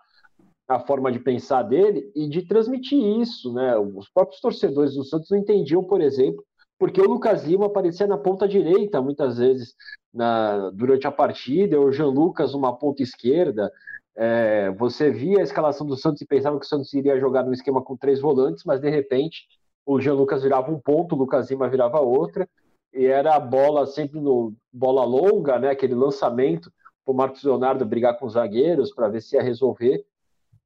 a 0.66 0.80
forma 0.80 1.12
de 1.12 1.20
pensar 1.20 1.62
dele 1.62 2.10
e 2.16 2.28
de 2.28 2.42
transmitir 2.42 2.98
isso, 3.20 3.54
né? 3.54 3.78
Os 3.78 4.08
próprios 4.08 4.40
torcedores 4.40 4.94
do 4.94 5.04
Santos 5.04 5.30
não 5.30 5.38
entendiam, 5.38 5.84
por 5.84 6.00
exemplo, 6.00 6.44
porque 6.78 7.00
o 7.00 7.08
Lucas 7.08 7.44
Lima 7.44 7.66
aparecia 7.66 8.06
na 8.06 8.18
ponta 8.18 8.48
direita 8.48 9.00
muitas 9.00 9.38
vezes 9.38 9.74
na, 10.12 10.70
durante 10.70 11.06
a 11.06 11.12
partida, 11.12 11.80
o 11.80 11.92
Jean 11.92 12.08
Lucas 12.08 12.52
numa 12.52 12.76
ponta 12.76 13.02
esquerda. 13.02 13.70
É, 14.16 14.70
você 14.70 15.10
via 15.10 15.40
a 15.40 15.42
escalação 15.42 15.86
do 15.86 15.96
Santos 15.96 16.20
e 16.22 16.26
pensava 16.26 16.58
que 16.58 16.64
o 16.64 16.68
Santos 16.68 16.92
iria 16.94 17.18
jogar 17.18 17.42
no 17.44 17.52
esquema 17.52 17.82
com 17.82 17.96
três 17.96 18.20
volantes, 18.20 18.64
mas 18.64 18.80
de 18.80 18.88
repente 18.88 19.46
o 19.84 20.00
Jean 20.00 20.14
Lucas 20.14 20.42
virava 20.42 20.70
um 20.70 20.78
ponto, 20.78 21.14
o 21.14 21.18
Lucas 21.18 21.50
Lima 21.50 21.68
virava 21.68 22.00
outra, 22.00 22.48
e 22.92 23.06
era 23.06 23.34
a 23.34 23.40
bola 23.40 23.86
sempre 23.86 24.20
no 24.20 24.54
bola 24.72 25.04
longa, 25.04 25.58
né, 25.58 25.70
aquele 25.70 25.94
lançamento 25.94 26.72
para 27.04 27.12
o 27.12 27.16
Marcos 27.16 27.42
Leonardo 27.42 27.84
brigar 27.84 28.18
com 28.18 28.26
os 28.26 28.34
zagueiros 28.34 28.94
para 28.94 29.08
ver 29.08 29.20
se 29.20 29.36
ia 29.36 29.42
resolver. 29.42 30.04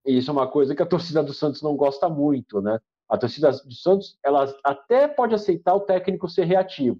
E 0.06 0.16
isso 0.16 0.30
é 0.30 0.32
uma 0.32 0.46
coisa 0.46 0.74
que 0.74 0.82
a 0.82 0.86
torcida 0.86 1.22
do 1.22 1.32
Santos 1.32 1.62
não 1.62 1.74
gosta 1.74 2.08
muito, 2.08 2.60
né? 2.60 2.78
A 3.08 3.16
torcida 3.16 3.50
do 3.50 3.72
Santos, 3.72 4.18
ela 4.22 4.52
até 4.62 5.08
pode 5.08 5.34
aceitar 5.34 5.74
o 5.74 5.80
técnico 5.80 6.28
ser 6.28 6.44
reativo, 6.44 6.98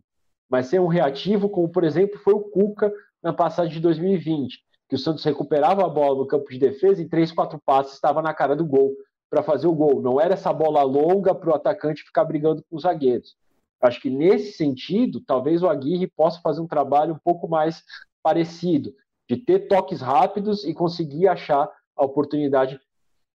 mas 0.48 0.66
ser 0.66 0.80
um 0.80 0.86
reativo, 0.86 1.48
como 1.48 1.68
por 1.68 1.84
exemplo 1.84 2.18
foi 2.20 2.32
o 2.32 2.40
Cuca 2.40 2.92
na 3.22 3.32
passagem 3.32 3.74
de 3.74 3.80
2020, 3.80 4.58
que 4.88 4.94
o 4.94 4.98
Santos 4.98 5.22
recuperava 5.24 5.84
a 5.84 5.88
bola 5.88 6.18
no 6.18 6.26
campo 6.26 6.48
de 6.50 6.58
defesa 6.58 7.02
e 7.02 7.08
três, 7.08 7.30
quatro 7.30 7.60
passes 7.64 7.94
estava 7.94 8.22
na 8.22 8.32
cara 8.32 8.56
do 8.56 8.64
gol 8.64 8.94
para 9.28 9.42
fazer 9.42 9.66
o 9.66 9.74
gol. 9.74 10.00
Não 10.00 10.18
era 10.18 10.32
essa 10.32 10.52
bola 10.52 10.82
longa 10.82 11.34
para 11.34 11.50
o 11.50 11.54
atacante 11.54 12.02
ficar 12.02 12.24
brigando 12.24 12.64
com 12.68 12.76
os 12.76 12.82
zagueiros. 12.82 13.36
Acho 13.80 14.00
que 14.00 14.10
nesse 14.10 14.52
sentido, 14.52 15.20
talvez 15.20 15.62
o 15.62 15.68
Aguirre 15.68 16.06
possa 16.06 16.40
fazer 16.40 16.60
um 16.60 16.66
trabalho 16.66 17.14
um 17.14 17.18
pouco 17.22 17.46
mais 17.46 17.82
parecido, 18.22 18.92
de 19.28 19.36
ter 19.36 19.68
toques 19.68 20.00
rápidos 20.00 20.64
e 20.64 20.72
conseguir 20.72 21.28
achar 21.28 21.70
a 21.94 22.04
oportunidade 22.04 22.80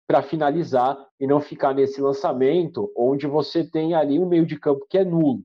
para 0.07 0.21
finalizar 0.21 0.97
e 1.19 1.25
não 1.25 1.39
ficar 1.39 1.73
nesse 1.73 2.01
lançamento 2.01 2.91
onde 2.95 3.25
você 3.25 3.63
tem 3.63 3.93
ali 3.93 4.19
um 4.19 4.27
meio 4.27 4.45
de 4.45 4.59
campo 4.59 4.85
que 4.89 4.97
é 4.97 5.05
nulo. 5.05 5.43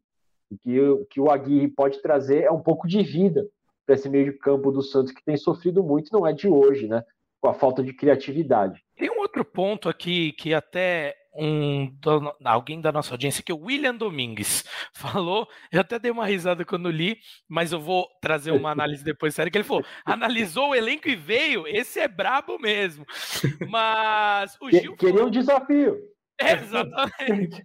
O 0.51 0.59
que, 0.59 1.07
que 1.11 1.21
o 1.21 1.31
Aguirre 1.31 1.69
pode 1.69 2.01
trazer 2.01 2.45
é 2.45 2.51
um 2.51 2.61
pouco 2.61 2.89
de 2.89 3.03
vida 3.03 3.47
para 3.87 3.95
esse 3.95 4.09
meio 4.09 4.33
de 4.33 4.39
campo 4.39 4.71
do 4.71 4.83
Santos 4.83 5.13
que 5.13 5.25
tem 5.25 5.37
sofrido 5.37 5.83
muito, 5.83 6.13
não 6.13 6.27
é 6.27 6.33
de 6.33 6.49
hoje, 6.49 6.87
né? 6.87 7.03
Com 7.41 7.49
a 7.49 7.55
falta 7.55 7.83
de 7.83 7.95
criatividade. 7.95 8.83
Tem 8.97 9.11
um 9.11 9.21
outro 9.21 9.45
ponto 9.45 9.89
aqui 9.89 10.33
que 10.33 10.53
até 10.53 11.15
um 11.35 11.95
alguém 12.45 12.81
da 12.81 12.91
nossa 12.91 13.13
audiência 13.15 13.43
que 13.43 13.53
é 13.53 13.55
o 13.55 13.65
William 13.65 13.95
Domingues 13.95 14.65
falou. 14.93 15.49
Eu 15.71 15.81
até 15.81 15.99
dei 15.99 16.11
uma 16.11 16.27
risada 16.27 16.65
quando 16.65 16.91
li, 16.91 17.19
mas 17.49 17.73
eu 17.73 17.81
vou 17.81 18.09
trazer 18.21 18.51
uma 18.51 18.71
análise 18.71 19.05
depois 19.05 19.35
sério 19.35 19.51
que 19.51 19.59
ele 19.59 19.65
falou: 19.65 19.85
analisou 20.05 20.71
o 20.71 20.75
elenco 20.75 21.09
e 21.09 21.17
veio. 21.17 21.67
Esse 21.67 22.01
é 22.01 22.09
brabo 22.09 22.59
mesmo. 22.59 23.05
Mas 23.69 24.57
o 24.61 24.71
Gil 24.71 24.97
queria 24.97 25.25
um 25.25 25.31
desafio. 25.31 25.97
exatamente. 26.41 27.65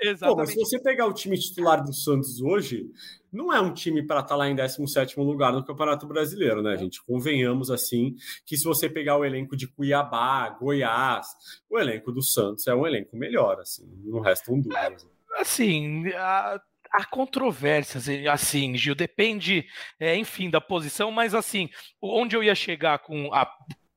Exatamente. 0.00 0.36
Pô, 0.36 0.36
mas 0.36 0.50
se 0.50 0.56
você 0.56 0.80
pegar 0.80 1.06
o 1.06 1.12
time 1.12 1.38
titular 1.38 1.82
do 1.82 1.92
Santos 1.92 2.40
hoje, 2.40 2.90
não 3.32 3.52
é 3.52 3.60
um 3.60 3.72
time 3.72 4.02
para 4.02 4.20
estar 4.20 4.30
tá 4.30 4.36
lá 4.36 4.48
em 4.48 4.54
17 4.54 5.18
lugar 5.20 5.52
no 5.52 5.64
Campeonato 5.64 6.06
Brasileiro, 6.06 6.62
né, 6.62 6.76
gente? 6.76 7.02
Convenhamos 7.02 7.70
assim 7.70 8.14
que 8.46 8.56
se 8.56 8.64
você 8.64 8.88
pegar 8.88 9.16
o 9.16 9.24
elenco 9.24 9.56
de 9.56 9.66
Cuiabá, 9.66 10.48
Goiás, 10.50 11.26
o 11.68 11.78
elenco 11.78 12.12
do 12.12 12.22
Santos 12.22 12.66
é 12.66 12.74
um 12.74 12.86
elenco 12.86 13.16
melhor, 13.16 13.60
assim, 13.60 13.86
não 14.04 14.20
restam 14.20 14.60
dúvidas. 14.60 15.06
É, 15.36 15.40
assim, 15.40 16.08
a, 16.14 16.60
há 16.92 17.04
controvérsias, 17.04 18.08
assim, 18.30 18.76
Gil, 18.76 18.94
depende, 18.94 19.66
é, 19.98 20.16
enfim, 20.16 20.48
da 20.48 20.60
posição, 20.60 21.10
mas 21.10 21.34
assim, 21.34 21.68
onde 22.00 22.36
eu 22.36 22.42
ia 22.42 22.54
chegar 22.54 23.00
com 23.00 23.32
a 23.34 23.50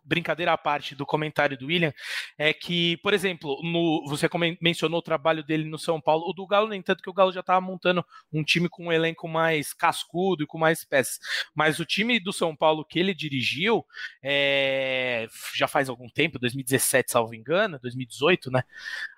brincadeira 0.04 0.54
à 0.54 0.58
parte 0.58 0.95
do 0.95 1.06
comentário 1.06 1.58
do 1.58 1.68
William, 1.68 1.93
é 2.38 2.54
que, 2.54 2.97
por 2.97 3.14
exemplo, 3.14 3.60
no, 3.64 4.06
você 4.08 4.28
mencionou 4.62 4.99
o 4.99 5.04
trabalho 5.04 5.43
dele 5.43 5.66
no 5.66 5.78
São 5.78 6.02
Paulo, 6.02 6.30
o 6.30 6.34
do 6.34 6.45
Galo, 6.45 6.68
nem 6.68 6.82
tanto 6.82 7.04
que 7.04 7.10
o 7.10 7.14
Galo 7.14 7.32
já 7.32 7.41
estava 7.41 7.62
montando 7.62 8.06
um 8.32 8.43
time 8.43 8.68
com 8.68 8.88
um 8.88 8.91
elenco 8.91 9.28
mais 9.28 9.74
cascudo 9.74 10.43
e 10.43 10.47
com 10.47 10.58
mais 10.58 10.84
peças. 10.84 11.20
Mas 11.54 11.80
o 11.80 11.86
time 11.86 12.20
do 12.20 12.34
São 12.34 12.56
Paulo 12.56 12.86
que 12.86 12.99
ele 12.99 13.14
dirigiu, 13.14 13.86
é, 14.24 15.28
já 15.56 15.68
faz 15.68 15.89
algum 15.89 16.10
tempo, 16.10 16.39
2017, 16.39 17.12
salvo 17.12 17.36
engano, 17.36 17.80
2018, 17.80 18.52
né? 18.52 18.64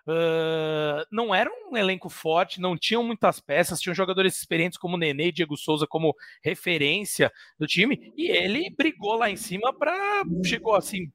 Uh, 0.05 1.05
não 1.09 1.33
era 1.33 1.49
um 1.49 1.77
elenco 1.77 2.09
forte, 2.09 2.59
não 2.59 2.77
tinham 2.77 3.01
muitas 3.01 3.39
peças, 3.39 3.79
tinham 3.79 3.95
jogadores 3.95 4.37
experientes 4.37 4.77
como 4.77 4.97
Nenê 4.97 5.27
e 5.27 5.31
Diego 5.31 5.55
Souza 5.55 5.87
como 5.87 6.13
referência 6.43 7.31
do 7.57 7.65
time, 7.65 8.11
e 8.17 8.29
ele 8.29 8.69
brigou 8.77 9.15
lá 9.15 9.29
em 9.29 9.37
cima 9.37 9.71
para 9.73 10.23
chegou 10.43 10.72
assim, 10.75 11.11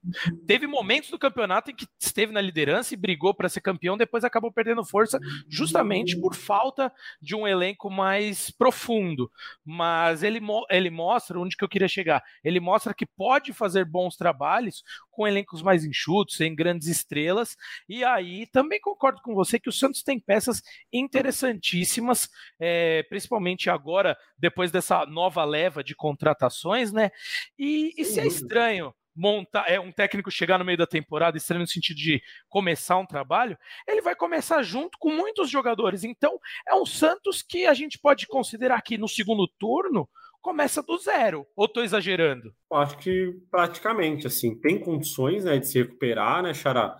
teve 0.47 0.67
momentos 0.67 1.11
do 1.11 1.19
campeonato 1.19 1.71
em 1.71 1.75
que 1.75 1.87
esteve 1.99 2.33
na 2.33 2.41
liderança 2.41 2.95
e 2.95 2.97
brigou 2.97 3.35
para 3.35 3.49
ser 3.49 3.61
campeão, 3.61 3.97
depois 3.97 4.25
acabou 4.25 4.53
perdendo 4.53 4.85
força 4.85 5.19
justamente 5.49 6.19
por 6.19 6.35
falta 6.35 6.93
de 7.21 7.35
um 7.35 7.47
elenco 7.47 7.91
mais 7.91 8.51
profundo. 8.51 9.31
Mas 9.65 10.23
ele, 10.23 10.41
ele 10.71 10.91
mostra 10.91 11.39
onde 11.39 11.57
que 11.57 11.65
eu 11.65 11.69
queria 11.69 11.89
chegar. 11.89 12.23
Ele 12.43 12.61
mostra 12.61 12.95
que 12.95 13.07
pode 13.07 13.53
fazer 13.53 13.85
bons 13.85 14.17
trabalhos 14.17 14.83
com 15.11 15.27
elencos 15.27 15.63
mais 15.63 15.85
enxutos, 15.85 16.37
sem 16.37 16.55
grandes 16.55 16.87
estrelas. 16.87 17.57
E 17.89 18.05
aí 18.05 18.47
também 18.47 18.81
concordo 18.81 19.21
com 19.21 19.35
você 19.35 19.59
que 19.59 19.69
o 19.69 19.73
Santos 19.73 20.03
tem 20.03 20.21
peças 20.21 20.63
interessantíssimas, 20.93 22.29
é, 22.61 23.03
principalmente 23.05 23.69
agora, 23.69 24.17
depois 24.39 24.71
dessa 24.71 25.05
nova 25.07 25.45
leva 25.45 25.83
de 25.83 25.95
contratações, 25.95 26.93
né? 26.93 27.11
E, 27.59 27.93
e 27.97 28.05
se 28.05 28.21
é 28.21 28.27
estranho 28.27 28.95
montar, 29.19 29.64
é 29.69 29.81
um 29.81 29.91
técnico 29.91 30.31
chegar 30.31 30.59
no 30.59 30.64
meio 30.64 30.79
da 30.79 30.87
temporada, 30.87 31.37
estranho 31.37 31.62
no 31.62 31.66
sentido 31.66 31.97
de 31.97 32.23
começar 32.49 32.97
um 32.97 33.05
trabalho, 33.05 33.59
ele 33.87 34.01
vai 34.01 34.14
começar 34.14 34.62
junto 34.62 34.97
com 34.99 35.11
muitos 35.11 35.51
jogadores. 35.51 36.05
Então, 36.05 36.39
é 36.66 36.75
um 36.75 36.87
Santos 36.87 37.43
que 37.43 37.66
a 37.66 37.75
gente 37.75 37.99
pode 37.99 38.27
considerar 38.29 38.81
que 38.81 38.97
no 38.97 39.09
segundo 39.09 39.49
turno 39.59 40.09
começa 40.41 40.81
do 40.83 40.97
zero. 40.97 41.45
Ou 41.57 41.66
estou 41.66 41.83
exagerando? 41.83 42.55
Acho 42.73 42.97
que 42.99 43.37
praticamente, 43.51 44.27
assim, 44.27 44.55
tem 44.55 44.79
condições 44.79 45.45
né, 45.45 45.59
de 45.59 45.66
se 45.66 45.79
recuperar, 45.79 46.43
né, 46.43 46.55
Xará? 46.55 46.97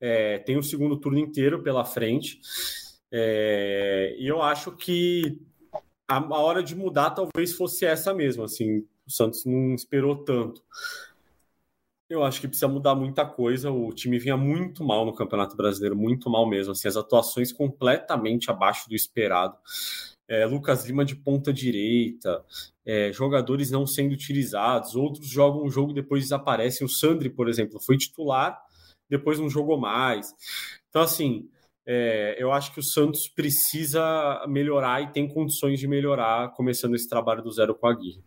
É, 0.00 0.38
tem 0.38 0.56
o 0.56 0.62
segundo 0.62 0.96
turno 0.96 1.18
inteiro 1.18 1.62
pela 1.62 1.84
frente. 1.84 2.40
É, 3.10 4.14
e 4.18 4.26
eu 4.26 4.40
acho 4.40 4.70
que 4.72 5.40
a, 6.06 6.18
a 6.18 6.38
hora 6.38 6.62
de 6.62 6.76
mudar 6.76 7.10
talvez 7.10 7.54
fosse 7.54 7.84
essa 7.84 8.14
mesmo, 8.14 8.44
assim, 8.44 8.86
o 9.06 9.10
Santos 9.10 9.44
não 9.44 9.74
esperou 9.74 10.24
tanto. 10.24 10.62
Eu 12.08 12.22
acho 12.22 12.40
que 12.40 12.46
precisa 12.46 12.68
mudar 12.68 12.94
muita 12.94 13.26
coisa. 13.26 13.70
O 13.70 13.92
time 13.92 14.18
vinha 14.18 14.36
muito 14.36 14.84
mal 14.84 15.04
no 15.04 15.14
Campeonato 15.14 15.56
Brasileiro, 15.56 15.96
muito 15.96 16.30
mal 16.30 16.48
mesmo. 16.48 16.72
Assim, 16.72 16.86
as 16.86 16.96
atuações 16.96 17.52
completamente 17.52 18.50
abaixo 18.50 18.88
do 18.88 18.94
esperado. 18.94 19.56
É, 20.28 20.44
Lucas 20.46 20.84
Lima 20.86 21.04
de 21.04 21.14
ponta 21.16 21.52
direita, 21.52 22.44
é, 22.84 23.12
jogadores 23.12 23.70
não 23.70 23.86
sendo 23.86 24.12
utilizados, 24.12 24.96
outros 24.96 25.28
jogam 25.28 25.64
um 25.64 25.70
jogo 25.70 25.92
depois 25.92 26.24
desaparecem. 26.24 26.84
O 26.84 26.90
Sandri, 26.90 27.30
por 27.30 27.48
exemplo, 27.48 27.80
foi 27.80 27.96
titular, 27.96 28.60
depois 29.08 29.38
não 29.38 29.48
jogou 29.48 29.78
mais. 29.78 30.34
Então, 30.88 31.02
assim, 31.02 31.48
é, 31.84 32.36
eu 32.38 32.52
acho 32.52 32.72
que 32.72 32.80
o 32.80 32.84
Santos 32.84 33.28
precisa 33.28 34.44
melhorar 34.48 35.00
e 35.02 35.12
tem 35.12 35.28
condições 35.28 35.78
de 35.78 35.86
melhorar, 35.86 36.52
começando 36.54 36.94
esse 36.94 37.08
trabalho 37.08 37.42
do 37.42 37.50
zero 37.52 37.74
com 37.74 37.86
a 37.86 37.94
Guia. 37.94 38.20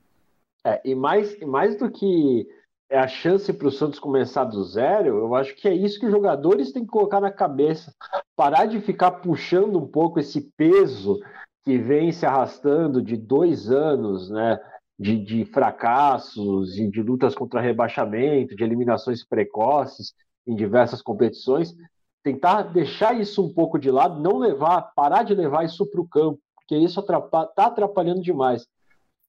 É, 0.65 0.81
e 0.85 0.95
mais, 0.95 1.37
mais 1.41 1.77
do 1.77 1.91
que 1.91 2.47
é 2.89 2.97
a 2.97 3.07
chance 3.07 3.53
para 3.53 3.67
o 3.67 3.71
Santos 3.71 3.99
começar 3.99 4.45
do 4.45 4.63
zero, 4.63 5.19
eu 5.19 5.35
acho 5.35 5.55
que 5.55 5.67
é 5.67 5.73
isso 5.73 5.99
que 5.99 6.07
os 6.07 6.11
jogadores 6.11 6.71
têm 6.71 6.83
que 6.83 6.89
colocar 6.89 7.21
na 7.21 7.31
cabeça. 7.31 7.93
Parar 8.35 8.65
de 8.65 8.81
ficar 8.81 9.11
puxando 9.11 9.77
um 9.77 9.87
pouco 9.87 10.19
esse 10.19 10.41
peso 10.57 11.19
que 11.63 11.77
vem 11.77 12.11
se 12.11 12.25
arrastando 12.25 13.01
de 13.01 13.15
dois 13.15 13.69
anos, 13.69 14.29
né? 14.31 14.59
De, 14.97 15.15
de 15.23 15.45
fracassos 15.45 16.77
e 16.77 16.89
de 16.89 17.01
lutas 17.01 17.33
contra 17.33 17.61
rebaixamento, 17.61 18.55
de 18.55 18.63
eliminações 18.63 19.23
precoces 19.23 20.13
em 20.45 20.55
diversas 20.55 21.01
competições, 21.01 21.73
tentar 22.21 22.63
deixar 22.63 23.17
isso 23.17 23.45
um 23.45 23.53
pouco 23.53 23.79
de 23.79 23.89
lado, 23.89 24.19
não 24.19 24.37
levar, 24.37 24.91
parar 24.93 25.23
de 25.23 25.33
levar 25.33 25.63
isso 25.63 25.85
para 25.85 26.01
o 26.01 26.07
campo, 26.07 26.39
porque 26.55 26.75
isso 26.75 26.99
está 26.99 27.49
atrapalhando 27.55 28.21
demais 28.21 28.67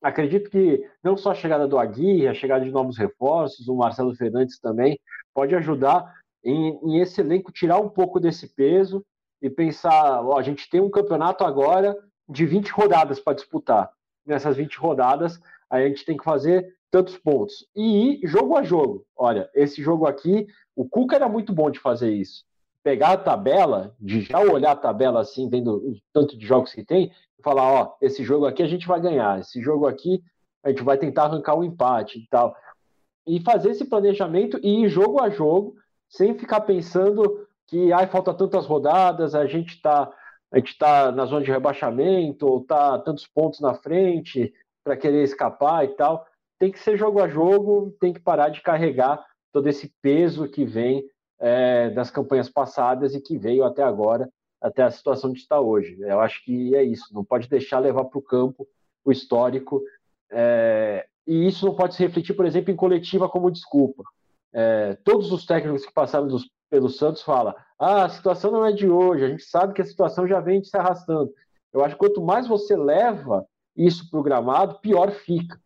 acredito 0.02 0.50
que 0.50 0.84
não 1.02 1.16
só 1.16 1.32
a 1.32 1.34
chegada 1.34 1.66
do 1.68 1.78
Aguirre, 1.78 2.28
a 2.28 2.34
chegada 2.34 2.64
de 2.64 2.70
novos 2.70 2.96
reforços, 2.96 3.68
o 3.68 3.76
Marcelo 3.76 4.14
Fernandes 4.14 4.58
também, 4.58 4.98
pode 5.34 5.54
ajudar 5.54 6.14
em, 6.44 6.78
em 6.82 7.00
esse 7.00 7.20
elenco 7.20 7.52
tirar 7.52 7.78
um 7.78 7.88
pouco 7.88 8.18
desse 8.18 8.48
peso 8.54 9.04
e 9.42 9.48
pensar, 9.48 10.24
ó, 10.24 10.38
a 10.38 10.42
gente 10.42 10.68
tem 10.68 10.80
um 10.80 10.90
campeonato 10.90 11.44
agora 11.44 11.96
de 12.28 12.46
20 12.46 12.68
rodadas 12.70 13.20
para 13.20 13.34
disputar. 13.34 13.90
Nessas 14.26 14.56
20 14.56 14.76
rodadas, 14.76 15.40
a 15.68 15.80
gente 15.80 16.04
tem 16.04 16.16
que 16.16 16.24
fazer 16.24 16.74
tantos 16.90 17.16
pontos. 17.16 17.66
E 17.74 18.22
ir 18.24 18.26
jogo 18.26 18.56
a 18.56 18.62
jogo. 18.62 19.06
Olha, 19.16 19.48
esse 19.54 19.82
jogo 19.82 20.06
aqui, 20.06 20.46
o 20.74 20.88
Cuca 20.88 21.16
era 21.16 21.28
muito 21.28 21.52
bom 21.52 21.70
de 21.70 21.78
fazer 21.78 22.10
isso. 22.10 22.44
Pegar 22.82 23.12
a 23.12 23.16
tabela, 23.16 23.94
de 24.00 24.22
já 24.22 24.40
olhar 24.40 24.72
a 24.72 24.76
tabela 24.76 25.20
assim, 25.20 25.48
vendo 25.48 25.76
o 25.76 25.96
tanto 26.12 26.36
de 26.36 26.46
jogos 26.46 26.72
que 26.72 26.84
tem, 26.84 27.12
falar, 27.42 27.70
ó, 27.70 27.96
esse 28.00 28.24
jogo 28.24 28.46
aqui 28.46 28.62
a 28.62 28.66
gente 28.66 28.86
vai 28.86 29.00
ganhar, 29.00 29.40
esse 29.40 29.60
jogo 29.60 29.86
aqui 29.86 30.22
a 30.62 30.70
gente 30.70 30.82
vai 30.82 30.96
tentar 30.96 31.24
arrancar 31.24 31.56
um 31.56 31.64
empate 31.64 32.18
e 32.18 32.26
tal. 32.28 32.54
E 33.26 33.40
fazer 33.40 33.70
esse 33.70 33.84
planejamento 33.84 34.58
e 34.62 34.84
ir 34.84 34.88
jogo 34.88 35.22
a 35.22 35.30
jogo, 35.30 35.76
sem 36.08 36.34
ficar 36.34 36.62
pensando 36.62 37.46
que 37.66 37.92
ai, 37.92 38.06
falta 38.06 38.34
tantas 38.34 38.66
rodadas, 38.66 39.34
a 39.34 39.46
gente 39.46 39.74
está 39.74 40.10
a 40.52 40.58
gente 40.58 40.76
tá 40.76 41.12
na 41.12 41.26
zona 41.26 41.44
de 41.44 41.50
rebaixamento, 41.50 42.44
ou 42.44 42.64
tá 42.64 42.98
tantos 42.98 43.24
pontos 43.26 43.60
na 43.60 43.74
frente 43.74 44.52
para 44.82 44.96
querer 44.96 45.22
escapar 45.22 45.84
e 45.84 45.88
tal. 45.94 46.26
Tem 46.58 46.72
que 46.72 46.80
ser 46.80 46.96
jogo 46.96 47.22
a 47.22 47.28
jogo, 47.28 47.96
tem 48.00 48.12
que 48.12 48.18
parar 48.18 48.48
de 48.48 48.60
carregar 48.60 49.24
todo 49.52 49.68
esse 49.68 49.92
peso 50.02 50.48
que 50.48 50.64
vem 50.64 51.04
é, 51.40 51.90
das 51.90 52.10
campanhas 52.10 52.48
passadas 52.48 53.14
e 53.14 53.20
que 53.20 53.38
veio 53.38 53.64
até 53.64 53.82
agora 53.82 54.28
até 54.60 54.82
a 54.82 54.90
situação 54.90 55.32
de 55.32 55.38
estar 55.38 55.58
hoje. 55.60 55.96
Eu 56.00 56.20
acho 56.20 56.44
que 56.44 56.76
é 56.76 56.82
isso, 56.82 57.14
não 57.14 57.24
pode 57.24 57.48
deixar 57.48 57.78
levar 57.78 58.04
para 58.04 58.18
o 58.18 58.22
campo 58.22 58.68
o 59.02 59.10
histórico, 59.10 59.82
é, 60.30 61.06
e 61.26 61.46
isso 61.46 61.64
não 61.64 61.74
pode 61.74 61.94
se 61.94 62.02
refletir, 62.02 62.34
por 62.34 62.44
exemplo, 62.44 62.70
em 62.70 62.76
coletiva 62.76 63.28
como 63.28 63.50
desculpa. 63.50 64.04
É, 64.52 64.98
todos 65.02 65.32
os 65.32 65.46
técnicos 65.46 65.86
que 65.86 65.92
passaram 65.92 66.28
dos, 66.28 66.50
pelo 66.68 66.90
Santos 66.90 67.22
falam: 67.22 67.54
ah, 67.78 68.04
a 68.04 68.08
situação 68.10 68.50
não 68.50 68.66
é 68.66 68.72
de 68.72 68.88
hoje, 68.88 69.24
a 69.24 69.28
gente 69.28 69.44
sabe 69.44 69.72
que 69.72 69.80
a 69.80 69.86
situação 69.86 70.26
já 70.26 70.40
vem 70.40 70.62
se 70.62 70.76
arrastando. 70.76 71.32
Eu 71.72 71.82
acho 71.82 71.94
que 71.94 72.00
quanto 72.00 72.20
mais 72.20 72.46
você 72.46 72.76
leva 72.76 73.46
isso 73.76 74.10
para 74.10 74.20
o 74.20 74.22
gramado, 74.22 74.80
pior 74.80 75.10
fica. 75.12 75.58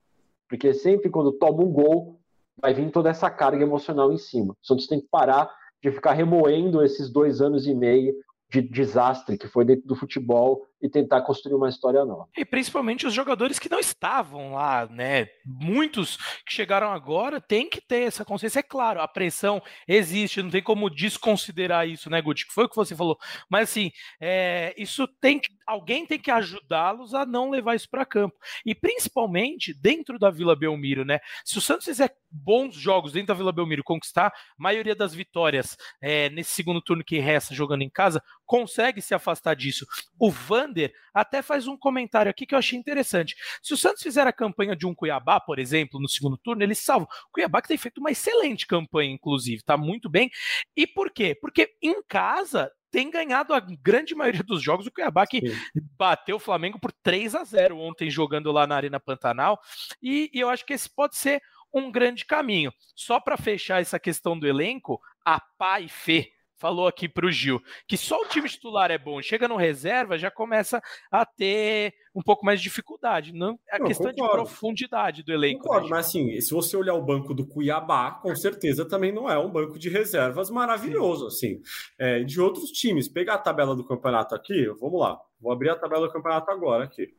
Porque 0.49 0.73
sempre 0.75 1.11
quando 1.11 1.33
toma 1.33 1.63
um 1.63 1.73
gol, 1.73 2.21
vai 2.61 2.75
vir 2.75 2.91
toda 2.91 3.09
essa 3.09 3.31
carga 3.31 3.63
emocional 3.63 4.13
em 4.13 4.19
cima. 4.19 4.53
O 4.53 4.67
Santos 4.67 4.87
tem 4.87 5.01
que 5.01 5.09
parar 5.11 5.51
de 5.85 5.91
ficar 5.91 6.15
remoendo 6.15 6.83
esses 6.83 7.11
dois 7.11 7.43
anos 7.43 7.67
e 7.67 7.75
meio 7.75 8.15
de 8.51 8.63
desastre 8.63 9.37
que 9.37 9.47
foi 9.47 9.67
dentro 9.67 9.87
do 9.87 9.95
futebol 9.95 10.67
e 10.83 10.89
tentar 10.89 11.23
construir 11.23 11.55
uma 11.55 11.69
história 11.69 12.05
nova. 12.05 12.29
E 12.37 12.45
principalmente 12.45 13.07
os 13.07 13.15
jogadores 13.15 13.59
que 13.59 13.71
não 13.71 13.79
estavam 13.79 14.53
lá, 14.53 14.87
né? 14.87 15.29
Muitos 15.45 16.17
que 16.45 16.53
chegaram 16.53 16.93
agora 16.93 17.41
têm 17.41 17.69
que 17.69 17.81
ter 17.81 18.03
essa 18.03 18.25
consciência. 18.25 18.61
É 18.61 18.63
claro, 18.63 19.01
a 19.01 19.09
pressão 19.09 19.63
existe, 19.89 20.43
não 20.43 20.51
tem 20.51 20.63
como 20.63 20.91
desconsiderar 20.91 21.89
isso, 21.89 22.11
né, 22.11 22.21
Guti? 22.21 22.47
Foi 22.51 22.65
o 22.65 22.69
que 22.69 22.77
você 22.77 22.95
falou. 22.95 23.19
Mas 23.49 23.71
assim, 23.71 23.91
é, 24.21 24.75
isso 24.77 25.09
tem 25.21 25.39
que. 25.39 25.49
Alguém 25.67 26.05
tem 26.05 26.19
que 26.19 26.31
ajudá-los 26.31 27.15
a 27.15 27.25
não 27.25 27.49
levar 27.49 27.75
isso 27.75 27.89
para 27.89 28.05
campo. 28.05 28.37
E 28.67 28.75
principalmente 28.75 29.73
dentro 29.73 30.19
da 30.19 30.31
Vila 30.31 30.55
Belmiro, 30.55 31.05
né? 31.05 31.21
Se 31.43 31.57
o 31.57 31.61
Santos 31.61 31.87
fizer 31.87 32.15
bons 32.31 32.75
jogos 32.75 33.13
dentro 33.13 33.29
da 33.29 33.35
Vila 33.35 33.53
Belmiro 33.53 33.83
conquistar 33.83 34.27
a 34.27 34.33
maioria 34.59 34.95
das 34.95 35.15
vitórias 35.15 35.77
é, 36.03 36.29
nesse 36.29 36.51
segundo 36.51 36.83
turno 36.83 37.05
que 37.05 37.19
resta 37.19 37.55
jogando 37.55 37.83
em 37.83 37.89
casa, 37.89 38.23
consegue 38.45 39.01
se 39.01 39.15
afastar 39.15 39.55
disso. 39.55 39.87
O 40.19 40.31
Vander 40.65 40.93
até 41.13 41.43
faz 41.43 41.67
um 41.67 41.77
comentário 41.77 42.31
aqui 42.31 42.47
que 42.47 42.55
eu 42.55 42.59
achei 42.59 42.79
interessante. 42.79 43.37
Se 43.63 43.75
o 43.75 43.77
Santos 43.77 44.03
fizer 44.03 44.27
a 44.27 44.33
campanha 44.33 44.75
de 44.75 44.87
um 44.87 44.95
Cuiabá, 44.95 45.41
por 45.41 45.59
exemplo, 45.59 46.01
no 46.01 46.09
segundo 46.09 46.37
turno, 46.37 46.63
ele 46.63 46.75
salva. 46.75 47.07
O 47.29 47.33
Cuiabá 47.33 47.61
que 47.63 47.69
tem 47.69 47.77
feito 47.77 47.99
uma 47.99 48.11
excelente 48.11 48.67
campanha, 48.67 49.13
inclusive, 49.13 49.63
tá 49.63 49.77
muito 49.77 50.09
bem. 50.09 50.31
E 50.77 50.87
por 50.87 51.11
quê? 51.11 51.37
Porque 51.41 51.75
em 51.83 52.03
casa 52.03 52.71
tem 52.91 53.11
ganhado 53.11 53.53
a 53.53 53.61
grande 53.61 54.15
maioria 54.15 54.43
dos 54.43 54.63
jogos. 54.63 54.87
O 54.87 54.93
Cuiabá 54.93 55.27
que 55.27 55.41
Sim. 55.41 55.57
bateu 55.97 56.37
o 56.37 56.41
Flamengo 56.41 56.79
por 56.79 56.93
3 56.93 57.35
a 57.35 57.45
0 57.45 57.79
ontem 57.79 58.11
jogando 58.11 58.53
lá 58.53 58.67
na 58.67 58.77
Arena 58.77 59.01
Pantanal. 59.01 59.61
E, 60.03 60.31
e 60.33 60.41
eu 60.41 60.49
acho 60.49 60.65
que 60.65 60.73
esse 60.73 60.89
pode 60.89 61.17
ser 61.17 61.43
um 61.73 61.91
grande 61.91 62.25
caminho. 62.25 62.73
Só 62.95 63.19
para 63.19 63.37
fechar 63.37 63.83
essa 63.83 63.99
questão 63.99 64.39
do 64.39 64.47
elenco, 64.47 65.01
a 65.25 65.41
Pá 65.41 65.81
e 65.81 65.89
Fê 65.89 66.31
falou 66.65 66.87
aqui 66.87 67.07
para 67.07 67.27
o 67.27 67.31
Gil 67.31 67.63
que 67.87 67.95
só 67.95 68.19
o 68.23 68.25
time 68.25 68.49
titular 68.49 68.91
é 68.91 68.97
bom, 68.97 69.21
chega 69.21 69.47
no 69.47 69.55
reserva 69.55 70.17
já 70.17 70.31
começa 70.31 70.83
a 71.13 71.27
ter 71.27 71.93
um 72.15 72.23
pouco 72.23 72.47
mais 72.47 72.59
de 72.59 72.65
dificuldade, 72.65 73.35
não 73.35 73.59
é 73.69 73.77
a 73.77 73.79
não, 73.79 73.87
questão 73.87 74.11
concordo. 74.11 74.33
de 74.33 74.39
profundidade 74.39 75.23
do 75.23 75.31
elenco. 75.31 75.59
Né, 75.59 75.63
concordo, 75.63 75.89
né, 75.89 75.91
mas 75.91 76.07
assim, 76.07 76.41
se 76.41 76.55
você 76.55 76.75
olhar 76.75 76.95
o 76.95 77.05
banco 77.05 77.35
do 77.35 77.47
Cuiabá, 77.47 78.13
com 78.13 78.35
certeza 78.35 78.89
também 78.89 79.13
não 79.13 79.29
é 79.29 79.39
um 79.39 79.51
banco 79.51 79.79
de 79.79 79.91
reservas 79.91 80.49
maravilhoso, 80.49 81.27
assim, 81.27 81.61
é, 81.99 82.23
de 82.23 82.41
outros 82.41 82.71
times. 82.71 83.09
Pegar 83.09 83.35
a 83.35 83.39
tabela 83.39 83.77
do 83.77 83.85
campeonato 83.85 84.35
aqui, 84.35 84.67
vamos 84.81 84.99
lá, 84.99 85.21
vou 85.39 85.53
abrir 85.53 85.69
a 85.69 85.77
tabela 85.77 86.07
do 86.07 86.13
campeonato 86.13 86.51
agora 86.51 86.85
aqui. 86.85 87.13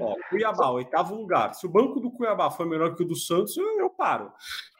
Ó, 0.00 0.16
Cuiabá, 0.30 0.70
oitavo 0.72 1.14
lugar. 1.14 1.52
Se 1.54 1.66
o 1.66 1.70
banco 1.70 2.00
do 2.00 2.10
Cuiabá 2.10 2.50
for 2.50 2.64
melhor 2.64 2.94
que 2.94 3.02
o 3.02 3.06
do 3.06 3.16
Santos, 3.16 3.54
eu, 3.58 3.78
eu 3.78 3.90
paro. 3.90 4.32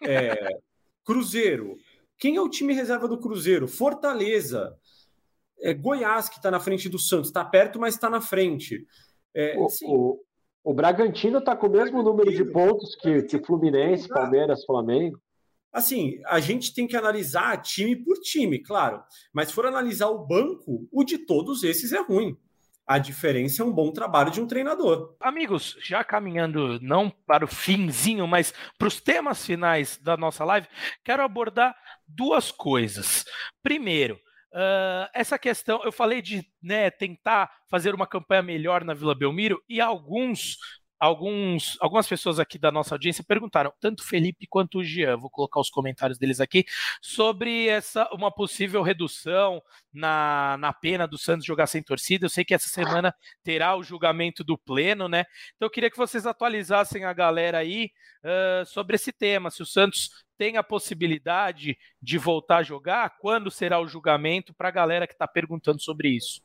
É, 0.02 0.56
Cruzeiro, 1.04 1.76
quem 2.20 2.36
é 2.36 2.40
o 2.40 2.50
time 2.50 2.74
reserva 2.74 3.08
do 3.08 3.18
Cruzeiro? 3.18 3.66
Fortaleza. 3.66 4.76
É 5.62 5.72
Goiás, 5.72 6.28
que 6.28 6.36
está 6.36 6.50
na 6.50 6.60
frente 6.60 6.88
do 6.88 6.98
Santos. 6.98 7.28
Está 7.28 7.44
perto, 7.44 7.80
mas 7.80 7.94
está 7.94 8.10
na 8.10 8.20
frente. 8.20 8.86
É, 9.34 9.56
o, 9.58 9.66
o, 9.84 10.20
o, 10.62 10.74
Bragantino 10.74 11.38
está 11.38 11.56
com 11.56 11.66
o 11.66 11.70
mesmo 11.70 12.02
número 12.02 12.30
de 12.30 12.44
pontos 12.44 12.94
que, 12.96 13.22
que 13.22 13.42
Fluminense, 13.42 14.06
Palmeiras, 14.08 14.64
Flamengo. 14.66 15.20
Assim, 15.72 16.20
a 16.26 16.40
gente 16.40 16.74
tem 16.74 16.86
que 16.86 16.96
analisar 16.96 17.62
time 17.62 17.96
por 17.96 18.18
time, 18.18 18.58
claro. 18.58 19.02
Mas 19.32 19.48
se 19.48 19.54
for 19.54 19.66
analisar 19.66 20.08
o 20.08 20.26
banco, 20.26 20.86
o 20.92 21.04
de 21.04 21.18
todos 21.18 21.62
esses 21.62 21.92
é 21.92 22.00
ruim. 22.00 22.36
A 22.90 22.98
diferença 22.98 23.62
é 23.62 23.64
um 23.64 23.70
bom 23.70 23.92
trabalho 23.92 24.32
de 24.32 24.40
um 24.40 24.48
treinador. 24.48 25.14
Amigos, 25.20 25.76
já 25.80 26.02
caminhando 26.02 26.80
não 26.80 27.08
para 27.08 27.44
o 27.44 27.48
finzinho, 27.48 28.26
mas 28.26 28.52
para 28.76 28.88
os 28.88 29.00
temas 29.00 29.46
finais 29.46 29.96
da 29.98 30.16
nossa 30.16 30.44
live, 30.44 30.66
quero 31.04 31.22
abordar 31.22 31.72
duas 32.04 32.50
coisas. 32.50 33.24
Primeiro, 33.62 34.18
Uh, 34.52 35.06
essa 35.14 35.38
questão, 35.38 35.80
eu 35.84 35.92
falei 35.92 36.20
de 36.20 36.44
né, 36.60 36.90
tentar 36.90 37.48
fazer 37.70 37.94
uma 37.94 38.04
campanha 38.04 38.42
melhor 38.42 38.82
na 38.82 38.94
Vila 38.94 39.14
Belmiro 39.14 39.62
e 39.68 39.80
alguns 39.80 40.56
alguns, 41.00 41.78
algumas 41.80 42.06
pessoas 42.06 42.38
aqui 42.38 42.58
da 42.58 42.70
nossa 42.70 42.94
audiência 42.94 43.24
perguntaram, 43.24 43.72
tanto 43.80 44.00
o 44.00 44.04
Felipe 44.04 44.46
quanto 44.46 44.78
o 44.78 44.84
Jean, 44.84 45.16
vou 45.16 45.30
colocar 45.30 45.58
os 45.58 45.70
comentários 45.70 46.18
deles 46.18 46.40
aqui, 46.40 46.66
sobre 47.00 47.68
essa 47.68 48.06
uma 48.12 48.30
possível 48.30 48.82
redução 48.82 49.62
na, 49.92 50.58
na 50.58 50.72
pena 50.74 51.08
do 51.08 51.16
Santos 51.16 51.46
jogar 51.46 51.66
sem 51.66 51.82
torcida. 51.82 52.26
Eu 52.26 52.30
sei 52.30 52.44
que 52.44 52.54
essa 52.54 52.68
semana 52.68 53.14
terá 53.42 53.74
o 53.74 53.82
julgamento 53.82 54.44
do 54.44 54.58
pleno, 54.58 55.08
né? 55.08 55.24
Então 55.56 55.66
eu 55.66 55.70
queria 55.70 55.90
que 55.90 55.96
vocês 55.96 56.26
atualizassem 56.26 57.04
a 57.04 57.12
galera 57.14 57.58
aí 57.58 57.90
uh, 58.22 58.66
sobre 58.66 58.96
esse 58.96 59.10
tema, 59.10 59.50
se 59.50 59.62
o 59.62 59.66
Santos 59.66 60.10
tem 60.36 60.56
a 60.56 60.62
possibilidade 60.62 61.78
de 62.00 62.18
voltar 62.18 62.58
a 62.58 62.62
jogar, 62.62 63.16
quando 63.18 63.50
será 63.50 63.80
o 63.80 63.88
julgamento, 63.88 64.54
para 64.54 64.68
a 64.68 64.72
galera 64.72 65.06
que 65.06 65.12
está 65.12 65.28
perguntando 65.28 65.80
sobre 65.80 66.08
isso. 66.10 66.42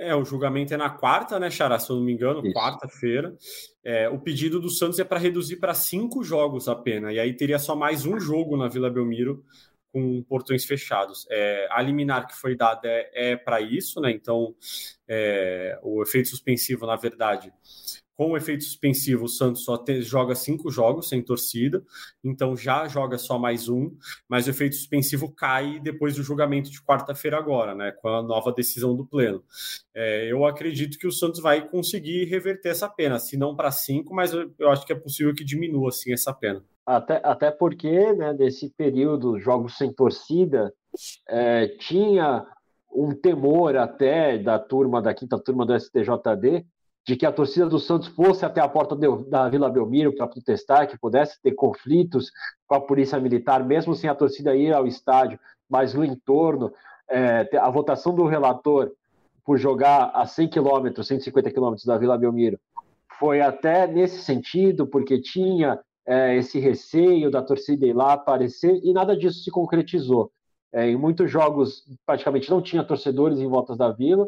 É, 0.00 0.16
o 0.16 0.24
julgamento 0.24 0.72
é 0.72 0.78
na 0.78 0.88
quarta, 0.88 1.38
né, 1.38 1.50
Xará? 1.50 1.78
Se 1.78 1.90
eu 1.90 1.96
não 1.96 2.02
me 2.02 2.14
engano, 2.14 2.42
quarta-feira. 2.54 3.36
É, 3.84 4.08
o 4.08 4.18
pedido 4.18 4.58
do 4.58 4.70
Santos 4.70 4.98
é 4.98 5.04
para 5.04 5.18
reduzir 5.18 5.56
para 5.56 5.74
cinco 5.74 6.24
jogos 6.24 6.68
a 6.68 6.74
pena, 6.74 7.12
e 7.12 7.20
aí 7.20 7.34
teria 7.36 7.58
só 7.58 7.76
mais 7.76 8.06
um 8.06 8.18
jogo 8.18 8.56
na 8.56 8.66
Vila 8.66 8.88
Belmiro 8.88 9.44
com 9.92 10.22
portões 10.22 10.64
fechados. 10.64 11.26
É, 11.30 11.68
a 11.70 11.82
liminar 11.82 12.26
que 12.26 12.34
foi 12.34 12.56
dada 12.56 12.88
é, 12.88 13.32
é 13.32 13.36
para 13.36 13.60
isso, 13.60 14.00
né? 14.00 14.10
Então, 14.10 14.54
é, 15.06 15.78
o 15.82 16.02
efeito 16.02 16.28
suspensivo, 16.28 16.86
na 16.86 16.96
verdade, 16.96 17.52
com 18.20 18.32
o 18.32 18.36
efeito 18.36 18.64
suspensivo, 18.64 19.24
o 19.24 19.28
Santos 19.30 19.64
só 19.64 19.78
te, 19.78 20.02
joga 20.02 20.34
cinco 20.34 20.70
jogos 20.70 21.08
sem 21.08 21.22
torcida, 21.22 21.82
então 22.22 22.54
já 22.54 22.86
joga 22.86 23.16
só 23.16 23.38
mais 23.38 23.66
um, 23.66 23.96
mas 24.28 24.46
o 24.46 24.50
efeito 24.50 24.76
suspensivo 24.76 25.34
cai 25.34 25.80
depois 25.80 26.16
do 26.16 26.22
julgamento 26.22 26.70
de 26.70 26.82
quarta-feira 26.82 27.38
agora, 27.38 27.74
né? 27.74 27.92
Com 27.92 28.08
a 28.08 28.22
nova 28.22 28.52
decisão 28.52 28.94
do 28.94 29.06
Pleno. 29.06 29.42
É, 29.94 30.30
eu 30.30 30.44
acredito 30.44 30.98
que 30.98 31.06
o 31.06 31.10
Santos 31.10 31.40
vai 31.40 31.66
conseguir 31.66 32.26
reverter 32.26 32.68
essa 32.68 32.90
pena, 32.90 33.18
se 33.18 33.38
não 33.38 33.56
para 33.56 33.70
cinco, 33.70 34.14
mas 34.14 34.34
eu, 34.34 34.52
eu, 34.58 34.68
acho 34.68 34.84
que 34.84 34.92
é 34.92 34.96
possível 34.96 35.34
que 35.34 35.42
diminua 35.42 35.88
assim 35.88 36.12
essa 36.12 36.34
pena. 36.34 36.62
Até, 36.84 37.22
até 37.24 37.50
porque, 37.50 38.12
né, 38.12 38.34
nesse 38.34 38.68
período, 38.68 39.38
jogos 39.38 39.78
sem 39.78 39.90
torcida, 39.94 40.70
é, 41.26 41.68
tinha 41.68 42.46
um 42.92 43.14
temor 43.14 43.78
até 43.78 44.36
da 44.36 44.58
turma, 44.58 45.00
da 45.00 45.14
quinta 45.14 45.38
turma 45.38 45.64
do 45.64 45.74
STJD, 45.74 46.66
de 47.06 47.16
que 47.16 47.26
a 47.26 47.32
torcida 47.32 47.66
do 47.66 47.78
Santos 47.78 48.08
fosse 48.08 48.44
até 48.44 48.60
a 48.60 48.68
porta 48.68 48.94
de, 48.94 49.06
da 49.28 49.48
Vila 49.48 49.70
Belmiro 49.70 50.14
para 50.14 50.26
protestar, 50.26 50.86
que 50.86 50.98
pudesse 50.98 51.40
ter 51.42 51.52
conflitos 51.52 52.30
com 52.66 52.74
a 52.74 52.80
polícia 52.80 53.18
militar, 53.18 53.64
mesmo 53.64 53.94
sem 53.94 54.08
a 54.08 54.14
torcida 54.14 54.54
ir 54.54 54.72
ao 54.72 54.86
estádio, 54.86 55.38
mas 55.68 55.94
no 55.94 56.04
entorno. 56.04 56.72
É, 57.08 57.48
a 57.58 57.70
votação 57.70 58.14
do 58.14 58.26
relator 58.26 58.92
por 59.44 59.58
jogar 59.58 60.10
a 60.14 60.26
100 60.26 60.48
quilômetros, 60.48 61.08
150 61.08 61.50
quilômetros 61.50 61.84
da 61.84 61.98
Vila 61.98 62.16
Belmiro, 62.16 62.58
foi 63.18 63.40
até 63.40 63.86
nesse 63.86 64.22
sentido, 64.22 64.86
porque 64.86 65.20
tinha 65.20 65.80
é, 66.06 66.36
esse 66.36 66.58
receio 66.58 67.30
da 67.30 67.42
torcida 67.42 67.86
ir 67.86 67.92
lá 67.92 68.12
aparecer, 68.12 68.80
e 68.82 68.92
nada 68.92 69.16
disso 69.16 69.42
se 69.42 69.50
concretizou. 69.50 70.30
É, 70.72 70.88
em 70.88 70.96
muitos 70.96 71.30
jogos, 71.30 71.84
praticamente 72.06 72.48
não 72.48 72.62
tinha 72.62 72.84
torcedores 72.84 73.40
em 73.40 73.48
voltas 73.48 73.76
da 73.76 73.90
Vila, 73.90 74.26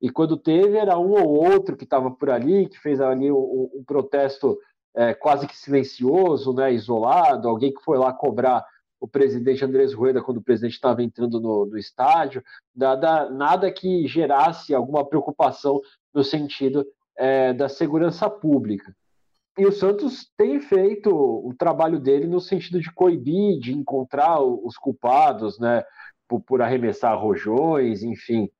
e 0.00 0.10
quando 0.10 0.36
teve, 0.36 0.76
era 0.76 0.98
um 0.98 1.12
ou 1.12 1.52
outro 1.52 1.76
que 1.76 1.84
estava 1.84 2.10
por 2.10 2.30
ali, 2.30 2.68
que 2.68 2.78
fez 2.78 3.00
ali 3.00 3.30
um, 3.30 3.70
um 3.74 3.84
protesto 3.86 4.58
é, 4.94 5.14
quase 5.14 5.46
que 5.46 5.56
silencioso, 5.56 6.52
né, 6.52 6.72
isolado, 6.72 7.48
alguém 7.48 7.72
que 7.72 7.82
foi 7.82 7.98
lá 7.98 8.12
cobrar 8.12 8.64
o 9.00 9.08
presidente 9.08 9.64
Andrés 9.64 9.92
Rueda 9.92 10.22
quando 10.22 10.38
o 10.38 10.42
presidente 10.42 10.74
estava 10.74 11.02
entrando 11.02 11.40
no, 11.40 11.66
no 11.66 11.76
estádio, 11.76 12.42
nada, 12.74 13.28
nada 13.28 13.70
que 13.70 14.06
gerasse 14.06 14.74
alguma 14.74 15.04
preocupação 15.04 15.80
no 16.12 16.24
sentido 16.24 16.86
é, 17.16 17.52
da 17.52 17.68
segurança 17.68 18.30
pública. 18.30 18.94
E 19.58 19.66
o 19.66 19.72
Santos 19.72 20.30
tem 20.36 20.60
feito 20.60 21.10
o 21.10 21.54
trabalho 21.56 22.00
dele 22.00 22.26
no 22.26 22.40
sentido 22.40 22.80
de 22.80 22.92
coibir, 22.92 23.60
de 23.60 23.72
encontrar 23.72 24.40
os 24.40 24.76
culpados, 24.76 25.58
né, 25.58 25.84
por, 26.28 26.40
por 26.40 26.62
arremessar 26.62 27.18
rojões, 27.18 28.02
enfim, 28.02 28.50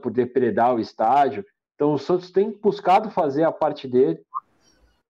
por 0.00 0.12
depredar 0.12 0.74
o 0.74 0.80
estádio. 0.80 1.44
Então 1.74 1.94
o 1.94 1.98
Santos 1.98 2.30
tem 2.30 2.50
buscado 2.50 3.10
fazer 3.10 3.44
a 3.44 3.52
parte 3.52 3.88
dele. 3.88 4.20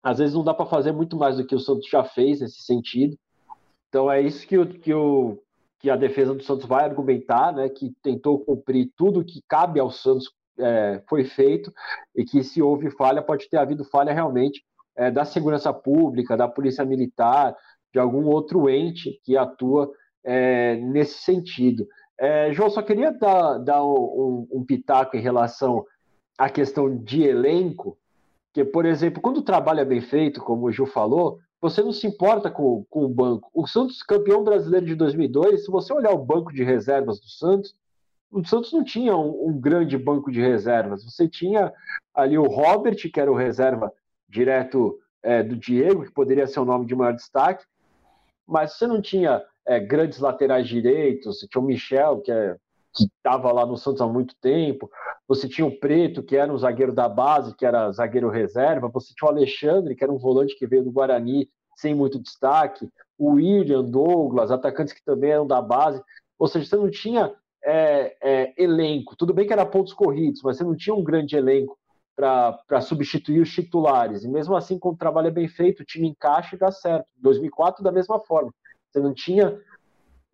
Às 0.03 0.19
vezes 0.19 0.35
não 0.35 0.45
dá 0.45 0.55
para 0.55 0.67
fazer 0.67 0.93
muito 0.93 1.17
mais 1.17 1.37
do 1.37 1.47
que 1.47 1.55
o 1.55 1.61
Santos 1.61 1.89
já 1.89 2.05
fez 2.05 2.41
nesse 2.41 2.63
sentido. 2.63 3.17
Então 3.89 4.11
é 4.11 4.21
isso 4.21 4.47
que, 4.47 4.59
o, 4.59 4.67
que, 4.67 4.93
o, 4.93 5.39
que 5.79 5.91
a 5.91 5.97
defesa 5.97 6.35
do 6.35 6.43
Santos 6.43 6.67
vai 6.67 6.85
argumentar, 6.85 7.53
né? 7.53 7.69
Que 7.69 7.93
tentou 8.03 8.39
cumprir 8.39 8.91
tudo 8.97 9.25
que 9.25 9.43
cabe 9.49 9.81
ao 9.81 9.91
Santos 9.91 10.31
é, 10.59 11.03
foi 11.09 11.25
feito 11.25 11.73
e 12.15 12.25
que 12.25 12.43
se 12.43 12.61
houve 12.61 12.91
falha 12.91 13.23
pode 13.23 13.49
ter 13.49 13.59
havido 13.59 13.85
falha 13.85 14.13
realmente 14.13 14.65
é, 14.97 15.11
da 15.11 15.25
segurança 15.25 15.73
pública, 15.73 16.37
da 16.37 16.49
polícia 16.49 16.85
militar, 16.85 17.57
de 17.93 17.99
algum 17.99 18.27
outro 18.27 18.69
ente 18.69 19.21
que 19.25 19.37
atua 19.37 19.91
é, 20.25 20.77
nesse 20.77 21.23
sentido. 21.23 21.87
É, 22.19 22.53
João, 22.53 22.69
só 22.69 22.83
queria 22.83 23.13
dar, 23.13 23.59
dar 23.59 23.85
um, 23.85 24.49
um, 24.51 24.65
pitaco 24.65 25.17
em 25.17 25.21
relação 25.21 25.87
à 26.37 26.51
questão 26.51 26.97
de 26.97 27.23
elenco, 27.23 27.97
que, 28.53 28.65
por 28.65 28.85
exemplo, 28.85 29.23
quando 29.23 29.39
o 29.39 29.43
trabalho 29.43 29.81
é 29.81 29.85
bem 29.85 30.01
feito, 30.01 30.41
como 30.41 30.67
o 30.67 30.73
Gil 30.73 30.87
falou, 30.87 31.39
você 31.61 31.83
não 31.83 31.93
se 31.93 32.07
importa 32.07 32.51
com, 32.51 32.85
com 32.91 33.05
o 33.05 33.09
banco. 33.09 33.51
O 33.55 33.67
Santos, 33.67 34.03
campeão 34.03 34.43
brasileiro 34.43 34.87
de 34.87 34.95
2002, 34.97 35.65
se 35.65 35.71
você 35.71 35.93
olhar 35.93 36.13
o 36.13 36.25
banco 36.25 36.53
de 36.53 36.65
reservas 36.65 37.21
do 37.21 37.29
Santos, 37.29 37.75
o 38.31 38.45
Santos 38.45 38.73
não 38.73 38.85
tinha 38.85 39.17
um, 39.17 39.49
um 39.49 39.61
grande 39.61 39.97
banco 39.97 40.31
de 40.31 40.41
reservas. 40.41 41.05
Você 41.05 41.29
tinha 41.29 41.73
ali 42.15 42.37
o 42.37 42.45
Robert, 42.45 42.97
que 42.97 43.21
era 43.21 43.31
o 43.31 43.37
reserva 43.37 43.93
direto 44.29 44.99
é, 45.23 45.43
do 45.43 45.57
Diego, 45.57 46.05
que 46.05 46.13
poderia 46.13 46.47
ser 46.47 46.61
o 46.61 46.65
nome 46.65 46.85
de 46.87 46.95
maior 46.95 47.15
destaque, 47.15 47.65
mas 48.47 48.73
você 48.73 48.87
não 48.87 49.01
tinha 49.01 49.43
é, 49.69 49.79
grandes 49.79 50.19
laterais 50.19 50.67
direitos, 50.67 51.39
você 51.39 51.47
tinha 51.47 51.63
o 51.63 51.65
Michel, 51.65 52.23
que 52.23 52.33
é, 52.33 52.57
estava 52.99 53.53
lá 53.53 53.67
no 53.67 53.77
Santos 53.77 54.01
há 54.01 54.07
muito 54.07 54.35
tempo, 54.41 54.91
você 55.29 55.47
tinha 55.47 55.67
o 55.67 55.79
Preto, 55.79 56.23
que 56.23 56.37
era 56.37 56.51
um 56.51 56.57
zagueiro 56.57 56.93
da 56.93 57.07
base, 57.07 57.55
que 57.55 57.67
era 57.67 57.93
zagueiro 57.93 58.31
reserva, 58.31 58.89
você 58.89 59.13
tinha 59.15 59.31
o 59.31 59.33
Alexandre, 59.33 59.95
que 59.95 60.03
era 60.03 60.13
um 60.13 60.19
volante 60.19 60.57
que 60.59 60.67
veio 60.67 60.85
do 60.85 60.91
Guarani 60.91 61.51
sem 61.77 61.95
muito 61.95 62.19
destaque, 62.19 62.89
o 63.19 63.33
William, 63.33 63.85
Douglas, 63.85 64.51
atacantes 64.51 64.95
que 64.95 65.05
também 65.05 65.31
eram 65.31 65.47
da 65.47 65.61
base, 65.61 66.03
ou 66.39 66.49
seja, 66.49 66.67
você 66.67 66.77
não 66.77 66.91
tinha 66.91 67.33
é, 67.63 68.17
é, 68.23 68.55
elenco, 68.57 69.15
tudo 69.17 69.35
bem 69.35 69.47
que 69.47 69.53
era 69.53 69.67
pontos 69.67 69.93
corridos, 69.93 70.41
mas 70.43 70.57
você 70.57 70.65
não 70.65 70.75
tinha 70.75 70.95
um 70.95 71.05
grande 71.05 71.37
elenco 71.37 71.79
para 72.17 72.81
substituir 72.81 73.41
os 73.41 73.53
titulares, 73.53 74.25
e 74.25 74.29
mesmo 74.29 74.57
assim, 74.57 74.79
quando 74.79 74.95
o 74.95 74.99
trabalho 74.99 75.29
é 75.29 75.31
bem 75.31 75.47
feito, 75.47 75.81
o 75.81 75.85
time 75.85 76.09
encaixa 76.09 76.57
e 76.57 76.59
dá 76.59 76.73
certo. 76.73 77.07
2004, 77.19 77.85
da 77.85 77.93
mesma 77.93 78.19
forma. 78.19 78.53
Você 78.91 79.01
não 79.01 79.13
tinha 79.13 79.61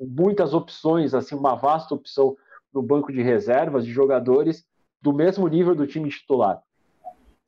muitas 0.00 0.54
opções, 0.54 1.14
assim, 1.14 1.34
uma 1.34 1.54
vasta 1.54 1.94
opção 1.94 2.36
no 2.72 2.82
banco 2.82 3.12
de 3.12 3.22
reservas 3.22 3.84
de 3.84 3.92
jogadores 3.92 4.66
do 5.00 5.12
mesmo 5.12 5.46
nível 5.48 5.74
do 5.74 5.86
time 5.86 6.08
titular. 6.08 6.62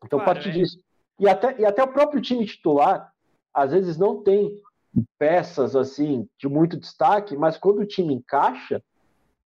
Então, 0.04 0.18
claro, 0.18 0.24
parte 0.24 0.48
né? 0.48 0.54
disso. 0.54 0.78
E 1.18 1.28
até, 1.28 1.58
e 1.60 1.64
até 1.64 1.82
o 1.82 1.92
próprio 1.92 2.20
time 2.20 2.44
titular, 2.44 3.12
às 3.52 3.72
vezes, 3.72 3.96
não 3.96 4.22
tem 4.22 4.62
peças 5.18 5.74
assim 5.74 6.28
de 6.38 6.48
muito 6.48 6.78
destaque, 6.78 7.36
mas 7.36 7.56
quando 7.56 7.80
o 7.80 7.86
time 7.86 8.14
encaixa, 8.14 8.82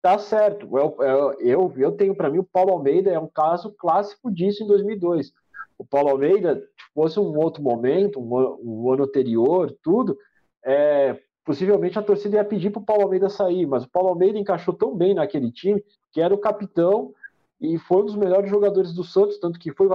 tá 0.00 0.18
certo. 0.18 0.76
Eu, 0.78 0.96
eu, 1.40 1.74
eu 1.76 1.92
tenho 1.92 2.14
para 2.14 2.30
mim 2.30 2.38
o 2.38 2.44
Paulo 2.44 2.72
Almeida 2.72 3.10
é 3.10 3.18
um 3.18 3.28
caso 3.28 3.74
clássico 3.76 4.30
disso 4.30 4.62
em 4.62 4.66
2002. 4.66 5.32
O 5.78 5.84
Paulo 5.84 6.10
Almeida, 6.10 6.60
se 6.60 6.92
fosse 6.94 7.20
um 7.20 7.36
outro 7.38 7.62
momento, 7.62 8.20
um, 8.20 8.58
um 8.62 8.92
ano 8.92 9.04
anterior, 9.04 9.76
tudo, 9.82 10.16
é, 10.64 11.20
possivelmente 11.46 11.96
a 11.96 12.02
torcida 12.02 12.36
ia 12.36 12.44
pedir 12.44 12.70
para 12.70 12.80
o 12.82 12.84
Paulo 12.84 13.04
Almeida 13.04 13.30
sair, 13.30 13.64
mas 13.66 13.84
o 13.84 13.88
Paulo 13.88 14.08
Almeida 14.08 14.36
encaixou 14.36 14.74
tão 14.74 14.94
bem 14.94 15.14
naquele 15.14 15.52
time 15.52 15.82
que 16.10 16.20
era 16.20 16.34
o 16.34 16.38
capitão 16.38 17.14
e 17.60 17.78
foi 17.78 18.02
um 18.02 18.06
dos 18.06 18.16
melhores 18.16 18.50
jogadores 18.50 18.92
do 18.92 19.04
Santos, 19.04 19.38
tanto 19.38 19.58
que 19.58 19.72
foi 19.72 19.88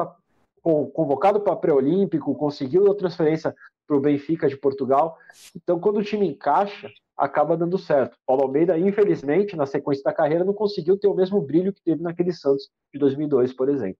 convocado 0.63 1.41
para 1.41 1.55
pré-olímpico, 1.55 2.33
conseguiu 2.35 2.89
a 2.89 2.95
transferência 2.95 3.53
para 3.85 3.97
o 3.97 3.99
Benfica 3.99 4.47
de 4.47 4.55
Portugal. 4.55 5.17
Então, 5.53 5.77
quando 5.77 5.97
o 5.97 6.03
time 6.03 6.25
encaixa, 6.25 6.89
acaba 7.17 7.57
dando 7.57 7.77
certo. 7.77 8.17
Paulo 8.25 8.43
Almeida, 8.43 8.79
infelizmente, 8.79 9.55
na 9.55 9.65
sequência 9.65 10.03
da 10.03 10.13
carreira, 10.13 10.45
não 10.45 10.53
conseguiu 10.53 10.97
ter 10.97 11.07
o 11.07 11.13
mesmo 11.13 11.41
brilho 11.41 11.73
que 11.73 11.81
teve 11.81 12.01
naquele 12.01 12.31
Santos 12.31 12.69
de 12.93 12.97
2002, 12.97 13.53
por 13.53 13.67
exemplo. 13.67 13.99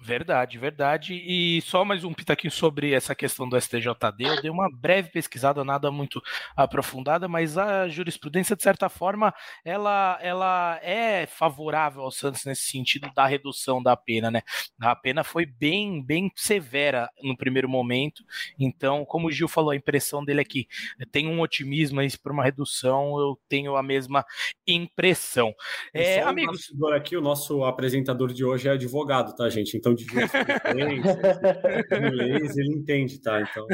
Verdade, 0.00 0.58
verdade. 0.58 1.14
E 1.14 1.60
só 1.62 1.84
mais 1.84 2.04
um 2.04 2.12
pitaquinho 2.12 2.50
sobre 2.50 2.92
essa 2.92 3.14
questão 3.14 3.48
do 3.48 3.60
STJD. 3.60 4.24
Eu 4.24 4.42
dei 4.42 4.50
uma 4.50 4.68
breve 4.70 5.10
pesquisada, 5.10 5.64
nada 5.64 5.90
muito 5.90 6.22
aprofundada, 6.56 7.26
mas 7.26 7.58
a 7.58 7.88
jurisprudência, 7.88 8.54
de 8.54 8.62
certa 8.62 8.88
forma, 8.88 9.34
ela, 9.64 10.18
ela 10.22 10.78
é 10.82 11.26
favorável 11.26 12.02
ao 12.02 12.10
Santos 12.10 12.44
nesse 12.44 12.62
sentido 12.62 13.10
da 13.14 13.26
redução 13.26 13.82
da 13.82 13.96
pena, 13.96 14.30
né? 14.30 14.42
A 14.80 14.94
pena 14.94 15.24
foi 15.24 15.44
bem, 15.44 16.04
bem 16.04 16.30
severa 16.36 17.10
no 17.22 17.36
primeiro 17.36 17.68
momento. 17.68 18.22
Então, 18.58 19.04
como 19.04 19.28
o 19.28 19.32
Gil 19.32 19.48
falou, 19.48 19.70
a 19.70 19.76
impressão 19.76 20.24
dele 20.24 20.40
é 20.40 20.44
que 20.44 20.68
tem 21.10 21.28
um 21.28 21.40
otimismo 21.40 22.00
aí 22.00 22.06
para 22.16 22.32
uma 22.32 22.44
redução, 22.44 23.18
eu 23.18 23.38
tenho 23.48 23.76
a 23.76 23.82
mesma 23.82 24.24
impressão. 24.66 25.54
É, 25.92 26.20
amigos. 26.20 26.72
Aqui, 26.94 27.16
o 27.16 27.20
nosso 27.20 27.64
apresentador 27.64 28.32
de 28.32 28.44
hoje 28.44 28.68
é 28.68 28.72
advogado, 28.72 29.34
tá, 29.34 29.48
gente? 29.48 29.76
Então, 29.76 29.85
de 29.94 30.04
inglês, 30.04 30.30
ele 32.56 32.74
entende, 32.74 33.20
tá? 33.20 33.40
Então. 33.40 33.66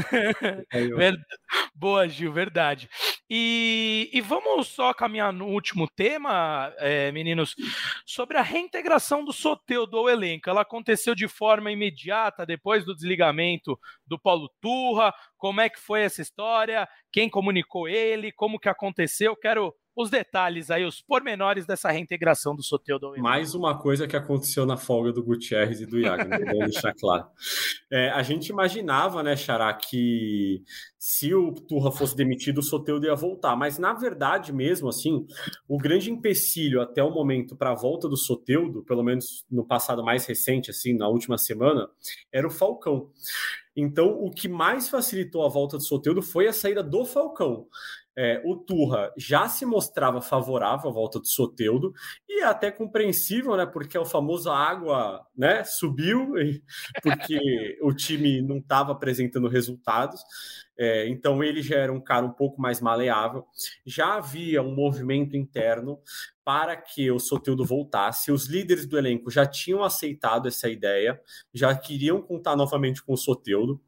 Boa, 1.74 2.08
Gil, 2.08 2.32
verdade. 2.32 2.88
E, 3.28 4.10
e, 4.12 4.20
vamos 4.20 4.68
só 4.68 4.92
caminhar 4.92 5.32
no 5.32 5.46
último 5.46 5.88
tema, 5.88 6.72
é, 6.78 7.10
meninos, 7.12 7.54
sobre 8.04 8.36
a 8.36 8.42
reintegração 8.42 9.24
do 9.24 9.32
Soteudo 9.32 9.96
ao 9.96 10.08
elenco. 10.08 10.50
Ela 10.50 10.60
aconteceu 10.60 11.14
de 11.14 11.26
forma 11.26 11.72
imediata 11.72 12.44
depois 12.44 12.84
do 12.84 12.94
desligamento 12.94 13.78
do 14.06 14.18
Paulo 14.18 14.50
Turra. 14.60 15.14
Como 15.36 15.60
é 15.60 15.68
que 15.68 15.80
foi 15.80 16.02
essa 16.02 16.20
história? 16.20 16.86
Quem 17.10 17.28
comunicou 17.28 17.88
ele? 17.88 18.30
Como 18.32 18.60
que 18.60 18.68
aconteceu? 18.68 19.34
Quero 19.34 19.74
os 19.94 20.10
detalhes 20.10 20.70
aí, 20.70 20.84
os 20.84 21.00
pormenores 21.00 21.66
dessa 21.66 21.90
reintegração 21.90 22.56
do 22.56 22.62
Soteldo. 22.62 23.12
Mais 23.18 23.54
uma 23.54 23.78
coisa 23.78 24.06
que 24.06 24.16
aconteceu 24.16 24.64
na 24.64 24.76
folga 24.76 25.12
do 25.12 25.22
Gutierrez 25.22 25.80
e 25.80 25.86
do 25.86 25.98
Iago, 25.98 26.28
vamos 26.28 26.72
deixar 26.72 26.94
claro. 26.94 27.26
É, 27.90 28.10
a 28.10 28.22
gente 28.22 28.48
imaginava, 28.48 29.22
né, 29.22 29.36
Xará, 29.36 29.72
que 29.74 30.62
se 30.98 31.34
o 31.34 31.52
Turra 31.52 31.90
fosse 31.90 32.16
demitido, 32.16 32.58
o 32.58 32.62
Soteldo 32.62 33.06
ia 33.06 33.14
voltar, 33.14 33.54
mas 33.54 33.78
na 33.78 33.92
verdade 33.92 34.52
mesmo, 34.52 34.88
assim, 34.88 35.26
o 35.68 35.76
grande 35.76 36.10
empecilho 36.10 36.80
até 36.80 37.02
o 37.02 37.10
momento 37.10 37.54
para 37.54 37.72
a 37.72 37.74
volta 37.74 38.08
do 38.08 38.16
Soteudo, 38.16 38.82
pelo 38.84 39.02
menos 39.02 39.44
no 39.50 39.64
passado 39.64 40.02
mais 40.02 40.24
recente, 40.26 40.70
assim, 40.70 40.96
na 40.96 41.08
última 41.08 41.36
semana, 41.36 41.88
era 42.32 42.46
o 42.46 42.50
Falcão. 42.50 43.10
Então, 43.74 44.22
o 44.22 44.30
que 44.30 44.48
mais 44.48 44.88
facilitou 44.88 45.44
a 45.44 45.48
volta 45.48 45.78
do 45.78 45.82
Soteudo 45.82 46.20
foi 46.22 46.46
a 46.46 46.52
saída 46.52 46.82
do 46.82 47.04
Falcão 47.06 47.66
é, 48.16 48.42
o 48.44 48.56
Turra 48.56 49.12
já 49.16 49.48
se 49.48 49.64
mostrava 49.64 50.20
favorável 50.20 50.90
à 50.90 50.92
volta 50.92 51.18
do 51.18 51.26
Soteudo 51.26 51.94
e 52.28 52.42
é 52.42 52.44
até 52.44 52.70
compreensível, 52.70 53.56
né? 53.56 53.64
Porque 53.64 53.96
é 53.96 54.00
o 54.00 54.04
famoso 54.04 54.50
água, 54.50 55.26
né? 55.36 55.64
Subiu 55.64 56.32
porque 57.02 57.78
o 57.80 57.92
time 57.92 58.42
não 58.42 58.58
estava 58.58 58.92
apresentando 58.92 59.48
resultados. 59.48 60.22
É, 60.76 61.06
então 61.08 61.42
ele 61.44 61.62
já 61.62 61.76
era 61.76 61.92
um 61.92 62.00
cara 62.00 62.26
um 62.26 62.32
pouco 62.32 62.60
mais 62.60 62.80
maleável. 62.80 63.46
Já 63.86 64.16
havia 64.16 64.62
um 64.62 64.74
movimento 64.74 65.36
interno 65.36 65.98
para 66.44 66.76
que 66.76 67.10
o 67.10 67.18
Soteudo 67.18 67.64
voltasse. 67.64 68.32
Os 68.32 68.46
líderes 68.46 68.86
do 68.86 68.98
elenco 68.98 69.30
já 69.30 69.46
tinham 69.46 69.82
aceitado 69.82 70.48
essa 70.48 70.68
ideia, 70.68 71.20
já 71.52 71.74
queriam 71.74 72.20
contar 72.20 72.56
novamente 72.56 73.02
com 73.02 73.14
o 73.14 73.18
Soteudo 73.18 73.80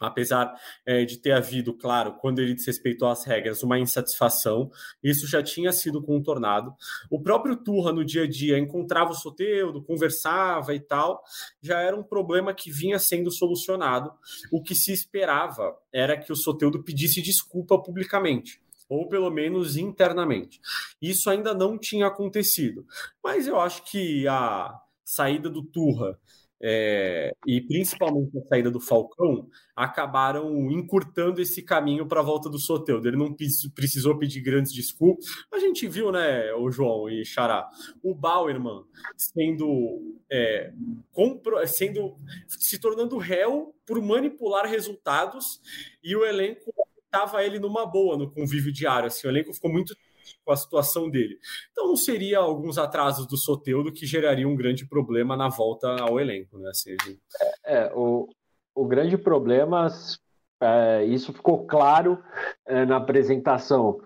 apesar 0.00 0.54
é, 0.84 1.04
de 1.04 1.18
ter 1.18 1.32
havido, 1.32 1.74
claro, 1.74 2.14
quando 2.14 2.40
ele 2.40 2.54
desrespeitou 2.54 3.08
as 3.08 3.24
regras, 3.24 3.62
uma 3.62 3.78
insatisfação, 3.78 4.70
isso 5.02 5.26
já 5.26 5.42
tinha 5.42 5.72
sido 5.72 6.02
contornado. 6.02 6.74
O 7.10 7.22
próprio 7.22 7.56
Turra, 7.56 7.92
no 7.92 8.04
dia 8.04 8.24
a 8.24 8.28
dia, 8.28 8.58
encontrava 8.58 9.10
o 9.10 9.14
Soteudo, 9.14 9.82
conversava 9.82 10.74
e 10.74 10.80
tal, 10.80 11.22
já 11.60 11.80
era 11.80 11.96
um 11.96 12.02
problema 12.02 12.54
que 12.54 12.70
vinha 12.70 12.98
sendo 12.98 13.30
solucionado. 13.30 14.12
O 14.52 14.62
que 14.62 14.74
se 14.74 14.92
esperava 14.92 15.76
era 15.92 16.16
que 16.16 16.32
o 16.32 16.36
Soteudo 16.36 16.82
pedisse 16.82 17.22
desculpa 17.22 17.80
publicamente 17.80 18.60
ou 18.88 19.08
pelo 19.08 19.30
menos 19.30 19.76
internamente. 19.76 20.60
Isso 21.02 21.28
ainda 21.28 21.52
não 21.52 21.76
tinha 21.76 22.06
acontecido, 22.06 22.86
mas 23.22 23.46
eu 23.46 23.60
acho 23.60 23.82
que 23.84 24.26
a 24.28 24.80
saída 25.04 25.48
do 25.48 25.62
Turra 25.62 26.18
é, 26.62 27.34
e 27.46 27.60
principalmente 27.60 28.38
a 28.38 28.42
saída 28.42 28.70
do 28.70 28.80
Falcão, 28.80 29.48
acabaram 29.74 30.70
encurtando 30.70 31.40
esse 31.40 31.62
caminho 31.62 32.06
para 32.06 32.20
a 32.20 32.24
volta 32.24 32.48
do 32.48 32.58
Soteldo. 32.58 33.06
Ele 33.06 33.16
não 33.16 33.34
precisou 33.74 34.18
pedir 34.18 34.40
grandes 34.40 34.72
desculpas. 34.72 35.26
A 35.52 35.58
gente 35.58 35.86
viu, 35.86 36.10
né, 36.10 36.52
o 36.54 36.70
João 36.70 37.08
e 37.08 37.24
Xará, 37.24 37.68
o 38.02 38.14
Bauerman 38.14 38.84
sendo, 39.16 40.16
é, 40.30 40.72
compro, 41.12 41.66
sendo 41.66 42.16
se 42.48 42.78
tornando 42.78 43.18
réu 43.18 43.74
por 43.86 44.00
manipular 44.00 44.66
resultados 44.66 45.60
e 46.02 46.16
o 46.16 46.24
elenco 46.24 46.72
estava 47.04 47.42
ele 47.44 47.58
numa 47.58 47.86
boa 47.86 48.16
no 48.16 48.30
convívio 48.30 48.72
diário. 48.72 49.06
Assim, 49.06 49.26
o 49.26 49.30
elenco 49.30 49.54
ficou 49.54 49.70
muito 49.70 49.96
com 50.44 50.52
a 50.52 50.56
situação 50.56 51.10
dele. 51.10 51.38
Então 51.72 51.88
não 51.88 51.96
seria 51.96 52.38
alguns 52.38 52.78
atrasos 52.78 53.26
do 53.26 53.36
Soteudo 53.36 53.92
que 53.92 54.06
gerariam 54.06 54.50
um 54.50 54.56
grande 54.56 54.86
problema 54.86 55.36
na 55.36 55.48
volta 55.48 55.88
ao 56.00 56.20
elenco, 56.20 56.58
né? 56.58 56.70
Assim, 56.70 56.96
é, 57.64 57.78
é, 57.78 57.92
o, 57.94 58.28
o 58.74 58.86
grande 58.86 59.16
problema, 59.16 59.88
é, 60.60 61.04
isso 61.04 61.32
ficou 61.32 61.66
claro 61.66 62.22
é, 62.66 62.84
na 62.84 62.96
apresentação 62.96 64.00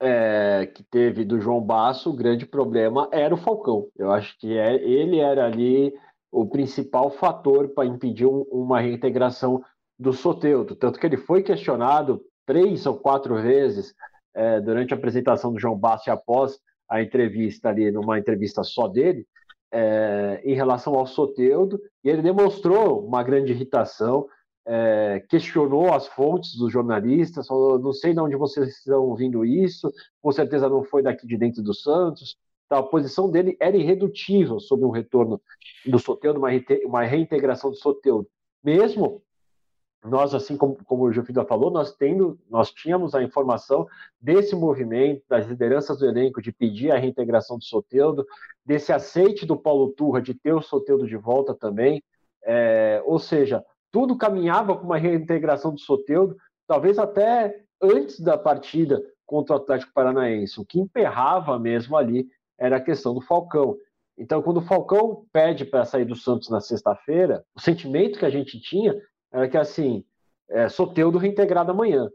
é, 0.00 0.66
que 0.66 0.82
teve 0.84 1.24
do 1.24 1.40
João 1.40 1.60
Basso, 1.60 2.10
o 2.10 2.16
grande 2.16 2.46
problema 2.46 3.08
era 3.10 3.34
o 3.34 3.38
Falcão. 3.38 3.88
Eu 3.96 4.10
acho 4.12 4.38
que 4.38 4.56
é, 4.56 4.74
ele 4.76 5.18
era 5.18 5.46
ali 5.46 5.92
o 6.30 6.46
principal 6.46 7.10
fator 7.10 7.68
para 7.68 7.86
impedir 7.86 8.26
um, 8.26 8.42
uma 8.50 8.80
reintegração 8.80 9.62
do 9.98 10.12
Soteudo, 10.12 10.76
tanto 10.76 11.00
que 11.00 11.06
ele 11.06 11.16
foi 11.16 11.42
questionado 11.42 12.22
três 12.44 12.84
ou 12.84 12.98
quatro 12.98 13.40
vezes 13.40 13.94
é, 14.36 14.60
durante 14.60 14.92
a 14.92 14.96
apresentação 14.96 15.52
do 15.52 15.58
João 15.58 15.76
Bassi 15.76 16.10
após 16.10 16.58
a 16.88 17.02
entrevista 17.02 17.70
ali, 17.70 17.90
numa 17.90 18.18
entrevista 18.18 18.62
só 18.62 18.86
dele, 18.86 19.26
é, 19.72 20.40
em 20.44 20.54
relação 20.54 20.94
ao 20.94 21.06
Soteudo, 21.06 21.80
e 22.04 22.08
ele 22.08 22.22
demonstrou 22.22 23.04
uma 23.04 23.22
grande 23.22 23.52
irritação, 23.52 24.28
é, 24.64 25.24
questionou 25.28 25.92
as 25.92 26.06
fontes 26.06 26.56
dos 26.56 26.72
jornalistas, 26.72 27.46
falou, 27.46 27.78
não 27.78 27.92
sei 27.92 28.12
de 28.12 28.20
onde 28.20 28.36
vocês 28.36 28.68
estão 28.68 29.04
ouvindo 29.04 29.44
isso, 29.44 29.90
com 30.20 30.30
certeza 30.30 30.68
não 30.68 30.84
foi 30.84 31.02
daqui 31.02 31.26
de 31.26 31.36
dentro 31.36 31.62
do 31.62 31.74
Santos, 31.74 32.36
então, 32.66 32.78
a 32.78 32.82
posição 32.82 33.30
dele 33.30 33.56
era 33.60 33.76
irredutível 33.76 34.58
sobre 34.58 34.84
um 34.84 34.90
retorno 34.90 35.40
do 35.84 35.98
Soteudo, 35.98 36.40
uma 36.84 37.02
reintegração 37.04 37.70
do 37.70 37.76
Soteudo, 37.76 38.28
mesmo 38.62 39.22
nós, 40.06 40.34
assim 40.34 40.56
como, 40.56 40.76
como 40.84 41.04
o 41.04 41.12
Jufida 41.12 41.44
falou, 41.44 41.70
nós, 41.70 41.94
tendo, 41.94 42.38
nós 42.48 42.70
tínhamos 42.72 43.14
a 43.14 43.22
informação 43.22 43.86
desse 44.20 44.54
movimento, 44.54 45.22
das 45.28 45.46
lideranças 45.46 45.98
do 45.98 46.06
elenco, 46.06 46.40
de 46.40 46.52
pedir 46.52 46.90
a 46.90 46.98
reintegração 46.98 47.58
do 47.58 47.64
Soteudo, 47.64 48.26
desse 48.64 48.92
aceite 48.92 49.46
do 49.46 49.56
Paulo 49.56 49.92
Turra 49.92 50.20
de 50.20 50.34
ter 50.34 50.52
o 50.52 50.62
Soteudo 50.62 51.06
de 51.06 51.16
volta 51.16 51.54
também, 51.54 52.02
é, 52.44 53.02
ou 53.04 53.18
seja, 53.18 53.64
tudo 53.90 54.16
caminhava 54.16 54.76
para 54.76 54.84
uma 54.84 54.98
reintegração 54.98 55.72
do 55.72 55.80
Soteudo, 55.80 56.36
talvez 56.66 56.98
até 56.98 57.62
antes 57.80 58.20
da 58.20 58.36
partida 58.38 59.02
contra 59.24 59.54
o 59.54 59.58
Atlético 59.58 59.92
Paranaense. 59.92 60.60
O 60.60 60.64
que 60.64 60.80
emperrava 60.80 61.58
mesmo 61.58 61.96
ali 61.96 62.28
era 62.58 62.76
a 62.76 62.80
questão 62.80 63.12
do 63.12 63.20
Falcão. 63.20 63.76
Então, 64.18 64.40
quando 64.40 64.58
o 64.58 64.66
Falcão 64.66 65.26
pede 65.32 65.64
para 65.64 65.84
sair 65.84 66.04
do 66.04 66.16
Santos 66.16 66.48
na 66.48 66.60
sexta-feira, 66.60 67.44
o 67.54 67.60
sentimento 67.60 68.18
que 68.18 68.24
a 68.24 68.30
gente 68.30 68.58
tinha 68.60 68.94
era 69.36 69.48
que 69.48 69.56
assim, 69.58 70.02
é, 70.48 70.68
Soteudo 70.68 71.18
reintegrado 71.18 71.70
amanhã. 71.70 72.08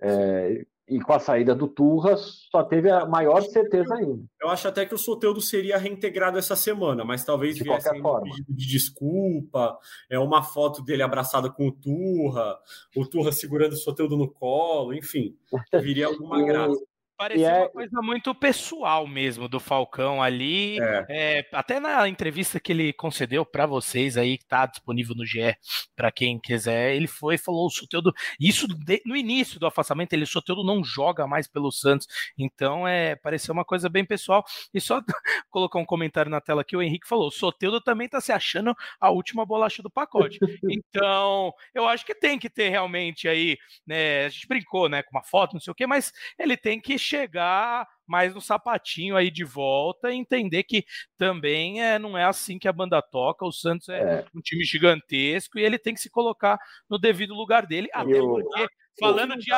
É, 0.00 0.64
e 0.88 1.00
com 1.00 1.12
a 1.12 1.18
saída 1.18 1.54
do 1.54 1.66
Turra, 1.66 2.16
só 2.16 2.62
teve 2.62 2.90
a 2.90 3.06
maior 3.06 3.40
certeza 3.42 3.94
ainda. 3.94 4.22
Eu 4.40 4.48
acho 4.48 4.68
até 4.68 4.84
que 4.84 4.94
o 4.94 4.98
Soteudo 4.98 5.40
seria 5.40 5.78
reintegrado 5.78 6.38
essa 6.38 6.54
semana, 6.54 7.04
mas 7.04 7.24
talvez 7.24 7.56
de 7.56 7.64
viesse 7.64 7.88
um 7.88 8.20
pedido 8.20 8.52
de 8.52 8.66
desculpa, 8.66 9.78
é 10.10 10.18
uma 10.18 10.42
foto 10.42 10.82
dele 10.82 11.02
abraçada 11.02 11.50
com 11.50 11.68
o 11.68 11.72
Turra, 11.72 12.58
o 12.96 13.06
Turra 13.06 13.32
segurando 13.32 13.72
o 13.72 13.76
Soteudo 13.76 14.16
no 14.16 14.30
colo, 14.30 14.92
enfim, 14.92 15.36
viria 15.80 16.06
alguma 16.06 16.42
graça. 16.44 16.78
Parecia 17.22 17.48
é... 17.48 17.58
uma 17.60 17.68
coisa 17.68 18.02
muito 18.02 18.34
pessoal 18.34 19.06
mesmo 19.06 19.48
do 19.48 19.60
Falcão 19.60 20.20
ali. 20.20 20.80
É. 20.80 21.06
É, 21.08 21.48
até 21.52 21.78
na 21.78 22.08
entrevista 22.08 22.58
que 22.58 22.72
ele 22.72 22.92
concedeu 22.92 23.46
para 23.46 23.64
vocês 23.64 24.16
aí, 24.16 24.36
que 24.36 24.44
tá 24.44 24.66
disponível 24.66 25.14
no 25.14 25.24
GE, 25.24 25.56
para 25.94 26.10
quem 26.10 26.36
quiser, 26.40 26.96
ele 26.96 27.06
foi 27.06 27.36
e 27.36 27.38
falou: 27.38 27.66
o 27.66 27.70
Soteudo. 27.70 28.12
Isso 28.40 28.66
de, 28.66 29.00
no 29.06 29.14
início 29.14 29.60
do 29.60 29.68
afastamento, 29.68 30.12
ele, 30.14 30.24
o 30.24 30.26
Soteudo 30.26 30.64
não 30.64 30.82
joga 30.82 31.24
mais 31.24 31.46
pelo 31.46 31.70
Santos. 31.70 32.08
Então, 32.36 32.88
é, 32.88 33.14
pareceu 33.14 33.52
uma 33.52 33.64
coisa 33.64 33.88
bem 33.88 34.04
pessoal. 34.04 34.44
E 34.74 34.80
só 34.80 35.00
colocar 35.48 35.78
um 35.78 35.86
comentário 35.86 36.28
na 36.30 36.40
tela 36.40 36.64
que 36.64 36.76
o 36.76 36.82
Henrique 36.82 37.06
falou: 37.06 37.28
o 37.28 37.32
Soteudo 37.32 37.80
também 37.80 38.08
tá 38.08 38.20
se 38.20 38.32
achando 38.32 38.74
a 39.00 39.10
última 39.10 39.46
bolacha 39.46 39.80
do 39.80 39.90
pacote. 39.90 40.40
Então, 40.72 41.52
eu 41.74 41.86
acho 41.86 42.04
que 42.04 42.14
tem 42.14 42.38
que 42.38 42.48
ter 42.48 42.70
realmente 42.70 43.28
aí, 43.28 43.58
né? 43.86 44.24
A 44.24 44.28
gente 44.28 44.46
brincou, 44.46 44.88
né, 44.88 45.02
com 45.02 45.10
uma 45.16 45.22
foto, 45.22 45.52
não 45.52 45.60
sei 45.60 45.70
o 45.70 45.74
quê, 45.74 45.86
mas 45.86 46.12
ele 46.38 46.56
tem 46.56 46.80
que 46.80 46.98
chegar 47.12 47.86
mais 48.06 48.34
no 48.34 48.40
sapatinho 48.40 49.16
aí 49.16 49.30
de 49.30 49.44
volta 49.44 50.10
e 50.10 50.16
entender 50.16 50.62
que 50.64 50.84
também 51.16 51.82
é, 51.82 51.98
não 51.98 52.16
é 52.16 52.24
assim 52.24 52.58
que 52.58 52.68
a 52.68 52.72
banda 52.72 53.02
toca. 53.02 53.44
O 53.44 53.52
Santos 53.52 53.88
é, 53.88 54.00
é. 54.00 54.24
um 54.34 54.40
time 54.40 54.64
gigantesco 54.64 55.58
e 55.58 55.62
ele 55.62 55.78
tem 55.78 55.94
que 55.94 56.00
se 56.00 56.10
colocar 56.10 56.58
no 56.88 56.98
devido 56.98 57.34
lugar 57.34 57.66
dele, 57.66 57.88
até 57.92 58.18
eu... 58.18 58.26
porque, 58.28 58.66
falando 58.98 59.36
de 59.36 59.50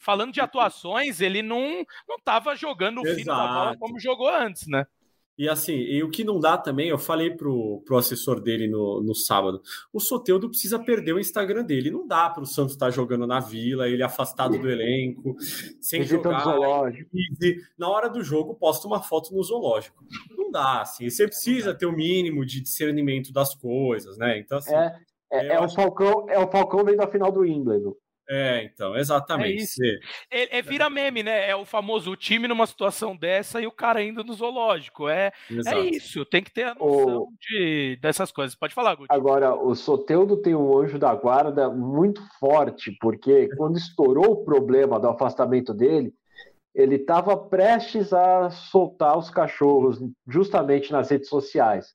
falando 0.00 0.32
de 0.32 0.40
atuações, 0.40 1.20
ele 1.20 1.42
não 1.42 1.84
não 2.08 2.16
estava 2.16 2.54
jogando 2.54 3.00
o 3.00 3.04
fim 3.04 3.24
da 3.24 3.34
bola 3.34 3.76
como 3.78 3.98
jogou 3.98 4.28
antes, 4.28 4.66
né? 4.68 4.86
E 5.38 5.48
assim, 5.48 5.76
e 5.76 6.02
o 6.02 6.10
que 6.10 6.24
não 6.24 6.40
dá 6.40 6.58
também, 6.58 6.88
eu 6.88 6.98
falei 6.98 7.30
pro, 7.30 7.80
pro 7.86 7.96
assessor 7.96 8.40
dele 8.40 8.66
no, 8.66 9.00
no 9.00 9.14
sábado, 9.14 9.62
o 9.92 10.00
Soteudo 10.00 10.48
precisa 10.48 10.80
perder 10.80 11.12
o 11.12 11.20
Instagram 11.20 11.64
dele. 11.64 11.92
Não 11.92 12.04
dá 12.04 12.28
para 12.28 12.42
o 12.42 12.46
Santos 12.46 12.72
estar 12.72 12.86
tá 12.86 12.90
jogando 12.90 13.24
na 13.24 13.38
vila, 13.38 13.88
ele 13.88 14.02
afastado 14.02 14.58
do 14.58 14.68
elenco, 14.68 15.36
sem 15.80 16.02
jogar. 16.02 16.44
Na 17.78 17.88
hora 17.88 18.08
do 18.08 18.20
jogo, 18.20 18.56
posta 18.56 18.88
uma 18.88 19.00
foto 19.00 19.32
no 19.32 19.40
zoológico. 19.44 20.04
Não 20.36 20.50
dá, 20.50 20.80
assim. 20.80 21.08
Você 21.08 21.28
precisa 21.28 21.72
ter 21.72 21.86
o 21.86 21.92
mínimo 21.92 22.44
de 22.44 22.60
discernimento 22.60 23.32
das 23.32 23.54
coisas, 23.54 24.18
né? 24.18 24.40
Então, 24.40 24.58
assim. 24.58 24.74
É, 24.74 24.92
é, 25.30 25.46
é 25.54 25.60
o, 25.60 25.68
Falcão, 25.68 26.26
é 26.28 26.38
o 26.38 26.50
Falcão 26.50 26.84
vem 26.84 26.96
da 26.96 27.06
final 27.06 27.30
do 27.30 27.40
Wimbledon. 27.40 27.94
É, 28.30 28.64
então, 28.64 28.94
exatamente. 28.94 29.82
É, 30.30 30.42
é, 30.42 30.58
é, 30.58 30.62
vira 30.62 30.90
meme, 30.90 31.22
né? 31.22 31.48
É 31.48 31.56
o 31.56 31.64
famoso 31.64 32.14
time 32.14 32.46
numa 32.46 32.66
situação 32.66 33.16
dessa 33.16 33.60
e 33.60 33.66
o 33.66 33.72
cara 33.72 34.02
indo 34.02 34.22
no 34.22 34.34
zoológico. 34.34 35.08
É, 35.08 35.32
é 35.66 35.80
isso, 35.80 36.26
tem 36.26 36.42
que 36.42 36.50
ter 36.50 36.64
a 36.64 36.74
noção 36.74 37.22
o... 37.22 37.32
de, 37.40 37.98
dessas 38.02 38.30
coisas. 38.30 38.54
Pode 38.54 38.74
falar, 38.74 38.96
Guti. 38.96 39.08
Agora, 39.10 39.54
o 39.54 39.74
Soteudo 39.74 40.36
tem 40.36 40.54
um 40.54 40.78
anjo 40.78 40.98
da 40.98 41.14
guarda 41.14 41.70
muito 41.70 42.20
forte, 42.38 42.94
porque 43.00 43.48
quando 43.56 43.78
estourou 43.78 44.32
o 44.32 44.44
problema 44.44 45.00
do 45.00 45.08
afastamento 45.08 45.72
dele, 45.72 46.12
ele 46.74 46.96
estava 46.96 47.34
prestes 47.34 48.12
a 48.12 48.50
soltar 48.50 49.16
os 49.16 49.30
cachorros 49.30 49.98
justamente 50.26 50.92
nas 50.92 51.10
redes 51.10 51.30
sociais. 51.30 51.94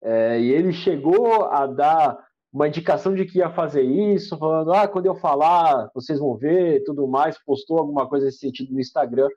É, 0.00 0.40
e 0.40 0.50
ele 0.50 0.72
chegou 0.72 1.44
a 1.44 1.66
dar 1.66 2.18
uma 2.52 2.68
indicação 2.68 3.14
de 3.14 3.24
que 3.24 3.38
ia 3.38 3.50
fazer 3.50 3.82
isso, 3.82 4.36
falando, 4.36 4.72
ah, 4.74 4.86
quando 4.86 5.06
eu 5.06 5.14
falar, 5.14 5.90
vocês 5.94 6.18
vão 6.18 6.36
ver, 6.36 6.84
tudo 6.84 7.08
mais, 7.08 7.42
postou 7.42 7.78
alguma 7.78 8.06
coisa 8.06 8.26
nesse 8.26 8.38
sentido 8.38 8.74
no 8.74 8.80
Instagram, 8.80 9.28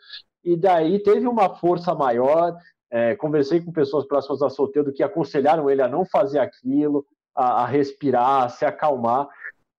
e 0.43 0.57
daí 0.57 0.99
teve 1.01 1.25
uma 1.25 1.55
força 1.55 1.95
maior, 1.95 2.55
é, 2.91 3.15
conversei 3.15 3.61
com 3.61 3.71
pessoas 3.71 4.05
próximas 4.05 4.39
da 4.39 4.49
solteiro 4.49 4.91
que 4.91 5.01
aconselharam 5.01 5.69
ele 5.69 5.81
a 5.81 5.87
não 5.87 6.05
fazer 6.05 6.39
aquilo, 6.39 7.05
a, 7.33 7.63
a, 7.63 7.65
respirar, 7.65 8.43
a 8.43 8.49
se 8.49 8.65
acalmar, 8.65 9.27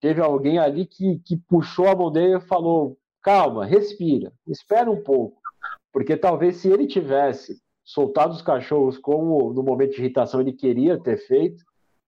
teve 0.00 0.20
alguém 0.20 0.58
ali 0.58 0.86
que, 0.86 1.18
que 1.24 1.36
puxou 1.36 1.88
a 1.88 1.94
mão 1.94 2.10
dele 2.10 2.36
e 2.36 2.40
falou, 2.40 2.96
calma, 3.22 3.66
respira, 3.66 4.32
espera 4.48 4.90
um 4.90 5.02
pouco, 5.02 5.40
porque 5.92 6.16
talvez 6.16 6.56
se 6.56 6.68
ele 6.68 6.86
tivesse 6.86 7.60
soltado 7.84 8.32
os 8.32 8.42
cachorros 8.42 8.98
como 8.98 9.52
no 9.52 9.62
momento 9.62 9.92
de 9.92 10.00
irritação 10.00 10.40
ele 10.40 10.52
queria 10.52 10.98
ter 10.98 11.18
feito, 11.18 11.62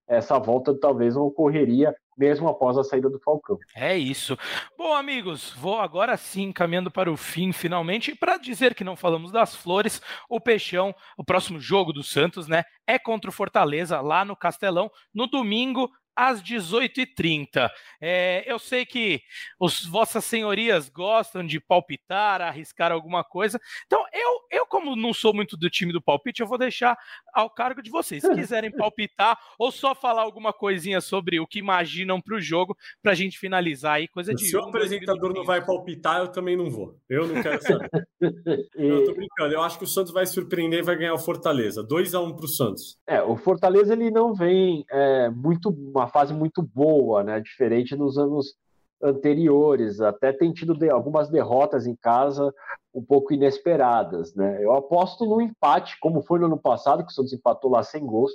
essa 0.08 0.38
volta 0.38 0.74
talvez 0.74 1.14
não 1.14 1.22
ocorreria 1.22 1.94
mesmo 2.16 2.48
após 2.48 2.76
a 2.76 2.82
saída 2.82 3.08
do 3.08 3.20
Falcão. 3.20 3.58
É 3.76 3.96
isso. 3.96 4.36
Bom, 4.76 4.92
amigos, 4.92 5.52
vou 5.52 5.78
agora 5.78 6.16
sim 6.16 6.50
caminhando 6.50 6.90
para 6.90 7.12
o 7.12 7.16
fim, 7.16 7.52
finalmente, 7.52 8.14
para 8.16 8.38
dizer 8.38 8.74
que 8.74 8.82
não 8.82 8.96
falamos 8.96 9.30
das 9.30 9.54
flores, 9.54 10.02
o 10.28 10.40
Peixão, 10.40 10.92
o 11.16 11.22
próximo 11.22 11.60
jogo 11.60 11.92
do 11.92 12.02
Santos, 12.02 12.48
né, 12.48 12.64
é 12.86 12.98
contra 12.98 13.30
o 13.30 13.32
Fortaleza 13.32 14.00
lá 14.00 14.24
no 14.24 14.34
Castelão, 14.34 14.90
no 15.14 15.28
domingo 15.28 15.88
às 16.18 16.42
18h30. 16.42 17.70
É, 18.00 18.42
eu 18.44 18.58
sei 18.58 18.84
que 18.84 19.22
os 19.60 19.86
vossas 19.86 20.24
senhorias 20.24 20.88
gostam 20.88 21.46
de 21.46 21.60
palpitar, 21.60 22.40
arriscar 22.40 22.90
alguma 22.90 23.22
coisa. 23.22 23.60
Então, 23.86 24.04
eu, 24.12 24.40
eu, 24.50 24.66
como 24.66 24.96
não 24.96 25.14
sou 25.14 25.32
muito 25.32 25.56
do 25.56 25.70
time 25.70 25.92
do 25.92 26.02
palpite, 26.02 26.42
eu 26.42 26.48
vou 26.48 26.58
deixar 26.58 26.98
ao 27.32 27.48
cargo 27.48 27.80
de 27.80 27.88
vocês. 27.88 28.22
Se 28.22 28.28
quiserem 28.34 28.72
palpitar 28.72 29.38
ou 29.56 29.70
só 29.70 29.94
falar 29.94 30.22
alguma 30.22 30.52
coisinha 30.52 31.00
sobre 31.00 31.38
o 31.38 31.46
que 31.46 31.60
imaginam 31.60 32.20
para 32.20 32.34
o 32.34 32.40
jogo, 32.40 32.76
para 33.00 33.12
a 33.12 33.14
gente 33.14 33.38
finalizar 33.38 33.94
aí, 33.94 34.08
coisa 34.08 34.34
de. 34.34 34.44
Se 34.44 34.56
o 34.56 34.64
apresentador 34.64 35.32
não 35.32 35.44
vai 35.44 35.64
palpitar, 35.64 36.18
eu 36.18 36.28
também 36.28 36.56
não 36.56 36.68
vou. 36.68 36.98
Eu 37.08 37.28
não 37.28 37.40
quero 37.40 37.62
saber. 37.62 37.88
eu 38.74 39.04
tô 39.04 39.14
brincando. 39.14 39.54
Eu 39.54 39.62
acho 39.62 39.78
que 39.78 39.84
o 39.84 39.88
Santos 39.88 40.12
vai 40.12 40.26
surpreender 40.26 40.80
e 40.80 40.82
vai 40.82 40.96
ganhar 40.96 41.14
o 41.14 41.18
Fortaleza. 41.18 41.84
2 41.84 42.14
a 42.16 42.20
1 42.20 42.26
um 42.26 42.34
para 42.34 42.44
o 42.44 42.48
Santos. 42.48 42.98
É, 43.06 43.22
o 43.22 43.36
Fortaleza 43.36 43.92
ele 43.92 44.10
não 44.10 44.34
vem 44.34 44.84
é, 44.90 45.30
muito 45.30 45.68
uma 45.68 46.07
fase 46.08 46.34
muito 46.34 46.62
boa, 46.62 47.22
né? 47.22 47.40
Diferente 47.40 47.96
dos 47.96 48.18
anos 48.18 48.54
anteriores, 49.02 50.00
até 50.00 50.32
tem 50.32 50.52
tido 50.52 50.74
de, 50.74 50.90
algumas 50.90 51.28
derrotas 51.28 51.86
em 51.86 51.94
casa 51.94 52.52
um 52.92 53.02
pouco 53.02 53.32
inesperadas, 53.32 54.34
né? 54.34 54.62
Eu 54.62 54.74
aposto 54.74 55.24
no 55.24 55.40
empate, 55.40 55.96
como 56.00 56.22
foi 56.22 56.40
no 56.40 56.46
ano 56.46 56.58
passado, 56.58 57.04
que 57.04 57.12
o 57.12 57.14
Santos 57.14 57.32
empatou 57.32 57.70
lá 57.70 57.82
sem 57.82 58.04
gols 58.04 58.32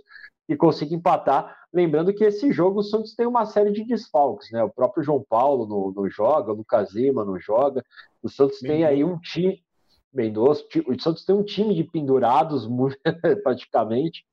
e 0.47 0.55
conseguiu 0.55 0.97
empatar. 0.97 1.53
Lembrando 1.73 2.13
que 2.13 2.23
esse 2.23 2.51
jogo 2.51 2.79
o 2.79 2.83
Santos 2.83 3.15
tem 3.15 3.25
uma 3.25 3.45
série 3.45 3.71
de 3.71 3.83
desfalques, 3.83 4.51
né? 4.51 4.63
O 4.63 4.69
próprio 4.69 5.03
João 5.03 5.25
Paulo 5.27 5.67
não, 5.67 6.03
não 6.03 6.09
joga, 6.09 6.53
o 6.53 6.55
Lucas 6.55 6.93
Lima 6.93 7.25
não 7.25 7.37
joga. 7.39 7.83
O 8.21 8.29
Santos 8.29 8.59
tem 8.59 8.85
aí 8.85 9.03
um 9.03 9.19
time 9.19 9.61
Mendonça, 10.13 10.63
o 10.85 11.01
Santos 11.01 11.25
tem 11.25 11.35
um 11.35 11.43
time 11.43 11.73
de 11.73 11.83
pendurados 11.83 12.67
praticamente 13.43 14.23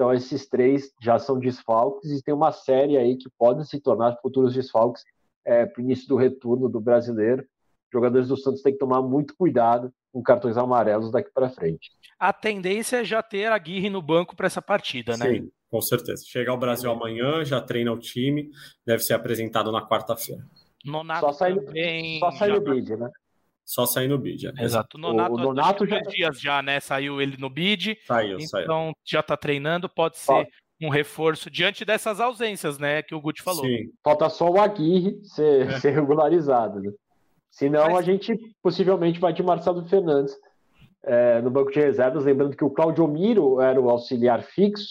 então, 0.00 0.14
esses 0.14 0.48
três 0.48 0.90
já 0.98 1.18
são 1.18 1.38
desfalques 1.38 2.10
e 2.10 2.22
tem 2.22 2.32
uma 2.32 2.52
série 2.52 2.96
aí 2.96 3.18
que 3.18 3.28
podem 3.38 3.64
se 3.64 3.78
tornar 3.78 4.16
futuros 4.22 4.54
desfalques 4.54 5.04
é, 5.44 5.66
para 5.66 5.78
o 5.78 5.84
início 5.84 6.08
do 6.08 6.16
retorno 6.16 6.70
do 6.70 6.80
brasileiro. 6.80 7.42
Os 7.42 7.92
jogadores 7.92 8.28
do 8.28 8.36
Santos 8.38 8.62
têm 8.62 8.72
que 8.72 8.78
tomar 8.78 9.02
muito 9.02 9.36
cuidado 9.36 9.92
com 10.10 10.22
cartões 10.22 10.56
amarelos 10.56 11.12
daqui 11.12 11.30
para 11.34 11.50
frente. 11.50 11.90
A 12.18 12.32
tendência 12.32 13.02
é 13.02 13.04
já 13.04 13.22
ter 13.22 13.44
a 13.44 13.54
Aguirre 13.54 13.90
no 13.90 14.00
banco 14.00 14.34
para 14.34 14.46
essa 14.46 14.62
partida, 14.62 15.18
né? 15.18 15.34
Sim, 15.34 15.50
com 15.70 15.82
certeza. 15.82 16.24
Chegar 16.26 16.52
ao 16.52 16.58
Brasil 16.58 16.90
amanhã, 16.90 17.44
já 17.44 17.60
treina 17.60 17.92
o 17.92 17.98
time, 17.98 18.50
deve 18.86 19.02
ser 19.02 19.12
apresentado 19.12 19.70
na 19.70 19.86
quarta-feira. 19.86 20.42
Nonato 20.82 21.26
só 21.26 21.32
sai, 21.34 21.54
também. 21.56 22.20
Só 22.20 22.30
sai 22.30 22.48
no 22.48 22.62
bid, 22.62 22.96
né? 22.96 23.10
Só 23.70 23.86
sair 23.86 24.08
no 24.08 24.18
bid. 24.18 24.48
É. 24.48 24.64
Exato. 24.64 24.96
O 24.96 25.00
Nonato, 25.00 25.32
o, 25.32 25.38
Nonato 25.38 25.86
já... 25.86 26.00
dias 26.00 26.40
já, 26.40 26.60
né? 26.60 26.80
Saiu 26.80 27.22
ele 27.22 27.36
no 27.38 27.48
bid. 27.48 27.96
Saiu, 28.04 28.34
então 28.34 28.48
saiu. 28.48 28.64
Então 28.64 28.92
já 29.06 29.22
tá 29.22 29.36
treinando, 29.36 29.88
pode 29.88 30.18
ser 30.18 30.48
um 30.82 30.88
reforço 30.88 31.48
diante 31.48 31.84
dessas 31.84 32.18
ausências, 32.18 32.78
né? 32.78 33.00
Que 33.00 33.14
o 33.14 33.20
Guti 33.20 33.42
falou. 33.42 33.64
Sim. 33.64 33.92
Falta 34.02 34.28
só 34.28 34.50
o 34.50 34.60
Aguirre 34.60 35.20
ser, 35.22 35.68
é. 35.68 35.78
ser 35.78 35.90
regularizado, 35.90 36.80
né? 36.80 36.90
Senão 37.48 37.92
Mas... 37.92 37.98
a 37.98 38.02
gente 38.02 38.36
possivelmente 38.60 39.20
vai 39.20 39.32
de 39.32 39.42
Marcelo 39.42 39.86
Fernandes 39.86 40.36
é, 41.04 41.40
no 41.40 41.50
banco 41.50 41.70
de 41.70 41.78
reservas, 41.78 42.24
lembrando 42.24 42.56
que 42.56 42.64
o 42.64 42.70
Claudio 42.70 43.06
Miro 43.06 43.60
era 43.60 43.80
o 43.80 43.88
auxiliar 43.88 44.42
fixo 44.42 44.88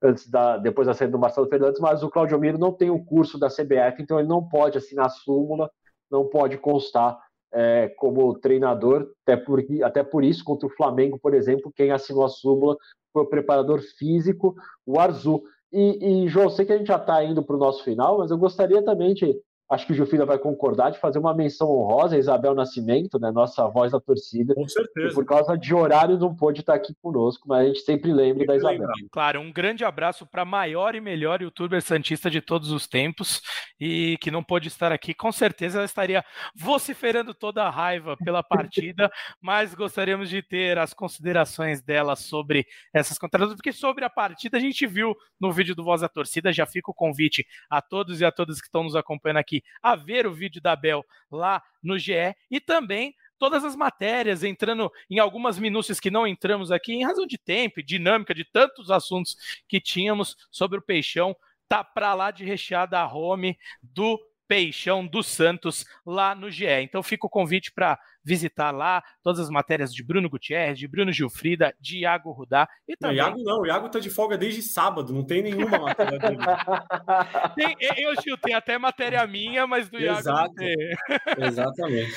antes 0.00 0.30
da, 0.30 0.58
depois 0.58 0.86
da 0.86 0.94
saída 0.94 1.10
do 1.10 1.18
Marcelo 1.18 1.48
Fernandes, 1.48 1.80
mas 1.80 2.04
o 2.04 2.10
Claudio 2.10 2.38
Miro 2.38 2.56
não 2.56 2.72
tem 2.72 2.88
o 2.88 3.04
curso 3.04 3.36
da 3.36 3.48
CBF, 3.48 4.00
então 4.00 4.20
ele 4.20 4.28
não 4.28 4.48
pode 4.48 4.78
assinar 4.78 5.06
a 5.06 5.10
súmula, 5.10 5.68
não 6.08 6.28
pode 6.28 6.56
constar 6.58 7.18
é, 7.52 7.88
como 7.96 8.38
treinador, 8.38 9.08
até 9.26 9.36
por, 9.36 9.62
até 9.82 10.02
por 10.02 10.24
isso, 10.24 10.44
contra 10.44 10.66
o 10.66 10.74
Flamengo, 10.74 11.18
por 11.18 11.34
exemplo, 11.34 11.72
quem 11.74 11.90
assinou 11.90 12.24
a 12.24 12.28
súmula 12.28 12.76
foi 13.12 13.22
o 13.22 13.28
preparador 13.28 13.80
físico, 13.98 14.54
o 14.86 14.98
Arzu. 14.98 15.42
E, 15.70 16.24
e 16.24 16.28
João, 16.28 16.50
sei 16.50 16.64
que 16.64 16.72
a 16.72 16.78
gente 16.78 16.88
já 16.88 16.96
está 16.96 17.22
indo 17.24 17.42
para 17.42 17.56
o 17.56 17.58
nosso 17.58 17.84
final, 17.84 18.18
mas 18.18 18.30
eu 18.30 18.38
gostaria 18.38 18.82
também 18.82 19.14
de 19.14 19.38
acho 19.72 19.86
que 19.86 19.92
o 19.92 19.96
Jufida 19.96 20.26
vai 20.26 20.38
concordar 20.38 20.90
de 20.90 20.98
fazer 20.98 21.18
uma 21.18 21.34
menção 21.34 21.68
honrosa 21.70 22.14
a 22.14 22.18
Isabel 22.18 22.54
Nascimento, 22.54 23.18
né, 23.18 23.30
nossa 23.30 23.66
voz 23.68 23.92
da 23.92 24.00
torcida. 24.00 24.54
Com 24.54 24.68
certeza. 24.68 25.14
por 25.14 25.24
causa 25.24 25.56
de 25.56 25.74
horário 25.74 26.18
não 26.18 26.34
pôde 26.34 26.60
estar 26.60 26.74
aqui 26.74 26.94
conosco, 27.00 27.48
mas 27.48 27.62
a 27.62 27.66
gente 27.68 27.80
sempre 27.80 28.12
lembra 28.12 28.44
da 28.44 28.56
Isabel. 28.56 28.88
Claro, 29.10 29.40
um 29.40 29.50
grande 29.50 29.84
abraço 29.84 30.26
para 30.26 30.42
a 30.42 30.44
maior 30.44 30.94
e 30.94 31.00
melhor 31.00 31.40
youtuber 31.40 31.80
santista 31.80 32.30
de 32.30 32.42
todos 32.42 32.70
os 32.70 32.86
tempos 32.86 33.40
e 33.80 34.18
que 34.20 34.30
não 34.30 34.44
pôde 34.44 34.68
estar 34.68 34.92
aqui. 34.92 35.14
Com 35.14 35.32
certeza 35.32 35.78
ela 35.78 35.86
estaria 35.86 36.22
vociferando 36.54 37.32
toda 37.32 37.64
a 37.64 37.70
raiva 37.70 38.16
pela 38.18 38.42
partida, 38.44 39.10
mas 39.40 39.74
gostaríamos 39.74 40.28
de 40.28 40.42
ter 40.42 40.76
as 40.78 40.92
considerações 40.92 41.80
dela 41.80 42.14
sobre 42.14 42.66
essas 42.92 43.18
contratações, 43.18 43.56
porque 43.56 43.72
sobre 43.72 44.04
a 44.04 44.10
partida 44.10 44.58
a 44.58 44.60
gente 44.60 44.86
viu 44.86 45.14
no 45.40 45.50
vídeo 45.50 45.74
do 45.74 45.82
Voz 45.82 46.02
da 46.02 46.08
Torcida, 46.08 46.52
já 46.52 46.66
fica 46.66 46.90
o 46.90 46.94
convite 46.94 47.46
a 47.70 47.80
todos 47.80 48.20
e 48.20 48.24
a 48.24 48.30
todas 48.30 48.60
que 48.60 48.66
estão 48.66 48.84
nos 48.84 48.94
acompanhando 48.94 49.38
aqui 49.38 49.61
a 49.82 49.96
ver 49.96 50.26
o 50.26 50.32
vídeo 50.32 50.60
da 50.60 50.76
Bel 50.76 51.04
lá 51.30 51.62
no 51.82 51.98
GE 51.98 52.34
e 52.50 52.60
também 52.60 53.14
todas 53.38 53.64
as 53.64 53.74
matérias, 53.74 54.44
entrando 54.44 54.88
em 55.10 55.18
algumas 55.18 55.58
minúcias 55.58 55.98
que 55.98 56.12
não 56.12 56.26
entramos 56.26 56.70
aqui, 56.70 56.92
em 56.92 57.04
razão 57.04 57.26
de 57.26 57.36
tempo, 57.36 57.82
dinâmica, 57.82 58.32
de 58.32 58.44
tantos 58.44 58.88
assuntos 58.88 59.36
que 59.66 59.80
tínhamos 59.80 60.36
sobre 60.48 60.78
o 60.78 60.82
Peixão, 60.82 61.34
tá 61.68 61.82
para 61.82 62.14
lá 62.14 62.30
de 62.30 62.44
recheada 62.44 63.00
a 63.00 63.12
home 63.12 63.58
do 63.82 64.16
Peixão 64.46 65.06
do 65.06 65.22
Santos 65.22 65.84
lá 66.04 66.34
no 66.34 66.50
GE. 66.50 66.66
Então 66.66 67.02
fica 67.02 67.26
o 67.26 67.30
convite 67.30 67.72
para 67.72 67.98
visitar 68.24 68.70
lá 68.70 69.02
todas 69.22 69.40
as 69.40 69.50
matérias 69.50 69.92
de 69.94 70.02
Bruno 70.02 70.28
Gutierrez, 70.28 70.78
de 70.78 70.88
Bruno 70.88 71.12
Gilfrida, 71.12 71.74
de 71.80 71.98
Iago 71.98 72.32
Rudá 72.32 72.68
e 72.86 72.96
também... 72.96 73.16
Não, 73.16 73.24
Iago 73.24 73.42
não, 73.42 73.60
o 73.60 73.66
Iago 73.66 73.88
tá 73.88 73.98
de 73.98 74.10
folga 74.10 74.38
desde 74.38 74.62
sábado, 74.62 75.12
não 75.12 75.24
tem 75.24 75.42
nenhuma 75.42 75.78
matéria 75.78 76.18
dele. 76.18 76.36
tem, 77.56 77.76
eu, 77.98 78.14
Gil, 78.22 78.36
tem 78.38 78.54
até 78.54 78.78
matéria 78.78 79.26
minha, 79.26 79.66
mas 79.66 79.88
do 79.88 79.98
Iago 79.98 80.20
Exato. 80.20 80.48
não 80.48 80.54
tem. 80.54 80.76
Exatamente. 81.46 82.12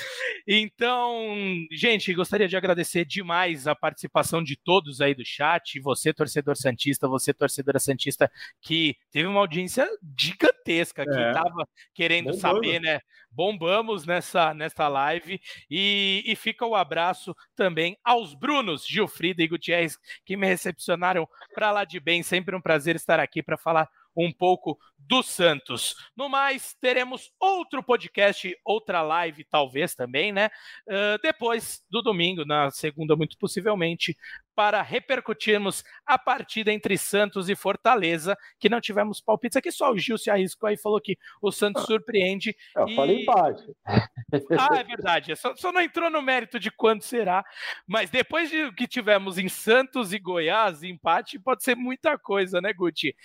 Então, 0.48 1.36
gente, 1.72 2.14
gostaria 2.14 2.48
de 2.48 2.56
agradecer 2.56 3.06
demais 3.06 3.68
a 3.68 3.76
participação 3.76 4.44
de 4.44 4.56
todos 4.56 5.02
aí 5.02 5.16
do 5.16 5.26
chat, 5.26 5.80
você, 5.80 6.14
torcedor 6.14 6.56
Santista, 6.56 7.08
você, 7.08 7.34
torcedora 7.34 7.80
Santista, 7.80 8.32
que 8.62 8.96
teve 9.12 9.28
uma 9.28 9.40
audiência 9.40 9.88
gigantesca, 10.18 11.04
que 11.04 11.10
estava 11.10 11.64
é. 11.64 11.66
querendo 11.94 12.34
saber, 12.34 12.80
né? 12.80 13.00
Bombamos 13.36 14.06
nessa, 14.06 14.54
nessa 14.54 14.88
live. 14.88 15.42
E, 15.70 16.24
e 16.26 16.36
fica 16.36 16.66
o 16.66 16.76
abraço 16.76 17.36
também 17.56 17.98
aos 18.04 18.34
Brunos, 18.34 18.88
Gilfrida 18.88 19.44
e 19.44 19.48
Gutierrez, 19.48 19.98
que 20.26 20.38
me 20.38 20.48
recepcionaram 20.48 21.28
para 21.54 21.72
lá 21.72 21.84
de 21.84 22.00
bem. 22.00 22.24
Sempre 22.24 22.56
um 22.56 22.62
prazer 22.62 22.96
estar 22.96 23.20
aqui 23.20 23.44
para 23.44 23.58
falar 23.58 23.90
um 24.16 24.32
pouco 24.32 24.80
do 24.98 25.22
Santos. 25.22 25.96
No 26.16 26.30
mais, 26.30 26.74
teremos 26.80 27.32
outro 27.40 27.84
podcast, 27.84 28.58
outra 28.64 29.02
live, 29.02 29.44
talvez 29.44 29.94
também, 29.94 30.32
né? 30.32 30.50
Uh, 30.88 31.22
depois 31.22 31.84
do 31.90 32.02
domingo, 32.02 32.46
na 32.46 32.72
segunda, 32.72 33.16
muito 33.16 33.38
possivelmente, 33.38 34.18
para 34.56 34.82
repercutirmos 34.82 35.84
a 36.06 36.18
partida 36.18 36.72
entre 36.72 36.98
Santos 36.98 37.50
e 37.50 37.56
Fortaleza, 37.56 38.38
que 38.60 38.70
não 38.70 38.80
tivemos 38.80 39.20
palpites 39.20 39.58
aqui, 39.58 39.72
só 39.72 39.92
o 39.92 39.98
Gil 39.98 40.18
se 40.18 40.30
arriscou 40.30 40.70
aí 40.70 40.78
falou 40.78 41.02
que 41.02 41.18
o 41.42 41.52
Santos 41.52 41.84
ah, 41.84 41.86
surpreende. 41.86 42.56
Eu 42.76 42.88
e... 42.88 42.96
falei 42.96 43.22
empate. 43.22 43.64
Ah, 44.58 44.78
é 44.78 44.84
verdade, 44.84 45.36
só, 45.36 45.56
só, 45.56 45.72
não 45.72 45.80
entrou 45.80 46.10
no 46.10 46.22
mérito 46.22 46.60
de 46.60 46.70
quanto 46.70 47.06
será, 47.06 47.46
mas 47.88 48.10
depois 48.10 48.50
de 48.50 48.70
que 48.74 48.88
tivemos 48.88 49.38
em 49.38 49.48
Santos 49.48 50.12
e 50.12 50.20
Goiás, 50.20 50.84
empate 50.84 51.40
pode 51.40 51.64
ser 51.64 51.76
muita 51.76 52.18
coisa, 52.18 52.60
né, 52.60 52.74
Guti? 52.74 53.16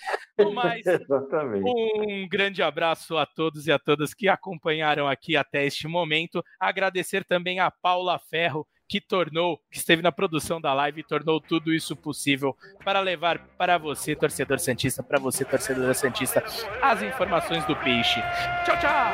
Mas 0.55 0.83
um 1.66 2.28
grande 2.28 2.62
abraço 2.62 3.16
a 3.16 3.26
todos 3.26 3.66
e 3.66 3.72
a 3.72 3.78
todas 3.78 4.14
que 4.14 4.28
acompanharam 4.28 5.09
aqui 5.09 5.37
até 5.37 5.64
este 5.64 5.89
momento. 5.89 6.45
Agradecer 6.61 7.24
também 7.24 7.59
a 7.59 7.70
Paula 7.70 8.18
Ferro, 8.18 8.66
que 8.91 9.01
tornou, 9.01 9.57
que 9.70 9.78
esteve 9.78 10.03
na 10.03 10.11
produção 10.11 10.61
da 10.61 10.74
live 10.74 11.01
e 11.01 11.05
tornou 11.05 11.41
tudo 11.41 11.72
isso 11.72 11.95
possível 11.95 12.57
para 12.84 12.99
levar 12.99 13.38
para 13.57 13.78
você, 13.78 14.16
torcedor 14.16 14.59
Santista, 14.59 15.01
para 15.01 15.20
você, 15.20 15.45
torcedora 15.45 15.95
Santista, 15.95 16.43
as 16.82 17.01
informações 17.01 17.64
do 17.66 17.76
peixe. 17.76 18.20
Tchau, 18.64 18.76
tchau! 18.80 19.12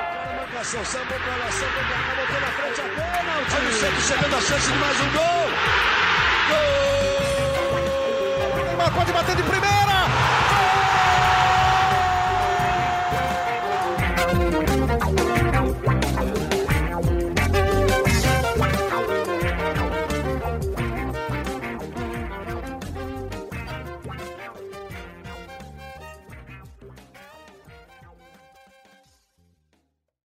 Pode 8.94 9.12
bater 9.12 9.36
de 9.36 9.42
primeira! 9.42 9.76
Gol! 15.16 15.25